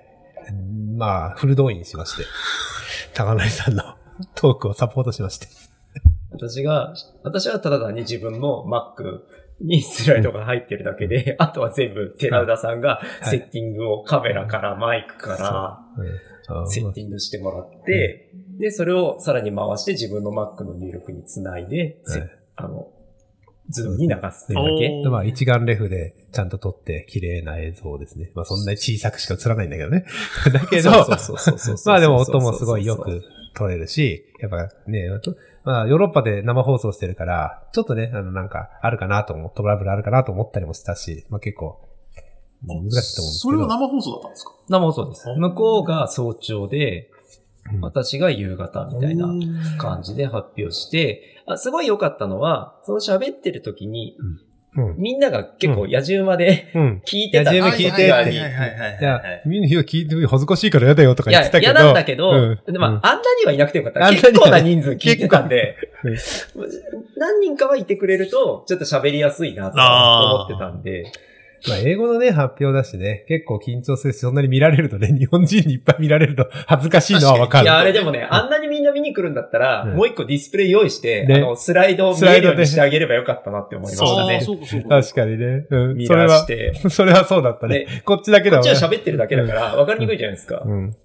[0.49, 2.23] うんまあ、フル動員しまして、
[3.13, 3.83] 高成さんの
[4.35, 5.47] トークをサポートしまして。
[6.31, 6.93] 私が、
[7.23, 9.21] 私はただ単に自分の Mac
[9.63, 13.29] にスライドが入ってるだけで、あとは全部寺田さんがはい。
[13.29, 16.03] セッティングをカメラからマイクかう。
[16.03, 16.05] ん
[16.53, 21.67] らセッティングしてもらって、で、それをさらに回して自分の Mac の入力につない。
[21.67, 21.97] で、
[22.55, 22.87] あの、
[23.69, 25.01] Zoom に流すっていう。
[25.01, 25.09] だけ。
[25.09, 28.31] まあ、一眼レフでちゃんと撮って綺麗な映像ですね。
[28.35, 30.05] まあ、そんなに小さくしか映らないんだけどね。
[30.51, 33.23] だけど、まあでも音もすごいよく
[33.55, 41.79] 撮れるし、やっぱね、とまあヨーロッパで生放送してるから、ちょっとね、あのなんかあるかなと思トラブルあるかなと思ったりもしたし、まあ結構
[42.63, 43.27] 難しいと思うんですけど。
[43.27, 44.51] それは生放送だったんですか？
[44.69, 45.27] 生放送です。
[45.37, 47.11] 向こうが早朝で、うん
[47.81, 49.27] 私が夕方みたいな
[49.77, 54.41] 感じで発表して、あすごい良かったのは、その喋ってる時に、うん。
[54.73, 57.01] みんなが結構野獣馬でうん。
[57.05, 57.51] 聞いてた。
[57.51, 57.91] 野獣馬聞いて。
[57.91, 58.97] ってはいはいはいはいはい。
[59.01, 61.73] いやはい、みんな聞いて恥ずかしいから嫌だよとかいや言って、たけど。
[61.73, 62.73] 嫌なんだけど、うん。
[62.73, 62.95] でまあ、うん。
[62.95, 64.09] あんなにはいなくてよかった。
[64.09, 65.75] 結構な人数聞いてたんで。
[66.03, 66.15] うん、
[67.17, 71.11] 何人かはいてくれると、ちょっと喋りやすいなと思ってたんで、
[71.67, 77.65] まあ英語のね、発表だしね、結構緊張するし、そんなに見られるとね、日本人にいっぱい見られると恥ずかしいのはわかる。
[77.65, 84.41] いや、あれでもね、あんなにみんな見に来るんだったら、うんもう一個ディスプレイ用意して、ねあの、スライドを見えるようにしてあげればよかったなって思いましたね。
[84.41, 85.01] そうかそうか。
[85.01, 85.65] 確かにね。
[85.69, 85.97] うん。
[85.97, 86.47] ミそれは。
[86.89, 87.85] それはそうだったね。
[87.85, 90.63] ねこっちだけだもんこっちは喋ってるだけだから、わかりにくいじゃないですか。
[90.65, 90.95] うん。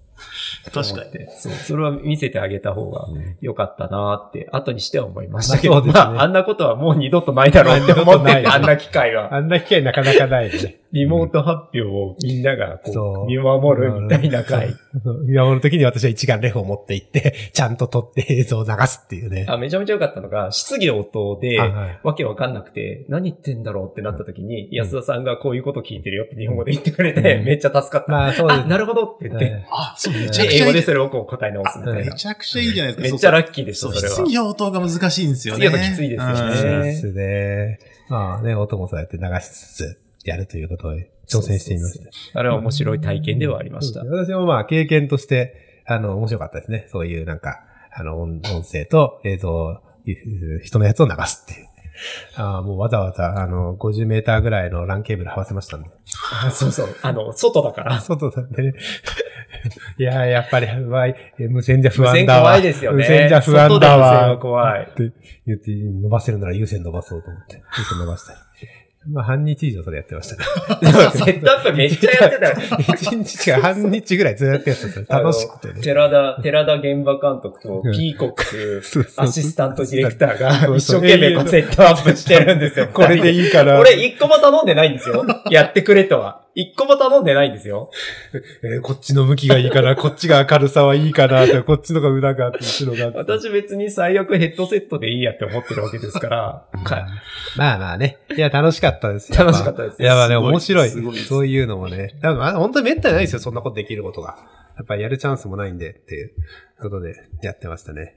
[0.73, 1.25] 確かに。
[1.25, 1.31] に。
[1.31, 3.07] そう、それは見せてあげた方が
[3.41, 9.33] よかったなって、後にしては思いましたけど、まあねまあ、あんなことはもう二度とないだろうって 思ってあんな機会は。
[9.33, 10.79] あんな機会なかなかないよね。
[10.93, 14.73] リモート発表をみんながこう見守るみたいな回。
[15.27, 19.45] 見守るときに私は一眼レフを持って行って、ちゃんと撮って映像を流すっていうね。
[19.49, 28.11] あ、めちゃめちゃ良かったのが、質疑応答で、はいはいわけわかんなくて、何言ってんだろうってなった時に、安田さんがこういうこと聞いてるよって日本語で言ってくれて、うんめっちゃ助かった。
[28.11, 32.11] まあそうですあ、なるほどって言って、ねあ、そう、めちでゃくちゃいい英語でそれをこう答え直すみたいめな。
[32.13, 33.09] ちゃくちゃいいじゃないですか。
[33.11, 34.15] めっちゃラッキーでした、それは。
[34.15, 35.67] 質疑応答が難しいんですよね。
[35.67, 37.79] 質疑応答きついですよねそうですね。
[38.09, 41.99] まあね、音もそうやって流しつつやるということで挑戦してみまし
[42.33, 42.39] た。
[42.39, 44.01] あれは面白い体験ではありました。
[44.01, 46.87] そうですね私もまあ経験として、あの、面白かったですね。
[46.89, 47.61] そういうなんか、
[47.93, 49.81] あの、音音声と映像、
[50.63, 51.67] 人のやつを流すっていう。
[52.35, 55.89] ああ、もうわざわざ、あの、50メーターぐらいのランケーブル這わせましたんで。
[56.43, 56.95] あそうそう。
[57.01, 57.99] あの、外だから。
[57.99, 58.73] 外なんでね。
[59.97, 61.15] いやー、やっぱり、不安
[61.49, 62.41] 無線じゃ不無線安だわ。
[62.41, 62.97] 怖いですよね。
[62.97, 64.37] 無線じゃ不安だ外で無線はわ。
[64.37, 64.81] 怖い。
[64.83, 65.13] って
[65.47, 68.39] 言って、伸ばせるなら有線伸ばそうと思って、有線伸ばしたり。
[69.09, 70.43] まあ、半日以上それやってましたね。
[71.11, 72.55] セットアップめっちゃやってたよ。
[72.79, 75.19] 一日か半日ぐらいずっとやってた。
[75.19, 75.81] 楽しくてね。
[75.81, 82.89] 寺田、寺田現場監督とうんピーコックアシスタントディレクターが一生懸命セットアップしてるんですよ。
[82.93, 83.79] これでいいかな。
[83.79, 85.25] 俺一個も頼んでないんですよ。
[85.49, 86.41] やってくれとは。
[86.59, 87.91] 一個も頼んでないんですよ。
[88.63, 93.17] えーこっちの向きがいいかな、 こっちが明るさはいいかな、とかこっちのが裏があって、後ろがあって。
[93.19, 96.65] 私別に最悪ヘッドセットでいいやって思ってるわけですから。
[96.83, 97.07] か
[97.57, 98.17] まあまあね。
[98.35, 99.37] いや、楽しかったですよ。
[99.45, 100.89] 楽しかったですいや、まあね、面白い。
[100.89, 102.15] そういうのもね。
[102.23, 104.35] 多分あ本当にめったにないですよ、そんなことできることが。
[104.77, 106.31] やっぱりやるチャンスもないんで、っていう
[106.81, 107.13] ことで
[107.43, 108.15] やってましたね。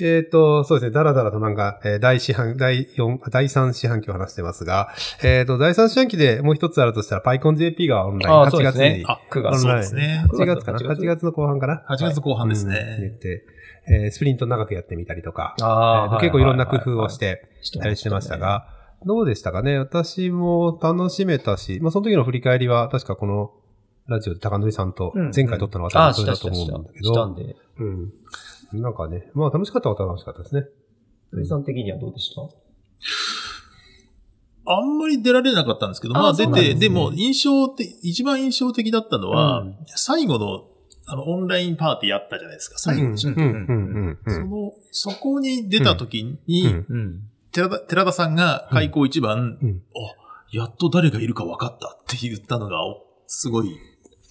[0.00, 4.88] えっ、と、そうですね、だらだらとなんか、えー第四半、第四、第三四半期を話してますが、
[5.22, 9.04] えっ、と、第三四半期でもう一つあるとしたら、PyConJP がオンライン、ああ8月そうですねに。
[9.06, 9.60] あ、9月。
[9.60, 10.24] そうですね。
[10.32, 13.10] 8月かな？8月 ?8 月の後半かな？8月後半ですうん言っね。
[13.20, 13.44] て、
[13.88, 18.38] えースプリント長くやってみたりとか、あ結構いろんな工夫をして、してやりしてました。
[18.38, 18.66] が、
[19.06, 19.78] どうでしたかね？
[19.78, 23.52] 私も楽しめたし、まあその時の振り返りは確かこの
[24.06, 26.72] ラジオで高則さんとうん前回撮ったのはああ、多分それだと。
[26.72, 27.56] 思うんだけど、したんで。
[27.78, 28.82] うん。
[28.82, 30.66] なんかね、まあ楽しかったは楽しかったですね。
[31.32, 32.42] 鳥さん的にはどうでした？
[34.66, 40.66] あんまり出られなかったんですけど、まあ出て、ですねでも印象的、一番印象的だったのは、うん最後の、
[41.06, 43.22] あの、オンラインパーティーやったじゃないですか、最後に。
[43.24, 43.72] うん、うん、う
[44.10, 44.34] ん、うん。
[44.34, 47.20] その、そこに出た時に、うんうん。
[47.52, 53.68] 寺田、寺田さんが開口一番、うんあ、やっと誰がいるか分かったって言ったのが、おすごい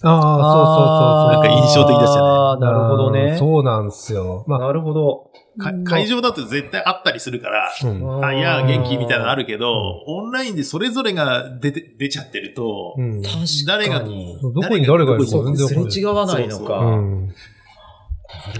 [0.02, 1.32] ああ、そうそうそうそう。
[1.32, 3.36] なんか印象的でしたねああ、なるほどうんね。
[3.38, 4.44] そうなんですよ。
[4.46, 5.30] まあ、なるほど。
[5.58, 8.24] か会場だと絶対あったりするから、うん。
[8.24, 9.72] あ、いや、元気みたいなのあるけど、
[10.06, 13.22] オンラインでそれぞれが出て、出ちゃってると、うん。
[13.22, 13.34] 確
[13.66, 14.36] 誰がかに。
[14.42, 15.92] どこに誰がいるかそうか、全然わかんない。
[15.92, 16.78] すれ違わないのか。
[16.78, 17.26] うん。
[17.28, 17.32] な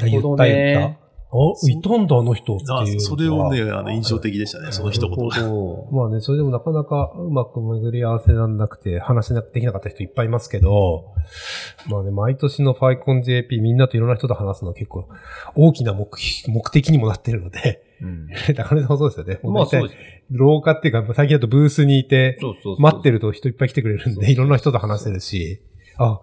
[0.04, 0.98] るほどね。
[1.34, 3.00] あ、いたんだ、あの人ってあいう。
[3.00, 5.96] それをね、あの、印象的でしたね、その一言なるほど。
[5.98, 11.06] まあね、それでもなかなかうまく巡り合わせなんなくて、話できなかった人いっぱいいますけど、
[11.88, 15.08] まあね、毎年のファイコン JP みんなといろんな人と話すのは結構
[15.56, 16.08] 大きな目
[16.46, 19.40] 目的にもなってるので、うん高根さんもそうですよね。
[19.42, 19.90] まあそう。
[20.30, 22.80] 廊下っていうか、最近だとブースにいて、そうそうそう。
[22.80, 25.60] 待ってると人いっぱい来てくれるんで、いろんな人と話せるし、
[25.96, 26.20] あ、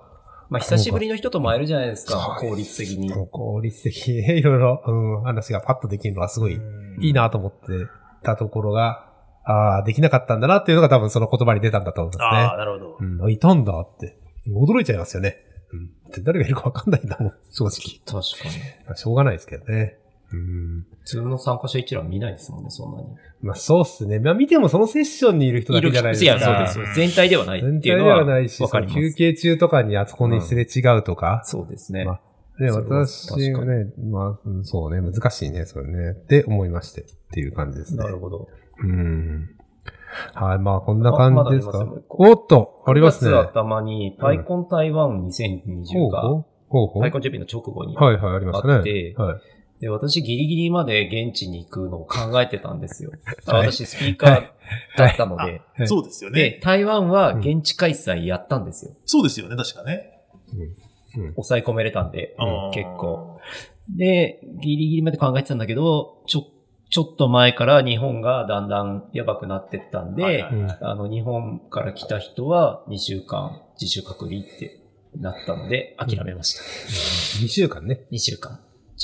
[0.52, 3.10] まあ、久しぶりの人とも会えるじゃないですか、効率的に。
[3.32, 4.92] 効率的にねいろいろ、う
[5.22, 6.60] ん、話がパッとできるのはすごい
[7.00, 7.88] いいなと思って
[8.22, 9.10] たところが、
[9.46, 12.58] ああ、できなかったんだなっていうのが多分その言葉に出たんだと思いますねああ、。
[12.58, 12.98] なるほど。
[13.00, 14.18] うん、あいたんだって。
[14.50, 15.38] 驚いちゃいますよね。
[15.72, 16.12] うん。
[16.12, 18.02] で誰がいるかわかんないんだもん、正直。
[18.06, 18.62] 確かに。
[18.88, 20.01] まあしょうがないですけどね。
[20.34, 20.86] うん。
[21.00, 23.08] 普通の参加者一覧見ないですもんね、そんなに。
[23.42, 24.20] まあそうっすね。
[24.20, 26.26] まあ見てもそのセッションにいる人だけじゃないですか。
[26.26, 26.74] いや、そうです。
[26.76, 28.88] そうです全体ではない全っていうのは体ではないし、かり。
[28.94, 31.42] 休憩中とかにあそこにすれ違うとか。
[31.46, 32.06] そうですね。
[32.06, 32.20] ま
[32.60, 36.12] ね、それは私ね、まあ、うんそうね、難しいね、それね。
[36.12, 38.04] って思いまして、っていう感じですね。
[38.04, 38.48] なるほど。
[38.84, 39.50] うん。
[40.34, 41.80] はい、まあこんな感じですか？
[41.80, 43.32] あままおっと、ありますね。
[43.32, 48.74] 9月頭に、パイコン台湾2020が、ほうほうほうパイコン JP の直後にはいはい、ありましたね。
[48.76, 49.42] あってはい。
[49.82, 53.12] で、私ギリギリまで現地に行くのを考えてたんですよ。
[53.46, 54.48] はい私スピーカー
[54.96, 55.62] だったので。
[55.76, 58.92] はいそうですよでね。、台湾は現地開催やったんですよ。
[59.06, 60.22] そうですよね、確かね。
[61.36, 63.40] 抑え込めれたんで、あー結構。
[63.90, 66.46] で、ギリギリまで考えてたんだけど、ちょ、
[66.92, 74.80] ちょっと前から日本がだんだんやばくなってったんで、はいはいうんあの、日本から来た人は2週間自主隔離って
[75.18, 76.62] なったので、諦めました。
[77.44, 78.02] 2週間ね。
[78.12, 78.60] 2週間、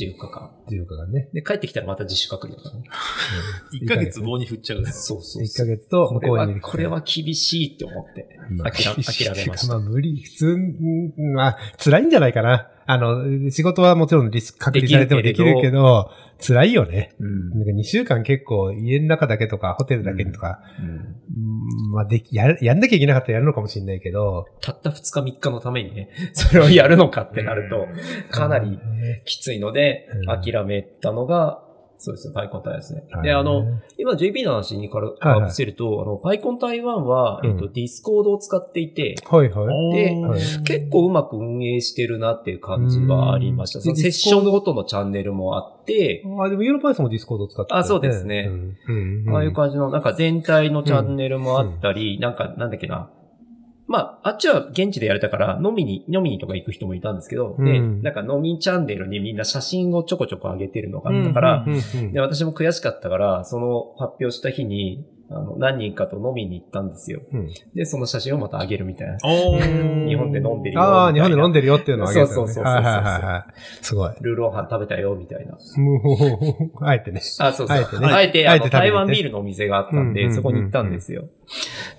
[0.06, 0.52] 14日間。
[0.69, 1.30] 14日間ね。
[1.34, 2.90] で、帰ってきたらまた自主隔離だからね。
[3.82, 4.86] 1ヶ月棒に振っちゃう。
[4.86, 8.40] そうそう1ヶ月とこれは向こうにいる、これは厳しいって思って。
[8.49, 12.69] まあ諦諦めましたまあ無理、普通、うんまあ辛いんじゃないかな。
[12.88, 16.09] あの、仕事はもちろんリスク隔離されてもできるけど、
[16.39, 17.14] 辛いよね。
[17.19, 17.49] うん。
[17.49, 20.85] なんか2週間結構家の中だけとかホテルだけとか、うん。
[20.85, 21.18] うん
[21.91, 27.88] まあでき、やる、やんなきゃいけなかったらやるのかもしれないけど、たった2日3日のためにね、 それをやるのかってなると、
[28.30, 28.80] かなり
[29.26, 31.61] きついのでうん、諦めたのが、
[31.99, 32.28] そうです。
[32.28, 33.03] ね、 PyCon 台湾ですね。
[33.24, 33.65] で、あはいの、
[33.98, 39.94] 今 JP の話にからかぶせると、あの、 PyCon 台湾は、えっと、うん Discord を使っていて、はいはい。
[39.94, 40.40] ではい。
[40.64, 43.80] 結構うまく運営してるなっていう感じはありました。
[43.80, 43.84] うん。
[43.84, 48.49] そのセッションごとのチャンネルもあって、あ、でも EuroPython も Discord 使ってあそうですね。
[48.88, 49.26] うん。
[49.26, 49.36] うん。
[49.36, 53.10] ああいう感じの、なんか全体のチャンネルもあったり、なんか、なんだっけな。
[53.88, 58.01] まあ、あっちは現地でやれたから、飲みに、飲みにとか行く人もいたんですけど、で、うん。
[58.01, 61.65] なんか飲みチャンネルにみんな写真をちょこちょこ上げてるのがあったから、
[62.11, 67.22] で、私も悔しかったから、その発表した日に、あの、何人かと飲みに行ったんですよ。
[67.34, 69.18] うんで、その写真をまた上げるみたいな。
[69.24, 73.54] おー日本で飲んでるよああ、日みたいな本で飲んでるよっていうのをあげてたよねそうそうそうそうはいはいはいはい。
[73.82, 74.12] すごい。
[74.22, 75.58] ルーローハン食べたよ、みたいな。
[75.82, 77.22] もう、あえてね。
[77.40, 77.78] あ、そうそう。
[77.78, 81.26] あえてねあえて、あの、あえて台湾ビールのお店があったんで、そこに行ったんですよ。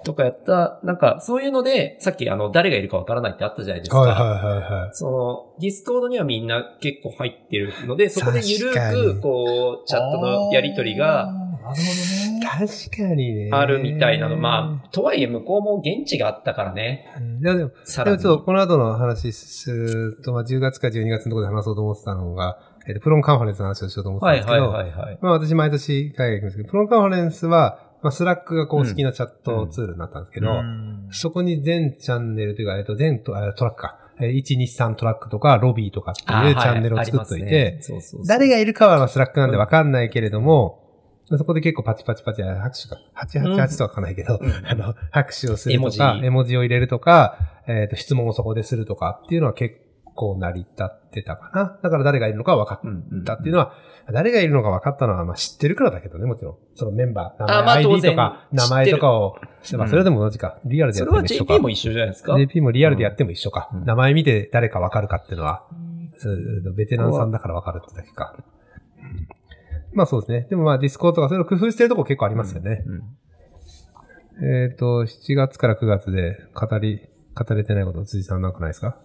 [0.05, 4.01] とかやった、なんか、そういうので、さっき、あの、誰がいるかわからないってあったじゃないですか。
[4.01, 4.91] はいはいはいはい。
[4.93, 8.77] その、 Discord にはみんな結構入ってるので、そこでゆるく、
[9.15, 11.31] にこう、チャットのやりとりが
[11.71, 12.69] なるほどね。
[12.91, 13.51] 確かにね。
[13.53, 14.37] あるみたいなの。
[14.37, 17.13] まあ、とはいえ向こうも現地があったからね。
[17.19, 18.19] うんでも、さらに。
[18.19, 25.19] でもちょっとこの後の話すると、まあ、10月か12月のところで話そうと思ってたのが、えっと、 Plone Conference の話をしようと思ってたんはいですけど、はいはいはい。
[25.21, 40.88] まあ私毎年海外行くんですけど、 Plone Conference は、まあ Slack が公式なチャットツールになったんですけど、うんそこに全チャンネルというか、えっと、全トラックか、えー1、2、3トラックとか、ロビーとかっていうチャンネルを作っといて、そうそうそう誰がいるかはまあ Slack なんでわかんないけれども、
[41.37, 47.37] そこで結構パチパチパチ、あ拍手か、888とは書かないけど、うんあの、拍手をするとか、絵文字を入れるとか、
[47.67, 49.77] えっ、と、質問をそこでするとかっていうのは結
[50.15, 51.79] 構成り立ってたかな。
[51.83, 52.81] だから誰がいるのかは分か
[53.23, 53.75] ったっていうのは、
[54.11, 56.57] 誰がいるのか分かったのは、まあ知ってるからだけどね、もちろん。
[56.75, 59.37] そのメンバー、名前、当 ID 然とか、名前とかを、
[59.75, 60.59] まあうんそれでも同じか。
[60.65, 61.63] リアルでそれはやっても一緒か JP。
[61.63, 63.69] も一緒じゃないですか？JP もリアルでやっても一緒か。
[63.73, 65.67] うん名前見て誰か分かるかっていうのは、
[66.75, 68.35] ベテランさんだから分かるってだけか。
[69.99, 70.47] うんまあそうですね。
[70.49, 72.85] でもまあディスコードとかそういうの工夫してるとこ結構ありますよね。
[72.87, 73.03] うん
[74.41, 77.01] えっ、と、7月から9月で語り、
[77.35, 79.01] 語れてないこと、辻さんなんかないですか？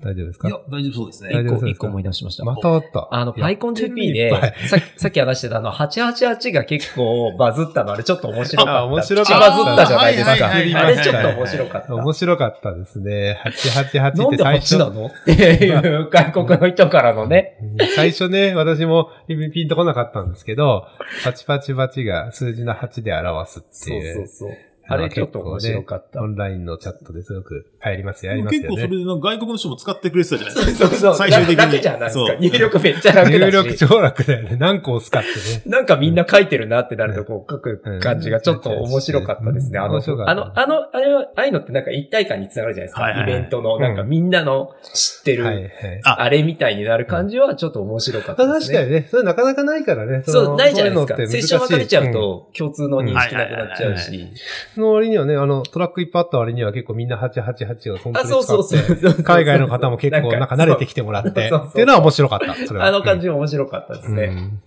[0.00, 0.48] 大丈夫ですか？
[0.48, 1.30] いや、大丈夫そうですね。
[1.32, 1.68] 大丈夫ですか？
[1.70, 2.44] 一個、一個思い出しました。
[2.44, 3.08] またあった。
[3.10, 8.78] あの、や PyConJP いっでぱい、さっき、さっき話してたあの、888が結構バズったの、あれちょっと面白かった。
[8.80, 10.32] あ 面白かったバズったじゃないですか。
[10.46, 11.94] あはいれちょっと面白かった。
[11.96, 13.40] 面白かったですね。
[13.44, 15.06] 888なんってで最初8なの？
[15.06, 17.58] っていう外国の人からのね。
[17.62, 20.84] うん最初ね、私もピンとこなかったんですけど、
[21.24, 24.14] パチパチパチが数字の8で表すってそういう。
[24.14, 24.50] そうそう。
[24.90, 26.24] あれちょっと面白かったオ。
[26.26, 28.68] ンラインのチャットですごく流行りますよ、やりますよね。
[28.68, 30.88] 結構それで外国の人も使ってくれてたじゃないですか。
[30.88, 31.14] そうそう。
[31.16, 32.34] 最終的に楽じゃないですか。
[32.34, 33.40] 入力めっちゃ楽だし。
[33.40, 34.56] 入力超楽だよね。
[34.56, 35.62] 何個押すかってね。
[35.66, 39.78] なんかみんな書いてるなってなると、こう書く感じがちょっと面白かったですね。
[39.78, 39.98] うんあの
[40.28, 43.02] あの、あの、あれは、ああいうのってなんか一体感につながるじゃないですか。
[43.02, 45.70] はいはいはいイベントの、なんかみんなの知ってる、い。
[46.04, 48.78] ああれみたいになる感じはちょっと面白かったですね。
[48.78, 50.22] 確かにね、それなかなかないからね。
[50.26, 51.16] そう、のないじゃないですか。
[51.16, 54.28] セッション分かれちゃうんと、共通の認識なくなっちゃうはいし。
[54.74, 59.22] その割にはね、あの、トラックいっぱいあった割には結構みんな888を本当あ、にそうそうそう使って。。
[59.22, 61.48] 海外の方も結構 なんか慣れてきてもらって。
[61.48, 62.54] そうそうそうっていうのは面白かった。
[62.66, 62.86] それは。
[62.86, 64.24] あの感じも面白かったですね。
[64.24, 64.62] うん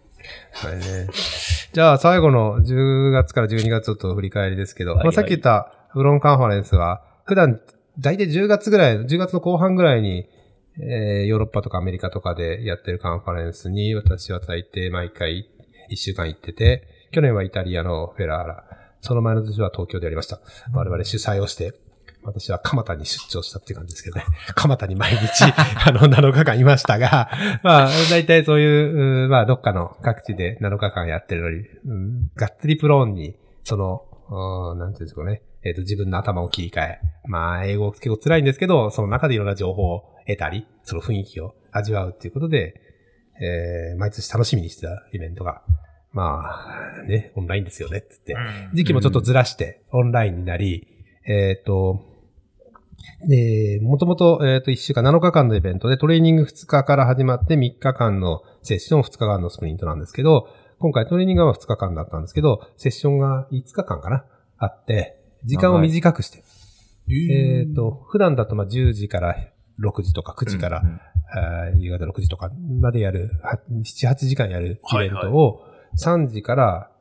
[0.53, 1.07] はいね。
[1.73, 7.59] じゃあ最後の10月から12月ちょっと振り返りですけど、はいまあさっき言ったフロンカンファレンスは、普段
[7.99, 10.29] 大体10月ぐらい、10月の後半ぐらいに、
[10.79, 15.49] えーヨーロッパとかアメリカとかでやってるカンファレンスに私は大抵毎回
[15.91, 18.63] 1週間行ってて、去年はイタリアのフェラーラ、
[19.01, 20.39] その前の年は東京でやりました。
[20.73, 21.73] 我々主催をして、
[22.23, 24.25] 私は蒲田に出張したって感じですけどね。
[24.55, 25.43] 蒲田に毎日、
[25.85, 27.29] あの、7日間いましたが、
[27.63, 35.41] まあ、大体そういう、うまあ、どっかの各地で7日間やってるのに、うん、がっつりプローンに、その、うんなんていうんですかね。
[35.63, 36.99] えっ、と、自分の頭を切り替え。
[37.25, 42.81] まあ、英語結構辛いんですけど、その中でいろんな情報を得たり、その雰囲気を味わうっていうことで、
[43.41, 45.61] えー、毎年楽しみにしてたイベントが、
[46.13, 46.41] ま
[46.99, 48.75] あ、ね、オンラインですよね、って言って。
[48.75, 50.87] 時期もちょっとずらして、オンラインになり、
[51.27, 52.01] えっ、と、
[53.27, 60.47] で、もともと、えっ、と、1週間、7日間のイベントで、トレーニング2日から始まって3日間のセッション、2日間のスプリントなんですけど、
[60.79, 64.25] 今回トレーニングは2日間だったんですけど、セッションが5日間かな
[64.57, 66.43] あって、時間を短くして。
[67.09, 69.35] えっ、と、普段だとまあ10時から
[69.79, 70.81] 6時とか9時から、
[71.33, 72.49] あー夕方6時とか
[72.79, 75.63] までやる、は7、8時間やるイベントを、
[75.97, 76.91] 3時から、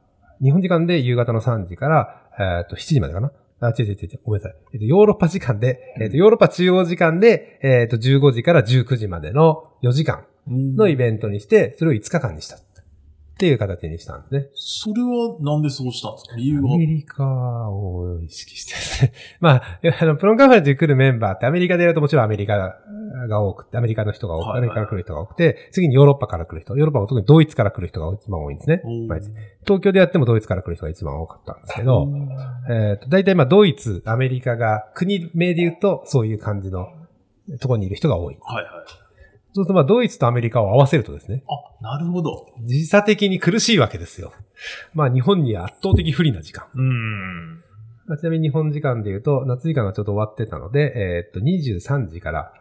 [0.43, 4.57] 日本時間で夕方の3時から、えっ、と、7時までかなあ、違う違う違うごめんなさい。
[4.73, 12.59] えっ、と、ヨーロッパ時間で、えっ、と、ヨーロッパ中央時間で、えっ、と、15時から19時までの4時間のイベントにして、それを5日間にした。
[13.41, 14.47] っていう形にしたんですね。
[14.53, 16.37] それはなんでそうしたんですか？
[16.37, 16.75] 理由は？
[16.75, 17.25] アメリカ
[17.71, 19.13] を意識してですね。
[19.41, 19.63] まあ、
[19.99, 22.77] あの、プロンカンファレンスに来るメンバーってアメリカでやるともちろんアメリカ
[23.29, 28.83] が多くて、アメリカの人が多くて、はいはいアメリカから来る人が多くて、次にヨーロッパから来る人、ヨーロッパは特にドイツから来る人が一番多いんですね。
[29.65, 32.09] 東京でやってもドイツから来る人が一番多かったんですけど、
[32.69, 36.89] えっ、と、大体まあドイツ、アメリカが国名で言うとそういう感じの
[37.59, 38.37] ところにいる人が多い。
[38.43, 39.00] はいはい。
[39.53, 42.47] そうするとまあドイツとアメリカを合わせるとですね、あ、なるほど。
[42.65, 44.33] 時差的に苦しいわけですよ。
[44.95, 46.67] まあ日本には圧倒的不利な時間。
[46.75, 47.55] うん。
[48.07, 52.53] まあちなみに日本時間で言うと、夏時間がちょっと終わってたので、えーっと、23時から、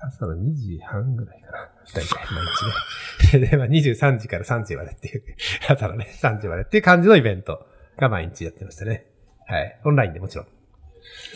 [0.00, 1.68] 朝の2時半ぐらいかな。
[1.92, 3.46] 大体、毎日ね。
[3.50, 5.24] で、まあ23時から3時までっていう、
[5.68, 7.66] 朝のね、3時までっていう感じのイベント
[7.98, 9.06] が毎日やってましたね。
[9.46, 9.80] はい。
[9.84, 10.46] オンラインでもちろん。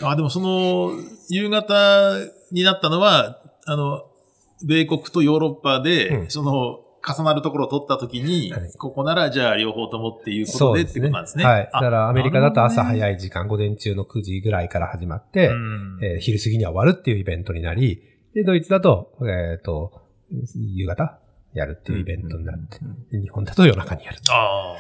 [0.02, 0.93] あ、でもその、
[1.28, 2.16] 夕方
[2.52, 4.02] になったのは、あの、
[4.66, 11.44] 米国とヨーロッパで、うんその、重なるところを取ったときに、はいここならじゃあ両方ともっていうことでってことなんですね。
[11.44, 11.70] はい。
[11.72, 12.84] だからアメリカだと朝い。
[12.84, 18.02] 早い時間、午前中の9時ぐらいから始まって、うんえー昼過ぎには終わるっていうイベントになり、
[18.34, 20.01] で、ドイツだと、えーっと、
[20.55, 21.18] 夕方
[21.55, 22.78] やるっていうイベントになって、
[23.10, 24.18] で日本だと夜中にやる。
[24.30, 24.76] あ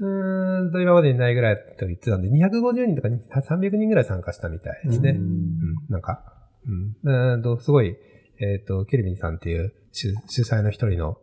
[0.00, 3.08] うーんと、今までにないぐらいと言ってたんで、250人とか
[3.40, 5.10] 300人ぐらい参加したみたいですね。
[5.10, 6.24] ううんん、なんか、
[6.66, 6.96] うん。
[7.04, 7.96] うーんと、すごい、
[8.40, 11.18] えっ、と、ケルビンさんっていう主主催の一人の、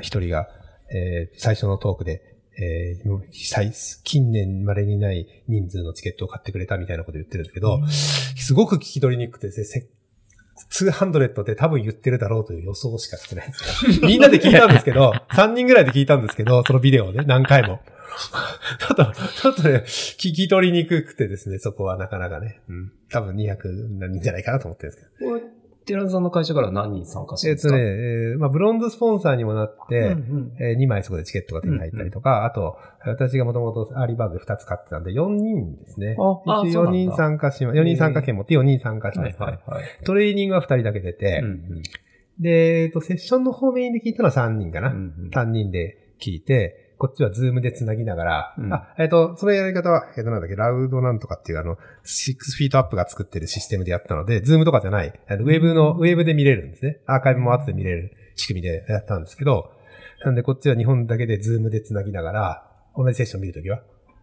[0.00, 0.48] 一人が、
[0.90, 2.22] えー最初のトークで、
[2.58, 3.72] えー最
[4.04, 7.80] 近年まれにない人数のチケットを買ってくれたみたいなこと言ってるんですけど、
[8.36, 9.88] すごく聞き取りにくくてですね、せ
[10.90, 14.00] 200って多分言ってるだろうという予想しかしてないんですよ。
[14.08, 17.80] みんなで聞いたんですけど、3人ぐらいで聞いたんですけど、そのビデオをね、何回も。
[18.80, 22.60] ちょっと、ちょっとね、聞き取りにくくてですね、そこはなかなかね。
[22.68, 22.92] うん。
[23.10, 25.40] 多分200何人じゃないかなと思ってるんですけど。
[25.88, 27.76] 寺田さんの会社から何人参加してるんですか？
[27.76, 27.92] えっとね、
[28.32, 36.16] えーまあ、ブロンズスポンサーにもなって、うんうんえ2枚そこでチケットが手に入ったりとか、あと、私がもともと early bird で2つ買ってたんで、4人ですね。
[36.46, 37.78] ああ一応4そうなんだ人参加します。
[37.78, 39.40] 4人参加券持って4人参加します。
[39.40, 39.84] はいはいはい。
[40.04, 41.82] トレーニングは2人だけ出て、うんうん
[42.40, 44.90] で、えっと、セッションの方面で聞いたのは3人かな。
[44.90, 51.76] うんうん3人で聞いて、こっちは Zoom で繋ぎながら、うんあ、えっ、と、そのやり方は、えっ、と、なんだっけ、 Loud なんとかっていうあの、6
[52.56, 57.00] フィートアップが作ってるシステムでやったので、 Zoom とかじゃない、あのウェブの、ウェブで見れるんですね。
[57.06, 59.70] アーカイブも後で見れる仕組みでやったんですけど、
[60.24, 63.80] なんでこっちは日本だけで Zoom で繋ぎながら、同じセッション見るときは、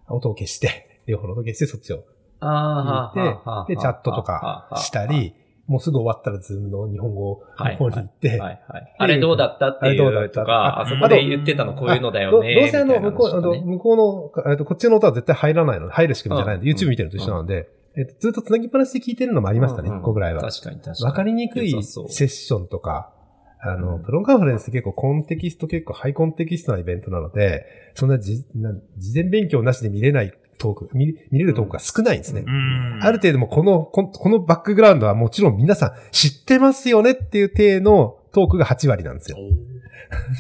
[0.10, 2.04] 音を消して、両方の音を消してそっちを
[2.42, 5.34] あ聞いて、で、チャットとかした、り、
[5.68, 8.62] もうすぐ終わったら Zoom の日本語の方に行って、はい。
[8.68, 8.96] はい。
[9.00, 12.54] あれどうだったっていうだったうとか、あそこで言ってたのこういうのだよね。
[12.54, 15.88] どどうせあの、向こう、ね向こうの、えっとこっちの音は絶対入らないの。
[15.88, 16.64] で、入る仕組みじゃないの。
[16.64, 16.78] で、うん。
[16.78, 20.02] YouTube 見てるのと一緒なので、えっと、ずっと繋ぎっぱなしで聞いてるのもありましたね、うんうん。
[20.02, 20.42] 1個ぐらいは。
[20.42, 21.04] 確かに確かに。
[21.06, 23.12] わかりにくいセッションとか、
[23.60, 24.04] あの、うん。
[24.04, 27.66] プロカンファレンスって結構コンテキスト結構ハイコンテキストなイベントなので、
[27.96, 32.44] そんなじな事前勉強なしで見れないトーク、見見れるトークが少ないんですね。
[32.45, 32.99] うん。
[33.02, 39.38] ある程度もうこの、ここのバックグラウンドはもちろん皆さん知ってますよねっていう体のトークが8割なんですよ。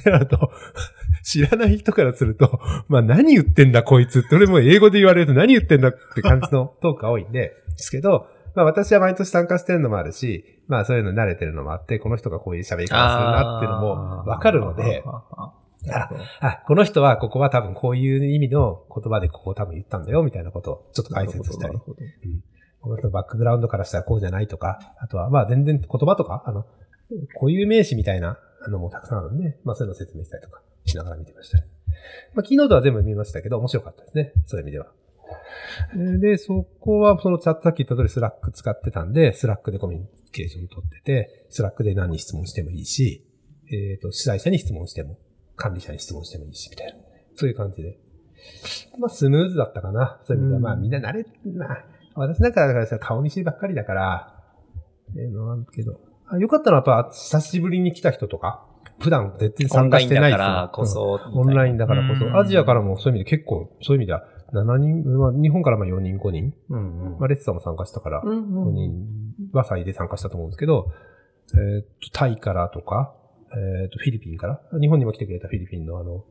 [0.03, 0.51] であと、
[1.23, 15.03] 知らない人からすると、まあ何言ってんだこいつって、俺も英語で言われると何言ってんだって感じのトークが多いんで、ですけど、まあ私は毎年参加してるのもあるし、まあそういうの慣れてるのもあって、この人がこういう喋り方するなっていうのもわかるので、
[15.91, 16.09] あ
[16.41, 21.79] あ、この人はここは多分こういう意味の言葉でここを多分言ったんだよみたいなことをちょっと解説したりなる。
[21.79, 21.97] ほど
[22.81, 26.65] この人のバックグラウンドからしたらこうじゃないとか、あとはまあ全然言葉とか、あの、
[27.39, 28.37] 固有名詞みたいな
[28.69, 31.57] のもたくさんあるんで、まあそういうのを説明したりとかしながら見てました。
[32.35, 34.33] まあキーノートは全部見ましたけど、面白かったですね。
[34.45, 34.87] そういう意味では。
[35.93, 43.25] えーで、そこはそのチャットさっき言った通り Slack 使ってたんで、 Slack でコミュニケーション取ってて、 Slack で何に質問してもいいし、
[43.71, 45.17] えっ、と、主催者に質問しても、
[45.55, 46.93] 管理者に質問してもいいし、みたいな。
[47.35, 47.97] そういう感じで。
[48.99, 50.19] まあ、スムーズだったかな。
[50.23, 50.63] そういう意味では、うん。
[50.63, 51.83] まあ、みんな慣れ、まあ、
[52.15, 54.43] 私なんかだからさ、顔見知りばっかりだから、
[55.17, 58.65] ええのなんだけど、あよかったのはやっぱ、久しぶりに来た人とか、
[58.99, 60.47] 普段絶対オ参ンラインだ加してない人か。
[60.47, 61.19] らこそ。
[61.25, 61.39] うん。
[61.39, 62.37] オンラインだからこそ、うん。
[62.37, 64.23] アジアからもそういう意味で結構、そういう意味では、
[64.53, 67.19] 7人、まあ、日本からまあ4人、5人、うんうん。
[67.19, 68.73] まあ、レッツさんも参加したから、うん5うん。
[68.73, 69.07] 人
[69.53, 70.87] は最で参加したと思うんですけど、
[71.53, 73.13] えーっと、タイからとか、
[73.53, 76.25] えーっと、フィリピンから、日本にも来てくれたフィリピンのあの、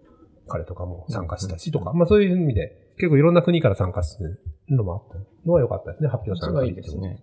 [0.46, 7.22] 彼とかも参加したしとか、まあそういう意味で、結構いろんな国から参加するのもあったのは良かったですね、発表さそれた時ですね。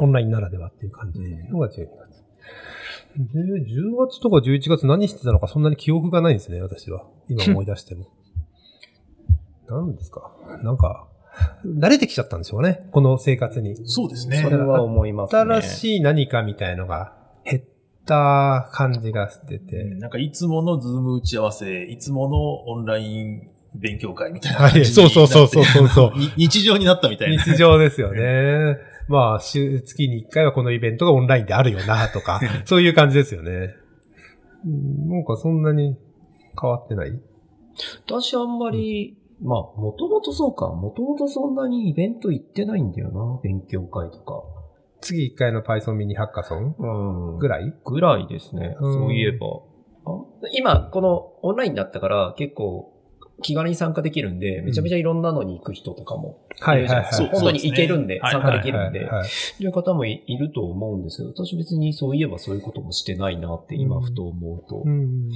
[0.00, 2.22] オンラインならではっていう感じのが12月。
[3.16, 7.06] で、10月とか11月何してたのかそんなに記憶がないんですね、私は。
[7.28, 8.08] 今思い出しても。
[9.68, 11.08] 何ですかなんか、
[11.64, 13.76] 慣れてきちゃったんでしょうね、この生活に。
[13.84, 14.50] そうですねそ。
[14.50, 15.40] れは思いますね。
[15.40, 17.21] 新しい何かみたいのが減
[18.02, 19.84] った感じがしてて。
[19.94, 22.38] なんかいつものズーム打ち合わせ、いつもの
[22.68, 26.18] オンライン勉強会みたいなはい、感じにそうそうそうそうそうそう。
[26.36, 27.42] に日常になったみたいな。
[27.42, 28.76] 日常ですよね。
[29.08, 33.74] まあ、週、月に1回はこのイベントがオンラインであるよな、とか、 そういう感じですよね。
[34.64, 35.96] うんなんかそんなに
[36.60, 37.20] 変わってない？
[38.06, 40.68] 私あんまり、まあ、もともとそうか。
[40.68, 43.40] もともとそんなにイベント行ってないんだよな。
[43.42, 44.44] 勉強会とか。
[45.02, 47.38] 次1回の Python ミニハッカソンうん。
[47.38, 47.74] ぐらい？
[47.84, 48.76] ぐらいですね。
[48.80, 48.92] うん。
[48.94, 49.46] そういえば。
[50.06, 50.10] あ？
[50.54, 52.92] 今、このオンラインだったから結構
[53.42, 59.08] 気軽に参加できるんで、めちゃめちゃいろんなのに行く人とかもいるじゃない本当に行けるんで、参加できるんで、
[59.58, 64.82] という方もいいると思うんですけど、私別にそういえばそういうこともしてないなって今ふと思うと。
[64.84, 65.28] うん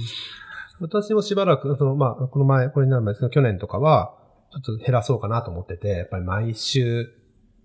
[0.79, 4.13] 私もしばらく、その、まあ、この前、これになる前ですけど、去年とかは、
[4.51, 7.09] ちょっと減らそうかなと思ってて、やっぱり毎週、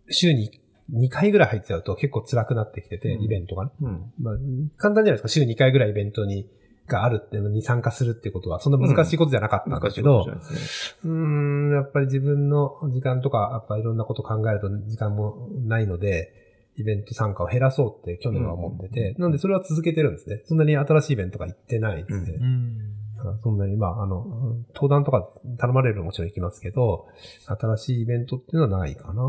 [0.09, 0.62] 週に
[0.93, 3.71] 2回ぐらい入っちゃうと結構辛くなってきてて、うんイベントがね。
[3.81, 4.13] うん。
[4.21, 4.35] まあ、
[4.77, 5.29] 簡単じゃないですか。
[5.29, 6.49] 週2回ぐらいイベントに、
[6.89, 10.27] があるっていうのに参加するってことは、そんな難しいことじゃなかったんだ難しいけど。
[11.05, 16.33] うーん、やっぱり自分の時間とか、やっぱいろんなこと考えると時間もないので、
[16.77, 20.43] イベント参加を減らそうって去年は思ってて、なのでそれは続けてるんですね。
[20.47, 22.39] そんなに新しいイベントが行ってないんですね。
[22.41, 22.79] うん
[23.41, 25.29] そんなに、まあ、あの、登壇とか
[25.59, 27.07] 頼まれるもちろん行きますけど、
[27.47, 29.23] 新しいイベントっていうのはないかな。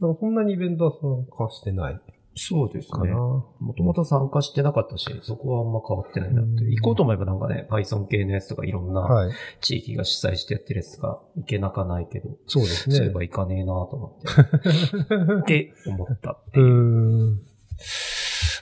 [0.00, 2.00] だからそんなにイベントは参加してない
[2.36, 2.90] そうですね。
[2.90, 3.14] かな。
[3.16, 3.44] も
[3.76, 6.64] ともと参加してなかったし、そこはあんま変わってないなって。
[6.64, 9.32] うん行こうと思えばなんかね、Python 系のやつとかいろんなはい。
[9.60, 12.96] 地域が主催してやってるやつとか行けなかないけど、そうですね。
[12.96, 15.42] そういえば行かねえなと思って。
[15.42, 17.40] って思ったってういう。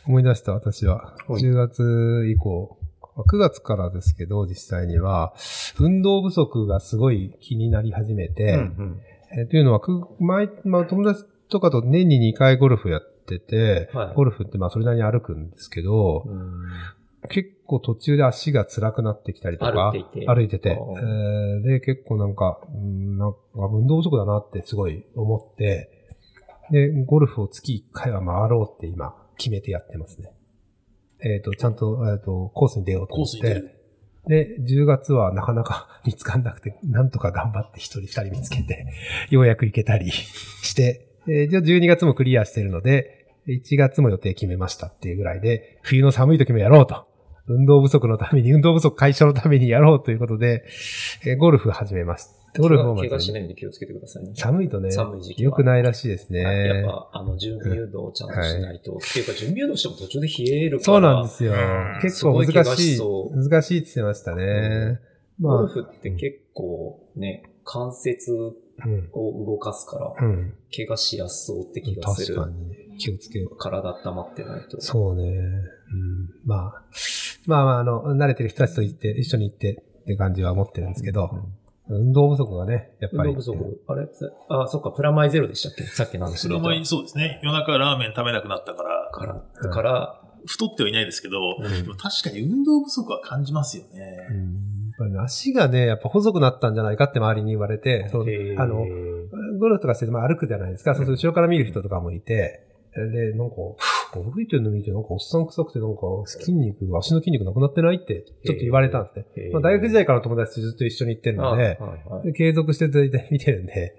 [0.07, 1.15] 思い出した、私は。
[1.29, 5.35] はい10月以降、まあ9月からですけど、実際には、
[5.79, 9.01] 運動不足がすごい気になり始めて、うん
[9.33, 16.65] えーというのは、く前、まあ、友達とかと年に2回ゴルフやってて、はいゴルフってまあそれなりに歩くんですけど、うん。
[17.31, 25.91] 結構途中で足が辛くなってきたりとか、歩いていて歩いててえーで、結構なんか、うんなんか運動不足だなってすごい思って、
[26.71, 30.33] で、ゴルフを月1回は回ろうって今決めてやってますね。
[31.21, 33.39] えっ、と、ちゃんと、えっ、と、コースに出ようと思って。
[33.39, 33.78] コースに出る。
[34.29, 38.87] で、10月はなかなか 見つかんなくて、なんとか頑張って1人2人見つけて、
[39.31, 40.11] ようやく行けたり
[40.63, 47.07] して、えじゃあ12月もクリアしてるので、1月も予定決めましたっていうぐらいで、冬の寒い時もやろうと。
[47.47, 50.65] 運動不足のために、運動不足解消のためにやろうということで、
[51.25, 52.38] えゴルフ始めます。
[52.57, 54.33] ゴルフをまず怪我しないように気をつけてくださいね。
[54.35, 56.45] 寒いとね、寒い時期は良くないらしいですね。
[56.45, 58.97] はいやっぱ、あの、準備運動をちゃんとしないと。
[58.97, 60.85] っていうか、準備運動しても途中で冷えるから。
[60.85, 62.01] そうなんですようん。
[62.03, 63.31] 結構難しいしそ。
[63.33, 65.01] う難しいって言ってましたね。
[65.39, 68.33] まあ、ゴルフって結構ね、関節
[68.85, 69.09] うん。
[69.13, 70.55] を動かすから、うん。
[70.75, 72.37] 怪我しやすそうって気がする。
[72.37, 72.99] 確かに。
[72.99, 73.59] 気をつけよう。
[73.59, 74.81] 体温まってないと。
[74.81, 75.25] そうね。
[75.25, 76.31] うん。
[76.45, 76.83] まあ、
[77.47, 81.31] まあまあ、あの、慣れてる人たちと行って、一緒に行ってって感じは思ってるんですけど、
[81.89, 83.31] 運動不足がね、やっぱり。
[83.31, 83.83] 運動不足。
[83.89, 84.07] あれ？
[84.49, 85.83] あ、そっか、プラマイゼロでしたっけ？
[85.89, 87.41] さっきの話で言ったそうですね。
[87.43, 94.27] 夜中ラーメン食べなくなったから、から、だから、太ってはいないですけど、うんでも確かに運動不足は感じますよね。
[94.31, 94.37] うん。
[94.37, 98.11] やっぱりね足がね、やっぱ細くなったんじゃないかって周りに言われて、
[98.59, 98.85] あの、
[99.59, 100.95] ゴルフとかしてて、まあ、歩くじゃないですか。
[100.95, 102.68] そうすると後ろから見る人とかもいて、
[103.07, 103.57] で、なんか、
[104.15, 109.51] 歩いてるの見て、なんかおっさん臭くて、なんか筋肉、足の筋肉なくなってないって、ちょっと言われたんですね。
[109.53, 113.95] まあ、大学時代からの友達とずっと一緒に行ってるあはいので、はいで継続して大体見てるんで、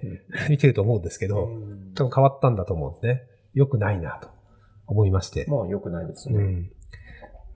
[0.49, 1.49] 見てると思うんですけど、
[1.95, 3.23] 多分変わったんだと思うんですね。
[3.53, 4.29] 良くないなと
[4.87, 5.45] 思いまして。
[5.47, 6.37] まあ、良くないですね。
[6.37, 6.71] うん。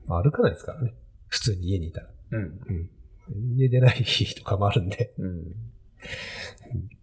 [0.06, 0.94] まあ歩かないですからね。
[1.28, 2.10] 普通に家にいたら。
[2.32, 2.42] うん。
[2.42, 2.90] うん。
[3.58, 5.14] 家出ない日とかもあるんで。
[5.18, 5.40] うん。
[5.40, 5.44] っ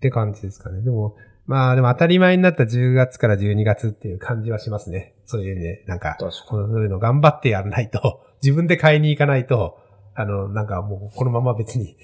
[0.00, 0.82] て感じですかね。
[0.82, 1.16] でも、
[1.50, 5.16] まあでも当たり前になった10月から12月っていう感じはしますね。
[5.26, 9.76] そういうね、なんか、そういうの頑張ってやらないと、 自分で買いに行かないと、
[10.14, 11.96] あの、なんかもうこのまま別に、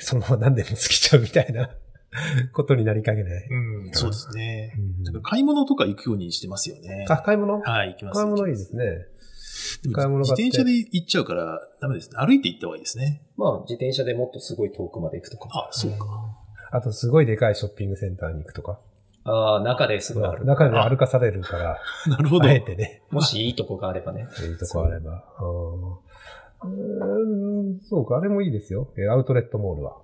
[0.00, 1.70] そのまま何でも過ぎちゃうみたいな
[2.52, 3.46] ことになりかけない。
[3.48, 4.74] うん、そうですね。
[4.76, 7.06] うん買い物とか行くようにしてますよね。
[7.08, 7.60] あ、買い物？
[7.60, 8.20] はい、行きます。
[8.20, 8.84] 買い物いいですね。
[9.84, 12.16] でも買い物自転車で行っちゃうからダメですね。
[12.18, 13.22] 歩いて行った方がいいですね。
[13.36, 15.48] まあ、自転車でもっとすごい遠くまで行くとか。
[15.52, 16.34] あ、そうか。
[16.70, 18.78] あと、すごいでかいショッピングセンターに行くとか。
[19.28, 20.44] ああ、中ですごいある。
[20.44, 21.78] 中で歩かされるから、
[22.08, 22.48] なるほど。
[22.48, 24.26] あえてね、もしいいとこがあればね。
[24.48, 25.24] いいとこあれば。
[26.64, 28.88] うんそうか、あれもいいですよ。
[28.96, 29.96] えアウトレットモールは。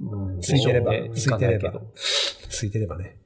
[0.00, 1.86] うん空いてれば、ね空いてれば行かな
[2.66, 3.16] いてればね。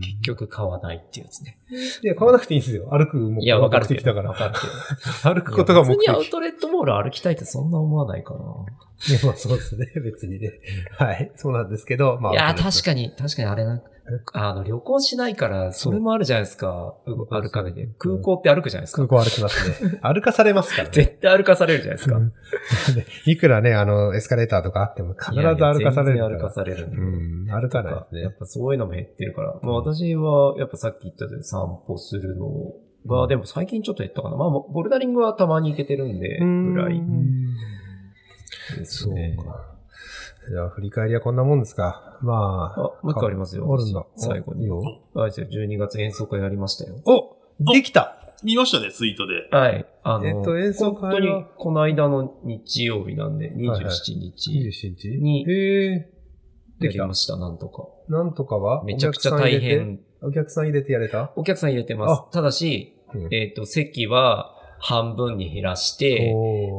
[0.00, 1.58] 結局買わないっていうやつね。
[2.02, 2.88] いや、買わなくていいんですよ。
[2.90, 3.86] 歩くもいや、わかる。
[3.86, 4.36] 目的だからわ。
[4.36, 4.54] かる。
[5.34, 5.96] 歩くことが目的。
[5.96, 8.40] 普通にアウトレットモール歩きたいってそんな思わないかな。
[8.40, 10.52] いやまあそうですね、別にね。
[10.96, 12.32] はい、そうなんですけど、まあ。
[12.32, 12.82] いや、確に。
[12.82, 13.82] かに、確かにあれな、
[14.32, 16.94] あの、旅行しないから、それもあるじゃないですか。
[17.06, 17.88] う歩かないで。
[17.98, 19.06] 空港って歩くじゃないですか。
[19.06, 19.98] 空港歩きますね。
[20.02, 20.90] 歩かされますからね。
[20.92, 22.20] 絶対歩かされるじゃないですか。
[23.30, 26.02] いくらね、あの、エスカレーターとかあっても必ず歩かされるから。
[26.02, 26.96] いやいや歩かされるんで。
[26.96, 28.32] うん、歩かないですねやっ。
[28.36, 29.54] ぱそういうのも減ってるから。
[29.62, 32.48] まあ私は、やっぱさっき言ったように散歩するの
[33.06, 34.36] が、でも最近ちょっと減ったかな。
[34.36, 37.00] まあ、ボルダリングはたまに行けてるんで、ぐらい
[38.78, 39.36] ですそうね。
[39.36, 39.71] か。
[40.50, 42.18] じゃあ、振り返りはこんなもんですか。
[42.20, 42.80] まあ。
[42.80, 43.72] あ、もう一個ありますよ。
[43.72, 44.04] あるんだ。
[44.16, 44.62] 私最後に。
[44.62, 44.82] いいよ。
[45.14, 46.96] あれですよ、12月演奏会やりましたよ。
[47.04, 47.36] お
[47.72, 49.48] できた見ましたね、ツイートで。
[49.56, 49.86] はい。
[50.02, 51.10] あの、えっと演奏会は？
[51.12, 54.12] 本当にこの間の日曜日なんで、27はい日
[54.50, 55.08] ?27 日？
[55.10, 56.08] にへえ。
[56.80, 57.14] できま。
[57.14, 57.86] した、なんとか。
[58.08, 58.82] なんとかは？
[58.82, 59.60] めちゃくちゃ大。
[59.60, 60.00] 変。
[60.22, 61.32] お客さん入れてやれた？
[61.36, 62.22] お客さん入れてます。
[62.32, 66.34] ただし、うんえっ、と、席は半分に減らして、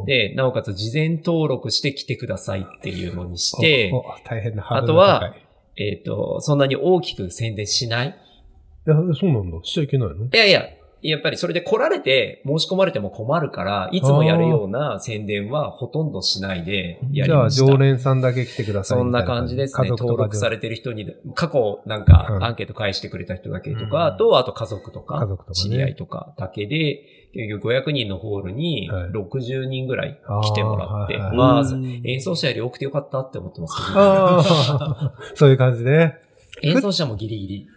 [0.06, 3.94] で、なおかつ事前登録して来てくださいっていうのにして
[4.26, 5.34] 大変なあとは
[5.78, 8.08] えっ、と、そんなに大きく宣伝しない。
[8.10, 9.58] いや、そうなんだ。
[9.64, 10.26] しちゃいけないの？
[10.26, 10.64] いやいや、
[11.04, 17.66] やっぱりそれで来られて申し込まれても困るから、いつもやるような宣伝はほとんどしないでやじゃあ、りました。
[17.66, 19.90] 常連さんだけ来てくださいそんな感じですね。
[19.90, 22.44] 登録されてる人に、過去なんかうん。
[22.44, 23.90] アンケート返してくれた人だけとうん。
[23.90, 25.62] か、と、あと家族とか、家族とかね。
[25.62, 27.02] 知り合いとかだけで、
[27.34, 29.10] 結局500人のホールにはい。
[29.10, 31.38] 60人ぐらい来てもらって、はいはい。
[31.38, 36.18] まあうん、演奏者より多くてよかったって思ってますけど、ああ、 そういう感じね。
[36.62, 37.68] 演奏者もギリギリ。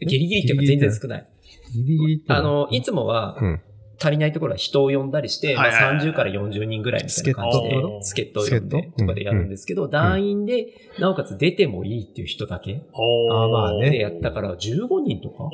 [0.00, 1.26] ギリギリっていうか全然少ない。
[1.74, 3.60] ギリギリあの、いつもはうん。
[3.96, 6.06] 足りないところは人を呼んだりして、まあはいはいはい。
[6.08, 10.66] 30から40人ぐらいみたいな感じで助っ人、を呼んでとかでやるんですけど、団員で、
[10.98, 12.82] なおかつ出てもいいっていう人だけ。
[12.92, 13.90] あまあね。
[13.90, 15.44] でやったから15人とか？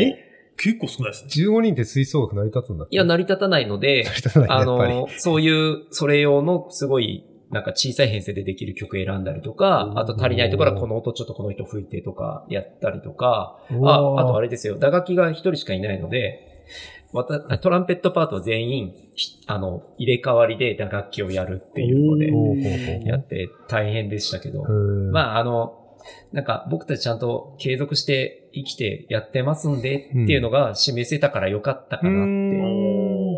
[0.00, 0.14] え
[0.56, 1.46] 結構少ないですね。
[1.48, 2.94] 15人って吹奏楽成り立つんだっけ？
[2.94, 4.64] いや、成り立たないので、 成り立たないねあ。
[4.64, 14.48] の、そういう、それ用のすごい、なんか小さい編成でできる曲選んだりとか、あと足りないところはこの音ちょっとこの人吹いてとかやったりとか、あ、あとあれ。
[14.48, 16.64] れですよ、打楽器が一人しかいないので、
[17.12, 25.10] また、トランペットパートは全員、ひあの、入れ替わりで打楽器をやるっていうので、やって大変でしたけど、うん。
[25.10, 25.87] まあ、あの、
[26.32, 32.24] なんか僕たちちゃんと継続して生きてやってますんでっていうのが示せたからよかったかなっ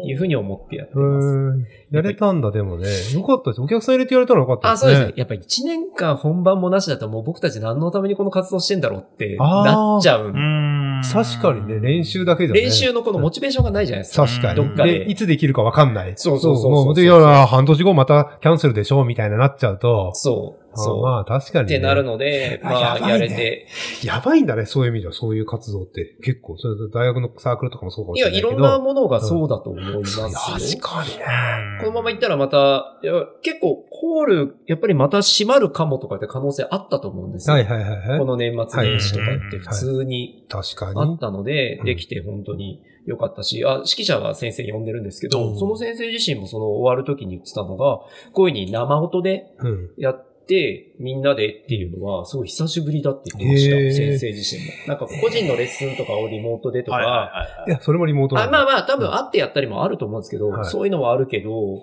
[0.03, 1.67] ていうふうに思ってやってうます。
[1.91, 2.89] やれたんだ、でもね。
[3.13, 3.61] よかったです。
[3.61, 4.93] お客さん入れてやれたのよかったあ、ですね。
[4.95, 5.15] そうですね。
[5.17, 10.31] やっぱり1年間本番もなしだともう僕たち何のためにこの活動してんだろうってなっちゃう。
[10.31, 12.63] ん確かにね、練習だけじゃね。
[12.63, 14.27] 練習のこのモチベーションがないじゃないですか。
[14.27, 14.57] 確かに。
[14.57, 16.13] どっかでで、いつできるかわかんない。
[16.17, 20.13] そうそうそうそうもで、いや、半年後またキャンセルでしょみたいななっちゃうと。
[20.15, 20.60] そう。
[20.75, 21.03] そう。
[21.03, 21.77] まあ、確かに、ね。
[21.77, 23.67] ってなるので、あまあ、やねやれて。
[24.05, 26.17] やばいんだね、そういう意味では、そういう活動って。
[26.23, 28.53] 結構、それ大学のサークルとかもそうかもいや、しれないけど。
[28.53, 30.29] いろんなものがそうだと思いますよ。
[30.29, 31.25] 確かにね。
[31.81, 37.55] このまま行ったらまた、いや結構、ホール、やっぱりまた閉まるかもとかって可能性あったと思うんですよ。
[37.55, 38.19] はいはいはいはい。
[38.19, 41.01] この年末年始とかって普通に確かに。
[41.01, 48.01] あったのでう、んできて本当に良かったし、あ、指揮者は先生呼んでるんですけうど、んその先生自身もその終わる時に言ってたのが、
[48.33, 49.91] こういうふうに生音でうん。
[49.99, 50.30] やって、
[50.99, 53.97] みんなでっていうのは、すごい久しぶりだって言ってました。
[53.97, 54.73] 先生自身も。
[54.89, 61.83] なんか個人のレッスンとかをリモートでとはいはいか、はいいや、それもリモートあだまあまあ、多分会ってやったりもあると思うんですけど、はいそういうのはあるけど、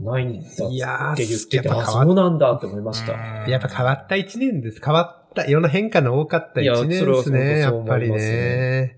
[0.00, 3.12] ないんだいやーって言ってて、あ、やっぱ変わっそうなんだって思いました。
[3.48, 4.80] やっぱ変わった一年です。
[4.84, 8.97] 変わった、いろんな変化の多かった一年ですいやそれはね、やっぱりね。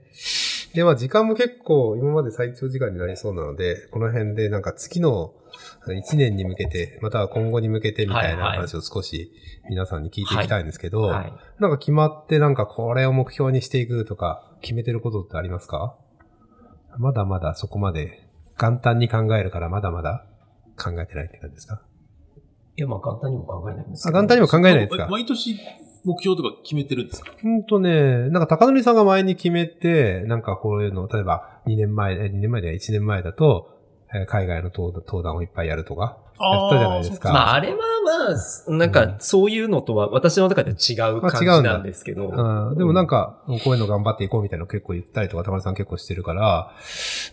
[0.75, 5.35] で、まあ時間も結構今まで最長時間になりそうなので、この辺でなんか月の
[5.99, 9.33] 一年に向けて、または今後に向けてみたいな話を少し
[9.69, 11.33] 皆さんに聞いていきたいんですけど、はい。
[11.59, 15.97] なんか決まってなんかこれを目標にしていくとか決めてることってありますか？
[16.99, 18.29] まだまだそこまで
[18.61, 20.25] 元旦に考えるからまだまだ
[20.77, 21.83] 考えてないって感じですか？
[22.77, 24.21] いや、まあ簡単にも考えないんですあ、けど。
[24.21, 25.09] 元旦にも考えないですか？
[25.09, 25.59] 毎年
[26.05, 27.33] 目標とか決めてるんですか？
[27.43, 33.77] ほんとね、なんか高則さんが前に決めて、なんかこういうの、例えば2年前、え2年前では1年前だと、
[34.15, 37.33] えー海外の登登壇をいっぱいやるとか、やったじゃないですか。
[37.33, 42.29] まあ、あれはまあ、なんか、そういうのとは、私の中では違う感じなんですけど。
[42.29, 46.73] うん、でもなんか、こういうの頑張っていこうみたいなの結構言ったりとか、たまりさん結構してるから、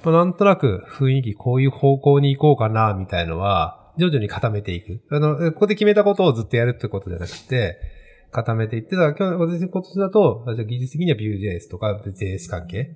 [0.04, 5.02] まあ、なんとなく雰囲気こういう方向に行こうかな、みたいのは、徐々に固めていく。
[5.10, 7.80] あの、ここで決めたことをずっとやるってことじゃなくて、
[8.32, 12.96] 固めていって、だから今日、私今年だと、じゃあ技術的には Vue.js とか JS 関係？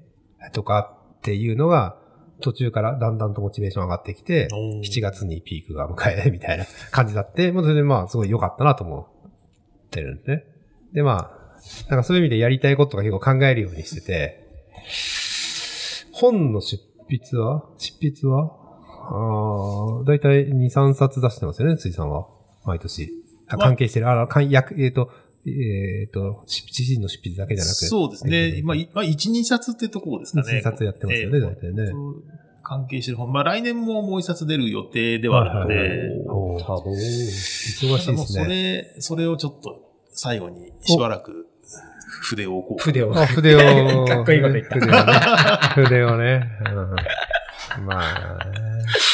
[0.53, 1.97] とかっていうのが、
[2.41, 9.07] 途中からだんだんとモチベーション上がってきて、7月にピークが迎えるみたいな感じになって、もうそれでまあ、すごい良かったなと思
[9.87, 10.43] ってるんですね。
[10.93, 11.41] で、まあ、
[11.89, 14.47] なんかそういう意味でやりたいことが結構考えるようにしてて、
[16.13, 17.63] 本の出筆は？
[17.77, 18.57] 執筆は？
[19.13, 22.27] ああ、だいたい2、3冊出してますよね、辻さんは。
[22.65, 23.11] 毎年。
[23.47, 24.09] あ関係してる。
[24.09, 25.11] あの、かん役、えっ、と、
[25.47, 27.85] えっ、と、執自身の執筆だけじゃなくて。
[27.87, 28.61] そうですね。
[28.63, 30.53] まあ、いまあ、1、2冊ってところですかね。
[30.53, 32.23] 1 2冊やってますよねええ大体ねそう
[32.63, 33.33] 関係してる本。
[33.33, 36.15] まあ、来年ももう一冊出る予定ではあるのはいはいで、
[36.63, 36.91] 忙。
[36.91, 38.47] 忙しいですもうそね。
[38.47, 41.47] れ、それをちょっと最後にしばらく
[42.21, 42.83] 筆を置こう。
[42.83, 43.17] 筆を。
[43.17, 44.05] あ、筆を。
[44.05, 45.87] かっこいいこと言った筆をね。
[45.87, 46.43] 筆をね。
[47.77, 48.61] うん、まあね。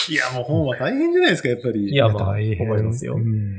[0.09, 1.89] いや、もう本は大変じゃないですか、やっぱり。
[1.89, 3.57] いやまあ大変思いますようん。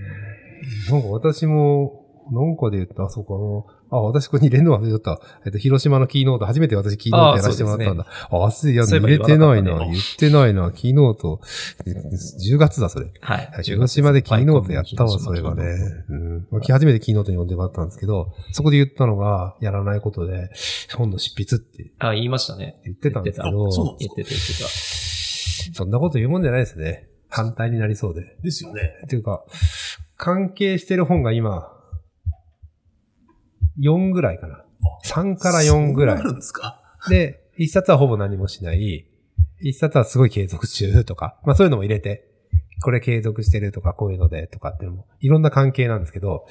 [0.90, 1.97] なんか私も、
[2.30, 5.20] なんかで言った、あ、そうか、あの、あ、私ここに入れるの忘れちゃった。
[5.46, 8.06] えっと、広島のキーノート、初めて私キーノートやらせてもらったんだ。
[8.30, 9.78] あ、あすいや、入れてないな。
[9.78, 10.70] 言ってないな。
[10.72, 11.40] キーノート、
[11.86, 13.10] 10月だ、それ。
[13.20, 13.50] はい。
[13.62, 15.64] 広島でキーノートやったわ、それがね。
[16.08, 16.46] うん。
[16.50, 20.50] まあ初めてキーノートに呼んでもらったんですけど、そこで言ったのが、やらないことで、
[20.96, 22.80] 本の執筆ってあ、言いましたね。
[22.84, 24.68] 言ってたんですけあど、そう言ってた言ってた。
[25.74, 27.08] そんなこと言うもんじゃないですね。
[27.28, 28.36] 反対になりそうで。
[28.42, 28.94] ですよね。
[29.04, 29.44] っていうか、
[30.16, 31.72] 関係してる本が今、
[33.80, 34.64] 4ぐらいかな。
[35.04, 36.30] 3から4ぐらいそうな。
[36.30, 36.80] るんですか？
[37.08, 39.06] で、1冊はほぼ何もしない。
[39.62, 42.28] 1冊はすごい継続中とか、まあそういうのも入れて、
[42.82, 46.46] これ継続してるとか、こういうのでとかっていうのも、いろんな関係なんですけど、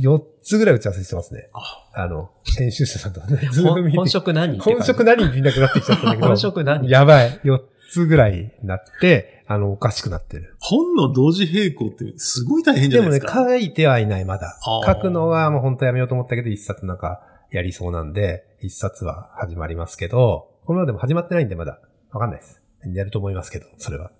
[0.00, 1.48] 4つぐらい打ち合わせしてますね。
[1.94, 3.48] あの、編集者さんとかね。
[3.94, 6.26] 本職何本職何に見なくなってきちゃったんだけど。
[6.28, 6.88] 本職何？
[6.88, 7.40] やばい。
[7.44, 10.56] 4つぐらいになって、あの、おかしくなってる。
[10.60, 13.44] 本の同時並行ってすごい大変じでもね、ゃないですか。
[13.48, 21.80] 書いてはいない、まだ書くのはもう本当やめようと思ったけど、一冊なんかやりそうなんで、一冊は始まりますけど、このままでも始まってないんでまだ。
[22.10, 22.62] わかんないです。
[22.92, 24.10] やると思いますけど、それは。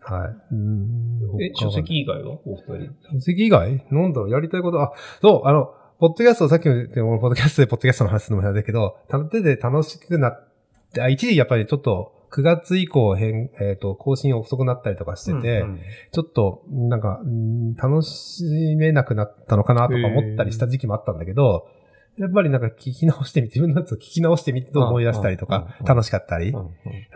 [0.00, 0.28] はい。
[0.28, 2.38] うーんえ、書籍以外は？
[2.44, 2.94] お二人。
[3.14, 3.84] 書籍以外？
[3.90, 10.48] なんだろうやりたいこと、あ、そう、あの、ポッドキャスト、さっきも言ったようにポッドキャストでポッドキャストの話するのもなんだけど、楽手で楽しくなっ
[10.92, 15.80] て、あ、一時やっぱりちょっと、9月以降変、えっ、と、更新遅くなったりとかしてて、うんうん
[16.12, 18.44] ちょっと、なんか、うん楽し
[18.76, 21.68] めなくなったのかなとか思ったりした時期もあったんだけど、
[22.18, 26.52] やっぱりなんか聞き直してみて、 自分のやつを聞き直してみてと思い出したりとか楽しかったり。
[26.52, 26.62] やっ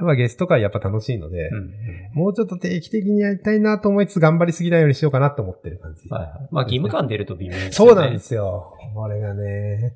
[0.01, 1.71] うんぱゲスト会やっぱ楽しいのでう、ん
[2.15, 6.09] もうちょっと定期的にやりたいなと思いつつ頑張りすぎないようにしようかなと思ってる感じ。
[6.09, 6.49] はいはい。
[6.51, 7.73] まあ義務感出ると微妙ですよね。
[7.73, 8.77] そうなんですよ。
[8.95, 9.95] これがね。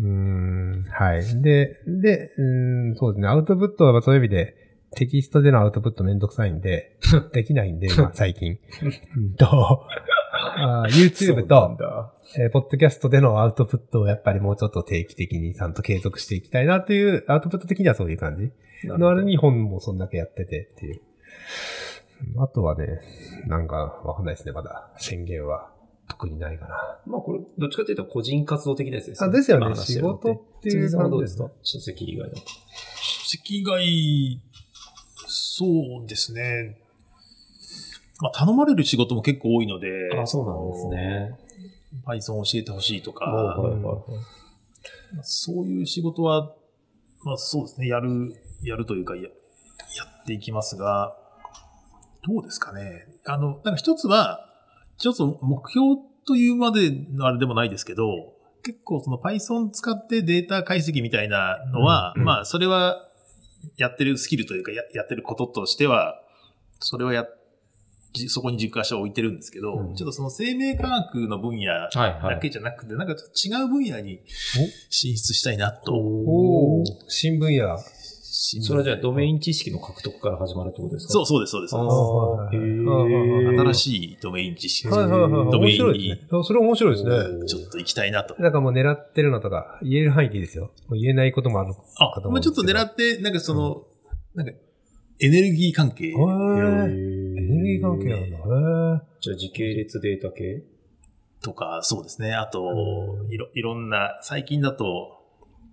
[0.00, 1.42] うーん、はい。
[1.42, 3.28] で、で、うーん、そうですね。
[3.28, 4.54] アウトプットはそういう意味で、
[4.94, 6.96] テキストでのアウトプットめんどくさいんで、
[7.32, 8.58] できないんで、まあ、最近。
[9.16, 9.86] うんと、
[10.90, 11.76] YouTube と、
[12.38, 18.52] えーポッドキャストでのアウトプットをやっぱりもうちょっと定期的にちゃんと継続していきたいなっていう、アウトプット的にはそういう感じ。
[18.84, 20.94] のあるに本もそんだけやっててっていう。
[20.94, 21.00] うん
[22.36, 23.00] あとはね、
[23.46, 24.90] なんかわかんないですね、まだ。
[24.98, 25.70] 宣言は
[26.08, 26.98] 特にないかな。
[27.06, 31.50] まあこれ、どっちかというと個人活動的ですよあですよね仕事っていう辻さんはどうですか？
[31.62, 32.36] 書籍以外の。
[32.36, 32.42] 書
[33.30, 34.40] 籍以外、
[35.26, 36.80] そうですね。
[38.20, 39.88] まあ、頼まれる仕事も結構多いので、
[40.20, 41.38] あ、そうなんですね。
[42.04, 43.94] Python 教えてほしいとか、はいはいはいまあ
[45.22, 46.54] そういう仕事は、
[47.24, 49.28] まあそうですね、やる、やるというか、やや
[50.22, 51.16] っていきますが、
[52.26, 53.06] どうですかね。
[53.24, 54.47] あの、なんか一つは、
[54.98, 58.34] ちょっと目標というまでのあれでもないですけど、
[58.64, 63.04] 結構その Python 使ってデータ解析みたいなのは、うんうんまあそれは
[63.76, 66.20] やってるスキルというかややってることとしては、
[66.80, 67.26] それはや、
[68.12, 72.34] じそこに軸足を置いてるんですけど、うんちょっとその生命科学の分野はいはい。
[72.34, 74.20] だけじゃなくて、なんかちょっと違う分野に
[74.90, 75.94] 進出したいなと。
[75.94, 77.78] おー新分野。
[78.40, 81.12] 新それはじゃあドメイン知識の獲得から始まるってことですか？
[81.12, 81.74] そうそうです、そうです。
[81.74, 85.30] 新しいドメイン知識はいはいはい。
[85.50, 87.10] ドメイン面白いにそれ面白いですね。
[87.46, 88.40] ちょっと行きたいなと。
[88.40, 90.70] なんかもう狙ってるのとか、言える範囲でいいですよ。
[90.88, 93.88] もう言えないこともあるかあ、と思まあちょっと狙って、なんかその、
[94.36, 94.52] なんか、
[95.20, 96.04] エネルギー関係。
[96.04, 96.24] エネル
[97.64, 98.36] ギー関係なんだ。
[98.36, 98.40] へ
[99.20, 100.62] じゃあ時系列データ系？
[101.42, 102.34] とか、そうですね。
[102.34, 102.62] あと
[103.28, 105.24] う、いろ、いろんな、最近だと、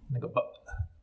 [0.10, 0.44] なんかバ、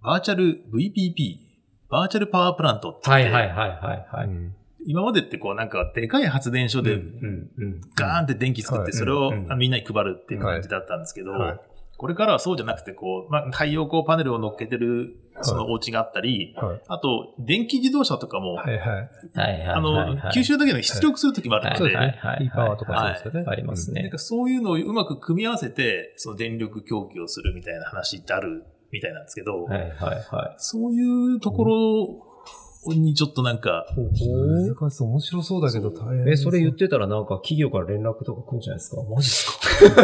[0.03, 1.52] バーチャル VPP、
[1.93, 3.11] バーチャルパワープラントって。
[3.11, 4.27] 言ってはいはいはいはいはい。
[4.27, 4.55] ーうん。
[4.87, 7.81] 今までってこうなんかでかい発電所でうんうん。
[7.95, 8.93] ガーンって電気作って、はい。
[8.95, 11.61] それをみんなに配るっていう感じだったんですけど、はい。
[11.99, 16.81] これからはそうじゃなくて、こう、まあ、太陽光パネルを乗っけてる、そのお家があったり、はい。
[16.89, 18.59] あと、電気自動車とかも。
[18.59, 21.93] あの、吸収だけで出力するときもあるので。
[21.93, 22.47] い。
[22.47, 23.49] いパワーとかそうですよね。
[23.49, 24.03] ありますね。
[24.03, 24.19] なんか。
[24.19, 29.91] そういうのをうまく組み合わせて、その電力供給をするみたいな話ってあるみたいなんですけど、はいはい
[30.31, 35.09] はそういうところにちょっとなんか、難しそう。
[35.09, 36.27] 面白そうだけど大変。
[36.27, 36.31] い。
[36.33, 39.03] え、それ言ってたらなんか企業から連絡とか来るんじゃないですか？
[39.09, 39.29] マジ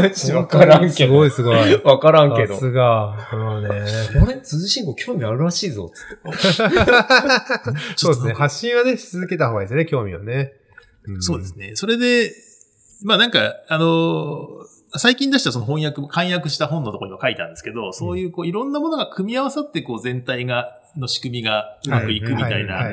[0.08, 0.38] ですか？
[0.38, 0.92] わからんけど。
[0.94, 1.74] すごいすごい。
[1.84, 2.60] わからんけどさ。
[2.60, 3.28] すが。
[3.32, 3.68] まあね。
[3.68, 4.40] あれ？
[4.40, 6.38] 辻慎吾興味あるらしいぞ、つって。
[7.96, 8.32] そうですね。
[8.34, 10.52] 発信はね、し続けた方がいいですね、興味をね。
[11.10, 11.72] んそうですね。
[11.74, 12.32] それで、
[13.02, 22.84] まあなんか、あのー最近出したその翻訳、簡約した本のところにも書いたんですけど、そういうこういろんなものが組み合わさってこう全体が、の仕組みがうまくいくみたいな、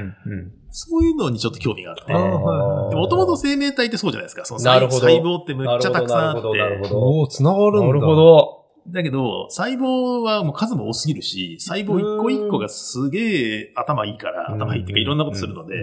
[0.69, 2.13] そういうのにちょっと興味があって。
[2.13, 4.45] もともと生命体ってそうじゃないですか。
[4.45, 4.87] その細
[5.21, 6.89] 胞ってむっちゃたくさんあっなるほど、なるほて。
[6.89, 6.99] ど。
[6.99, 7.87] おお繋がるんだ。
[7.87, 8.15] なるほ。
[8.15, 8.64] ど。
[8.87, 14.61] だけど、細胞はもう数も多すぎるし、細胞一個一個がすげえ頭いいから、うん。
[14.61, 15.75] 頭いいっていうかいろんなことするので、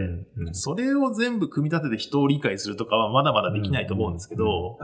[0.52, 4.78] それを全部組み立てて人を理解するとかはまだまだできないと思うんですけど。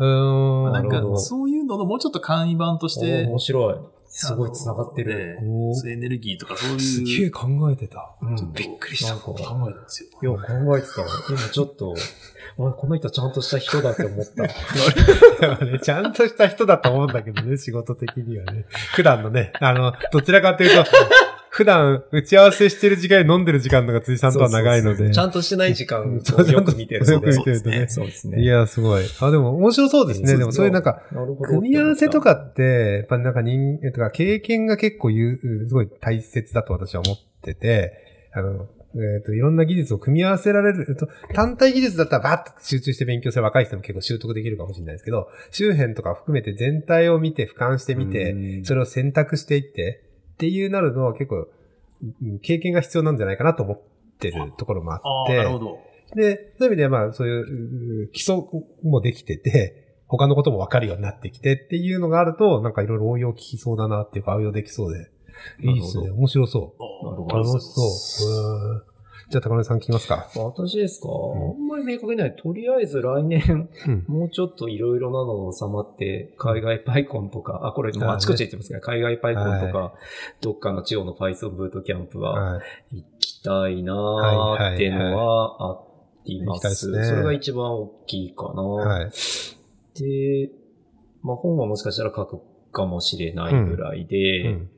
[0.73, 3.75] なんかそういうののもうちょっと簡易版として、面白い。
[4.09, 5.37] すごい繋がってる。
[5.75, 6.81] そういうエネルギーとかそういう。
[6.81, 8.15] すげえ考えてた。
[8.55, 10.09] びっくりした考えたんですよ。
[10.23, 11.03] いや、考えてた。
[11.31, 11.95] 今ちょっと、
[12.61, 14.49] あこの人ちゃんとした人だって思った。
[15.79, 18.65] ちゃんとした人だと思うんだけどね、仕事的にはね。
[18.95, 20.91] 普段のね、あの、どちらかというと、
[21.59, 25.11] 普段打ち合わせしてる時間に飲んでる時間のが辻さんとは長いので。
[25.11, 27.13] ちゃんとしてない時間そうをよく見てるので。
[27.15, 27.89] よく見てるとね。
[27.89, 28.41] そうですね。
[28.41, 29.05] いや、すごい。
[29.19, 30.37] あ、でも面白そうですね。
[30.37, 31.03] でもそういうなんか、
[31.43, 37.93] 組み合わせとかって、やっぱなんか人間とか経験が結構言う、すごい大切だと私は思ってて、
[38.33, 50.05] あの、えっ、と、いろんな技術を組み合わせられる、えっと、単体技術だったらバッと集中して勉強する若い人も結構習得できるかもしれないですけど、周辺とか含めて全体を見て、俯瞰してみて、うんそれを選択していって、
[50.39, 51.41] っていうなるのは結構、う
[52.25, 53.81] ん経験が必要なんじゃないかなと思っ
[54.21, 55.81] てるところもあって、なるほど。
[56.15, 58.37] で、そういう意味ではまあそういうう基礎
[58.85, 65.11] もできてて、他のことも分かるようになってきてっていうのがあると、なんかいろいろ応用効きそうだなっていうか応用できそうで。
[65.61, 66.11] いいですね。
[66.11, 67.33] 面白そう。
[67.33, 68.87] 楽しそう。
[69.29, 70.27] うんじゃあ高根さん聞きますか。
[70.37, 72.35] 私ですか、んあんまり明確にない。
[72.35, 74.05] とりあえず来年、うん。
[74.09, 79.93] もうちょっといろいろなのが収まって、海外パイコンとか、あ、これもうあちこち言ってますが、海外パイコンとか、
[80.41, 82.97] どっかの地方の Python ブートキャンプははい。
[82.97, 85.79] 行きたいなーっていうのはあ
[86.25, 86.55] りま。
[86.55, 88.63] 行きたいですそれが一番大きいかな。
[88.63, 89.11] はい。
[90.01, 90.51] で、
[91.23, 92.41] まあ本はもしかしたら書く
[92.73, 94.71] かもしれないぐらいで、うん。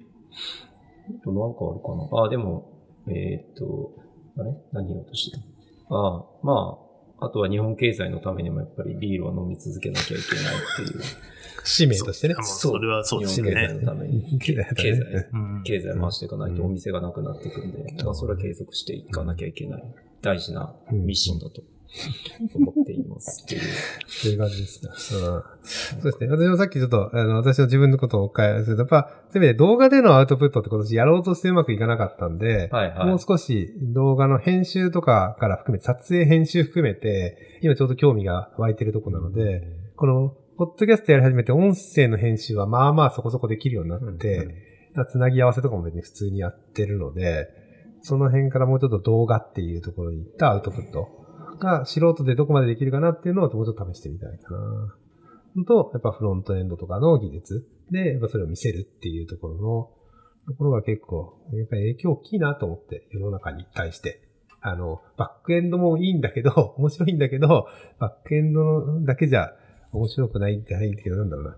[1.20, 2.68] あとなんかあるかなあ、でも、
[3.06, 4.54] えーっと、あれ？
[4.72, 5.42] 何言おうとしてた？
[5.90, 6.78] あま
[7.20, 11.02] あ、あとは日本経済のためにもやっぱりビールは飲み続けなきゃいけないっていう。
[11.62, 12.34] 使命としてね。
[12.34, 12.44] もう。
[12.44, 13.80] それはそうです日本経済ね。
[13.80, 14.38] のために。
[14.38, 15.62] 経済、うん。
[15.62, 16.66] 経済回していかないとうん。
[16.66, 19.84] お店がなくなっていくんで、だからそれは継続していかなきゃいけない。
[20.22, 21.62] 大事なミッションだと
[22.54, 23.60] 思っていますっていう。
[24.06, 24.88] そういう感じですか。
[24.88, 25.42] うん。
[25.98, 26.28] そうですね。
[26.28, 33.06] 私もさっきちょっと、あの、私の自分のことをお伺いすると、やっぱ、せめて動画でのアウトプットって今年やろうとしてうまくいかなかったんで、はいはい。
[33.06, 39.62] もう少し動画の編集とかから含めて、撮影編集含めて、今ちょうど興味が湧いてるとこなので、
[39.96, 44.46] この、ポッドキャストやり始めて音声の編集はまあまあそこそこできるようになって、
[45.10, 47.48] つなぎ合わせとかも別に普通にやってるので、
[48.02, 51.19] その辺からもうちょっと動画っていうところに行ったアウトプット
[51.60, 54.96] が素人でどこまでできるかなっていうのをもうちょっと試してみたいかな。
[55.56, 59.90] のと、やっぱフロントエンドとかの技術で、やっぱそれを見せるっていうところの
[60.52, 64.26] ところが結構、やっぱり影響大きいなと思って、世の中に対して。
[64.62, 67.66] あの、バックエンドもいいんだけど、面白いんだけど、
[67.98, 69.52] バックエンドだけじゃ
[69.92, 71.56] 面白くないんじゃないんだけど、なんだろうな。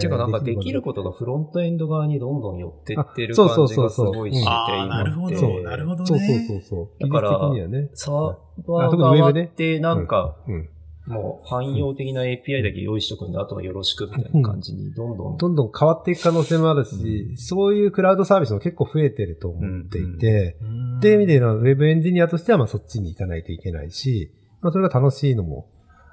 [0.00, 7.02] ていうかなんかできるこことがフロントエンド側にどんどん寄ってってるあそう感じがすそうそうそうごいして、あー今なるほどってなるほどねそうそうそうそう。
[7.02, 7.90] だから技術的にはね。
[7.94, 8.36] サー
[8.66, 10.68] バー側ブねってなんか、うん。
[11.06, 15.36] もう汎用的な API だけ用意しとくんで、あとはよろしくみたいな感じにどんどん。
[15.36, 24.32] どんどん変わっていく可能性もあるし、そういうクラウドサービスも結構増えてると思っていて、うんっていう意味でのウェブエンジニアとしてはまあそっちに行かないといけないし、
[24.62, 25.68] まあそれが楽しいのも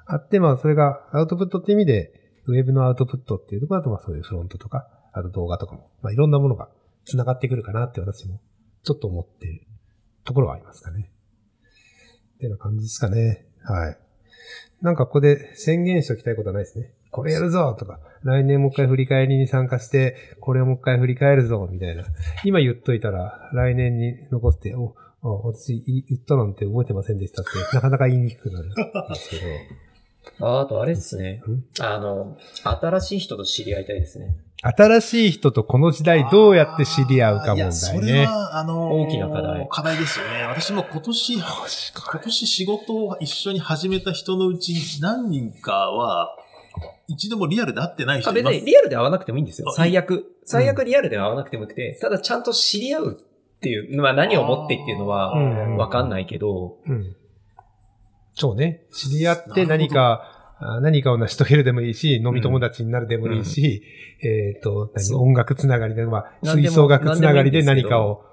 [0.06, 2.12] あって、まあそれがアウトプットって意味で、
[2.46, 6.68] ウェブのアウトプットっていうところだとまあそういうフロントとか、あと動画とかも、まあいろんなものが
[7.04, 8.40] 繋がってくるかなって私も
[8.82, 9.62] ちょっと思ってる
[10.24, 11.10] ところはありますかね。
[12.36, 13.46] ってな感じですかね。
[13.62, 13.98] はい。
[14.82, 16.92] なんかここで宣言しておきたいことはないですね。
[17.10, 22.04] これやるぞとか、来年もう一回振り返りに参加して、これをもう一回振り返るぞみたいな。
[22.44, 28.74] 今言っといたら、来年に残って、お、あ私言ったなんて覚えてませんでしたって、なかなか言いにくくなるんで
[29.14, 29.42] すけど。
[30.40, 31.64] ああとあれですねん？
[31.80, 34.36] あの、新しい人と知り合いたいですね。
[34.62, 38.12] 新しい人とこの時代どうやって知り合うか問題ね。
[38.12, 40.42] れは、あのー大きな課題課題ですよね。
[40.44, 41.42] 私も今年、今
[42.22, 46.34] 年仕事を一緒に始めた人のうち何人かは、
[47.08, 48.54] 一度もリアルで会ってない人あいます。
[48.54, 49.68] 別にリアルで会わなくてもいいんですよ。
[49.68, 50.24] あ最悪。
[50.46, 57.16] 最悪リアルで会わなくてもよくて、ただちゃんと知り合うっていう、まあ何をもってっていうのはうんわかんないけど、うん。
[58.34, 58.86] そうね。
[58.92, 63.82] 知り合って何か、あ何かを成し遂げるでもいいし、飲み友達になるでもいいし、
[64.22, 65.22] えっ、と、何そう。
[65.22, 68.24] 音楽つながりで、まあ、吹奏楽つながりで何かを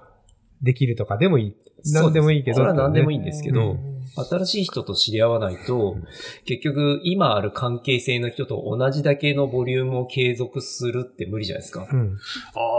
[0.62, 1.56] できるとかでもいい。
[1.92, 2.56] 何でもいいけど。
[2.56, 3.76] それは何でもいいいんですけど、
[4.14, 5.96] 新しい人と知り合わないと、
[6.44, 11.88] 結局今ある関係性の人と同じだけのボリュームを継続するって無理じゃないですか。
[11.90, 12.18] うん。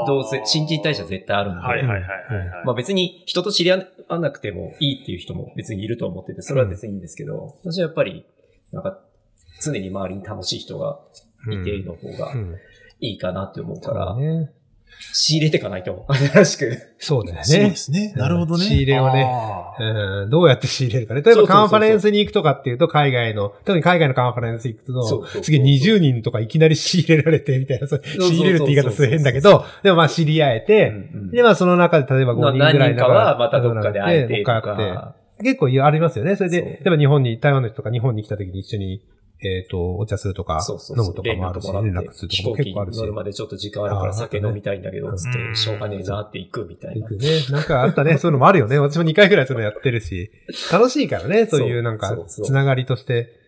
[0.08, 1.62] どうせ、新陳代謝絶対あるんで。
[1.62, 2.66] はいはいはいはいはい。
[2.66, 8.26] まあ別に人と知り合わなくてもいいっていう人も別にいると思ってて、それは別にいいんですけど、私はやっぱり、
[8.72, 9.00] なんか、
[9.62, 11.00] 常に周りに楽しい人が
[11.52, 12.56] いての方がうん。
[13.00, 14.52] いいかなって思うから、そうね。
[15.14, 16.96] 仕入れていかないと、新しく。
[16.98, 17.44] そうだよね。
[17.44, 18.14] そうですね。
[18.16, 18.64] なるほどね。
[18.64, 19.28] 仕入れをね
[19.80, 21.22] うんどうやって仕入れるかね。
[21.22, 35.16] 例えばカンファレンスに行くとかっていうと、海外の、特に海外のカンファレンス行くと、次20人とかいきなり仕入れられて、みたいな、仕入れるって言い方する変だけど、でもまあ知り合えて、うんうんで、まあその中で例えば5人ぐらい何人かはまたどっかで会えてとか。
[35.42, 36.36] 結構ありますよね。
[36.36, 39.02] それで、例えば日本に、台湾の人とか日本に来た時に一緒に、
[39.44, 42.98] えっ、と、お茶するとか、そうそうそう飲むとかもあるし、連絡するとか結構あるし。
[42.98, 47.02] 乗るまでちょっと時間あるから酒飲みたいんだけど、つっうんて、しょうがねえなって行くみたいな。
[47.02, 47.28] 行くね。
[47.50, 48.18] なんかあったね。
[48.20, 48.80] そういうのもあるよね。
[48.80, 50.32] 私も2回くらいそういうのやってるし。
[50.72, 51.46] 楽しいからね。
[51.46, 53.44] そういうなんかつながりとして。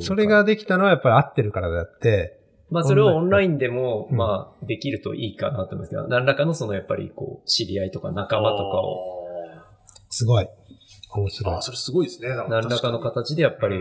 [0.00, 2.38] それができたのはやっぱり合ってるからであって、
[2.70, 9.18] まあそれをオンラインでも、うんまあできるといいかなと思うんですけど、何らかのそのやっぱりこう、知り合いとか仲間とかを、
[10.08, 10.48] すごい。
[11.14, 11.60] 面白いあー。
[11.60, 12.28] それすごいですね。
[12.30, 13.76] なん何らかの形でやっぱり、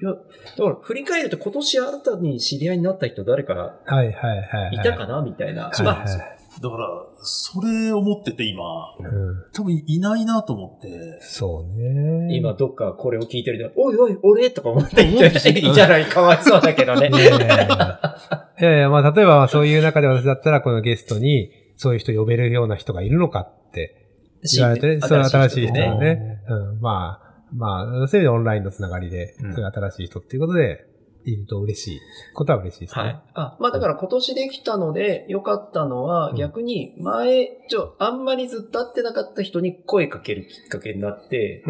[0.00, 4.76] いうんや、だから振り返ると今年新たに知り合いになった人誰かはいはいはいはい。
[4.76, 5.64] いたかなみたいな。
[5.64, 6.36] はいまあ、はい。
[6.60, 6.88] だから、
[7.20, 8.64] それを持ってて今、
[8.98, 11.18] うん多分いないなと思って。
[11.20, 12.34] そうね。
[12.34, 18.64] 今どっかこれを聞いてるで、おいおい、俺とか思っていいんじゃないいいんじゃないかわいそうだけどね い。
[18.64, 24.06] やいやまあ例えばそういう中で私だったらこのゲストにそういう人呼べるような人がいるのかって
[24.54, 25.74] 言われて、それは新しい人。
[25.74, 26.42] ね。
[26.48, 27.25] うん、まあ、
[27.56, 30.86] まあ、そういう意味でオンラインのつながりで、うん新しい人っていうことで、
[31.30, 32.00] いると嬉しい
[32.34, 33.02] ことは嬉しいですね。
[33.02, 33.22] はい。
[33.34, 41.64] あ、まあだから今年できたので良かったのは、うん逆に前、ちょ、あんまりずっと会ってなかった人に声かけるきっかけになって。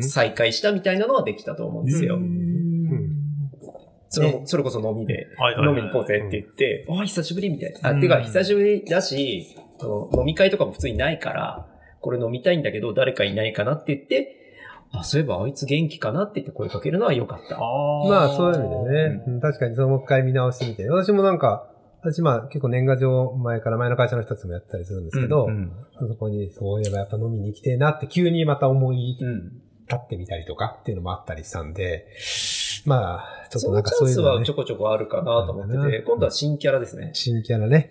[0.00, 2.16] 再会したみたいなのはできたと思うんですよ。
[2.16, 2.74] うん
[4.10, 5.26] それもそれこそ飲みで、
[5.58, 7.88] 飲みに行こうぜって言って、あ、久しぶりみたいな。
[7.88, 11.66] あ、うんてか、久しぶりだし、その飲み会とかも普通にないから、
[12.00, 14.43] これ飲みたいんだけど、誰かいないかなって言って、
[15.00, 17.56] あ、そういえばあいつ元気かなって言って声かけるのは良かった。
[17.56, 17.60] あ
[18.08, 20.88] まあ、そういう意味でね、うん確かにそのもう一回見直してみて。
[20.88, 21.68] 私もなんか、
[22.02, 25.72] 私まあ結構年賀状前から前の会社の人たちもやったりするんですけど、うん。
[25.98, 29.52] そこにそういえばやっぱ飲みに行きてえなって急にまた思いうん。
[29.86, 32.06] 立ってみたりとかっていうのもあったりしたんで、
[32.86, 37.10] まあ、ちょっそとなんかのチャンスそういうのねはちょこちょこあるかなと思ってて、うん今度は新キャラですね。
[37.12, 37.90] 新キャラね。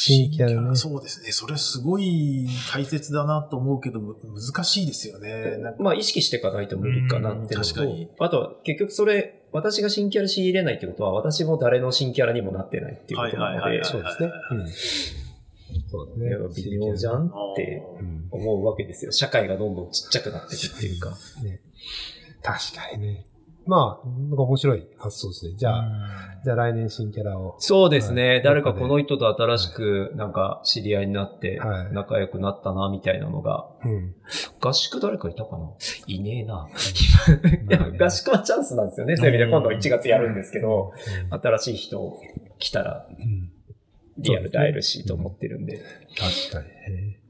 [0.00, 0.76] 新キャラね。
[0.76, 1.32] そうですね。
[1.32, 5.58] それすごい大切だなと思うけど、む難しいですよね。
[5.80, 14.30] まあ意識していかないと無理かなっていうのうん確かにと、あとは結局それ、私が新キャラ仕入れないってことは、私も誰の新キャラにもなってないっていうことなのでそうですね。
[14.52, 14.68] うん。
[15.90, 16.70] そうですね。
[16.70, 19.10] 微妙じゃんってうん思うわけですよ。
[19.10, 21.10] 社会がどんどんちっちゃくなっていくっていうか。
[21.42, 21.60] ね。
[22.40, 23.27] 確かにね。
[23.68, 25.54] まあ、なんか面白い発想ですね。
[25.58, 25.84] じゃあ、
[26.42, 27.56] じゃあ来年新キャラを。
[27.58, 28.28] そうですね。
[28.28, 34.14] はい誰かこの人と新しくなんか知り合いになってはい仲良くなったなみたいなのが、うん。
[34.58, 35.70] 合宿誰かいたかな？
[36.06, 36.66] いねえな。
[38.02, 39.16] 合宿はチャンスなんですよね。
[39.18, 40.94] そういう意味で今度1月やるんですけど、
[41.30, 42.18] うん新しい人
[42.58, 43.50] 来たらうん
[44.16, 45.82] リアルで会えるしと思ってるんで。
[46.16, 47.20] 確かにね。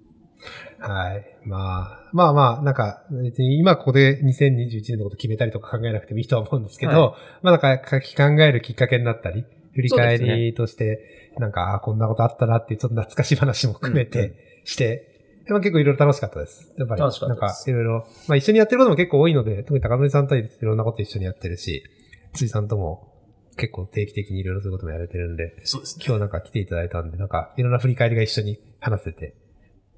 [0.80, 1.38] はい。
[1.44, 9.44] まあ、まあまあ、なんか、別に今ここで2021年のこと決めたりとか考えなくてもいいとは思うんですけど、はまあなんか書き考えるきっかけになったり、
[9.74, 16.72] 振り返りとして、なんか、あこんなことあったなっていうちょっと懐かしい話も含めうんうてして、まあ結構いろいろ楽しかったです。
[16.76, 21.82] やっぱり、楽しかったなんかいろいろ、まあ一緒にやってることも結構多いので、特に高森さんといろんなこと一緒にやってるし、
[22.34, 23.12] 辻さんとも
[23.56, 26.04] 結構定期的にいろいろそういうこともやれてるんで、そうですね。
[26.06, 29.34] 今日なんか来ていただいたんで、なんかいろんな振り返りが一緒に話せて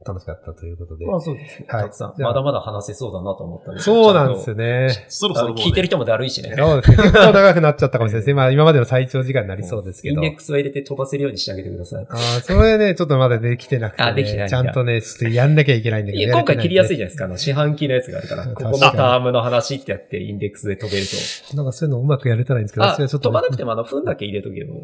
[0.07, 1.07] 楽しかったということで。
[1.07, 1.67] まあそうですね。
[1.69, 2.15] はいたくさん。
[2.23, 3.81] まだまだ話せそうだなと思ったんで。
[3.83, 5.07] そうなんですよね。
[5.09, 6.55] そろそろね聞いてる人もだるいしね。
[6.57, 6.97] そうですね。
[6.97, 8.35] 結構長くなっちゃったかもしれないですね。
[8.35, 10.15] まあ今までの最長時間になりそうですけど。
[10.15, 12.07] インデックスを入れて飛ばせるようにしてあげてください。
[12.09, 14.09] ああ、それね、ちょっとまだできてなくて、ね。
[14.09, 16.25] あできてないんちだゃんとね、ちょっとやんなきゃいけないんだけど。
[16.25, 17.25] いや今回切りやすいいじゃないですか。
[17.27, 18.47] あの、四半期のやつがあるから。
[18.47, 21.57] ここのタームの話ってやって、インデックスで飛べると。
[21.57, 24.75] なんかそういうのうまくやれたらいいんですけど、ちょっと、飛ばなくてもあの、分だけ入れとけば、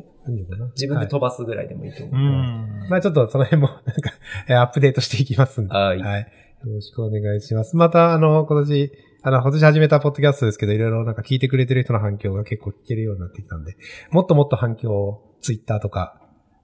[0.74, 2.16] 自分ではい飛ばすぐらいでもいいと思う。
[2.16, 2.86] うん。
[2.90, 4.12] まあちょっとその辺も、なんか、
[4.48, 5.74] えーアップデートしていきますんで。
[5.74, 6.20] はいはい。
[6.64, 7.76] よろしくお願いします。
[7.76, 8.92] また、あの、今年、
[9.22, 13.76] あの、今年始めたポッドキャストですけど、いろいろなんか聞いてくれてる人の反響が結構聞けるようになってきたんで、
[14.10, 16.20] もっともっと反響を、ツイッターとか、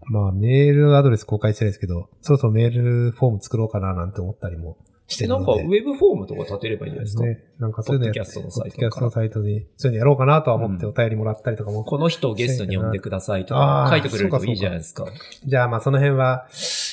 [0.06, 4.76] まあ、メールアドレス公開してないですけど、そろそろメールフォーム作ろうかななんて思ったりも
[5.12, 5.62] してるなんか、ので。
[5.64, 7.24] ウェブフォームとか立てればいいんじゃないですか？
[7.24, 7.44] ね。
[7.58, 11.84] なんかそういうのキャストのサイトキャストのサイトに、そういうのやろうかなとは思ってうんお便りもらったりとかも。
[11.84, 15.06] この人をゲストに呼んでくださいとか書いてくれるといいじゃないですか。
[15.44, 16.46] じゃあまあその辺は、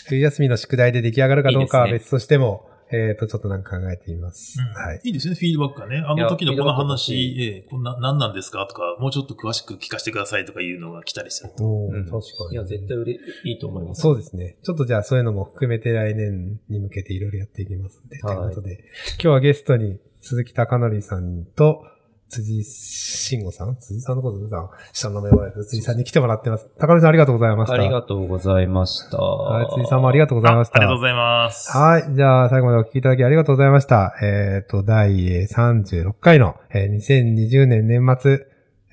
[0.08, 4.60] 冬休みの宿題で出来上がるかどうかは別としても、えっ、と、ちょっとなんか考えてみます。
[4.60, 5.02] はい。
[5.04, 6.04] いいですね、フィードバックがね。
[6.06, 8.66] あの時のこの話、ええ、こんな、何なんですか？
[8.68, 11.64] とか、もうちょっと詳しく聞かせてくださいとかいうのが来たりすると。
[11.64, 12.54] おーうん確かに。
[12.54, 14.02] いや、絶対売れ、いいと思います。
[14.02, 14.58] そうですね。
[14.64, 18.20] ちょっとじゃあそういうのも含めて来年に向けていろいろやっていきますんで。
[18.24, 18.84] はいということで、
[19.14, 21.84] 今日はゲストに鈴木貴則さんと
[22.30, 23.76] 辻慎吾さん？
[23.76, 26.68] 辻さんのこと普段下の名前覚えて辻さんに来てもらってます。
[26.80, 27.74] 貴則さんありがとうございました。
[27.74, 29.18] ありがとうございました。
[29.18, 30.76] はい、辻さんもありがとうございました。
[30.76, 31.78] あありがとうございます。
[31.78, 32.16] はい。
[32.16, 34.16] じゃあ、最後までお聞きいただきありがとうございました。
[34.22, 38.46] えっ、と、第えー36回の、えー2020年年末、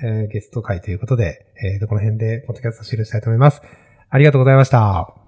[0.02, 3.62] えーゲスト会ということで、えーと、この辺で、ポッドキャストを終了したいと思います。
[4.08, 5.25] ありがとうございました。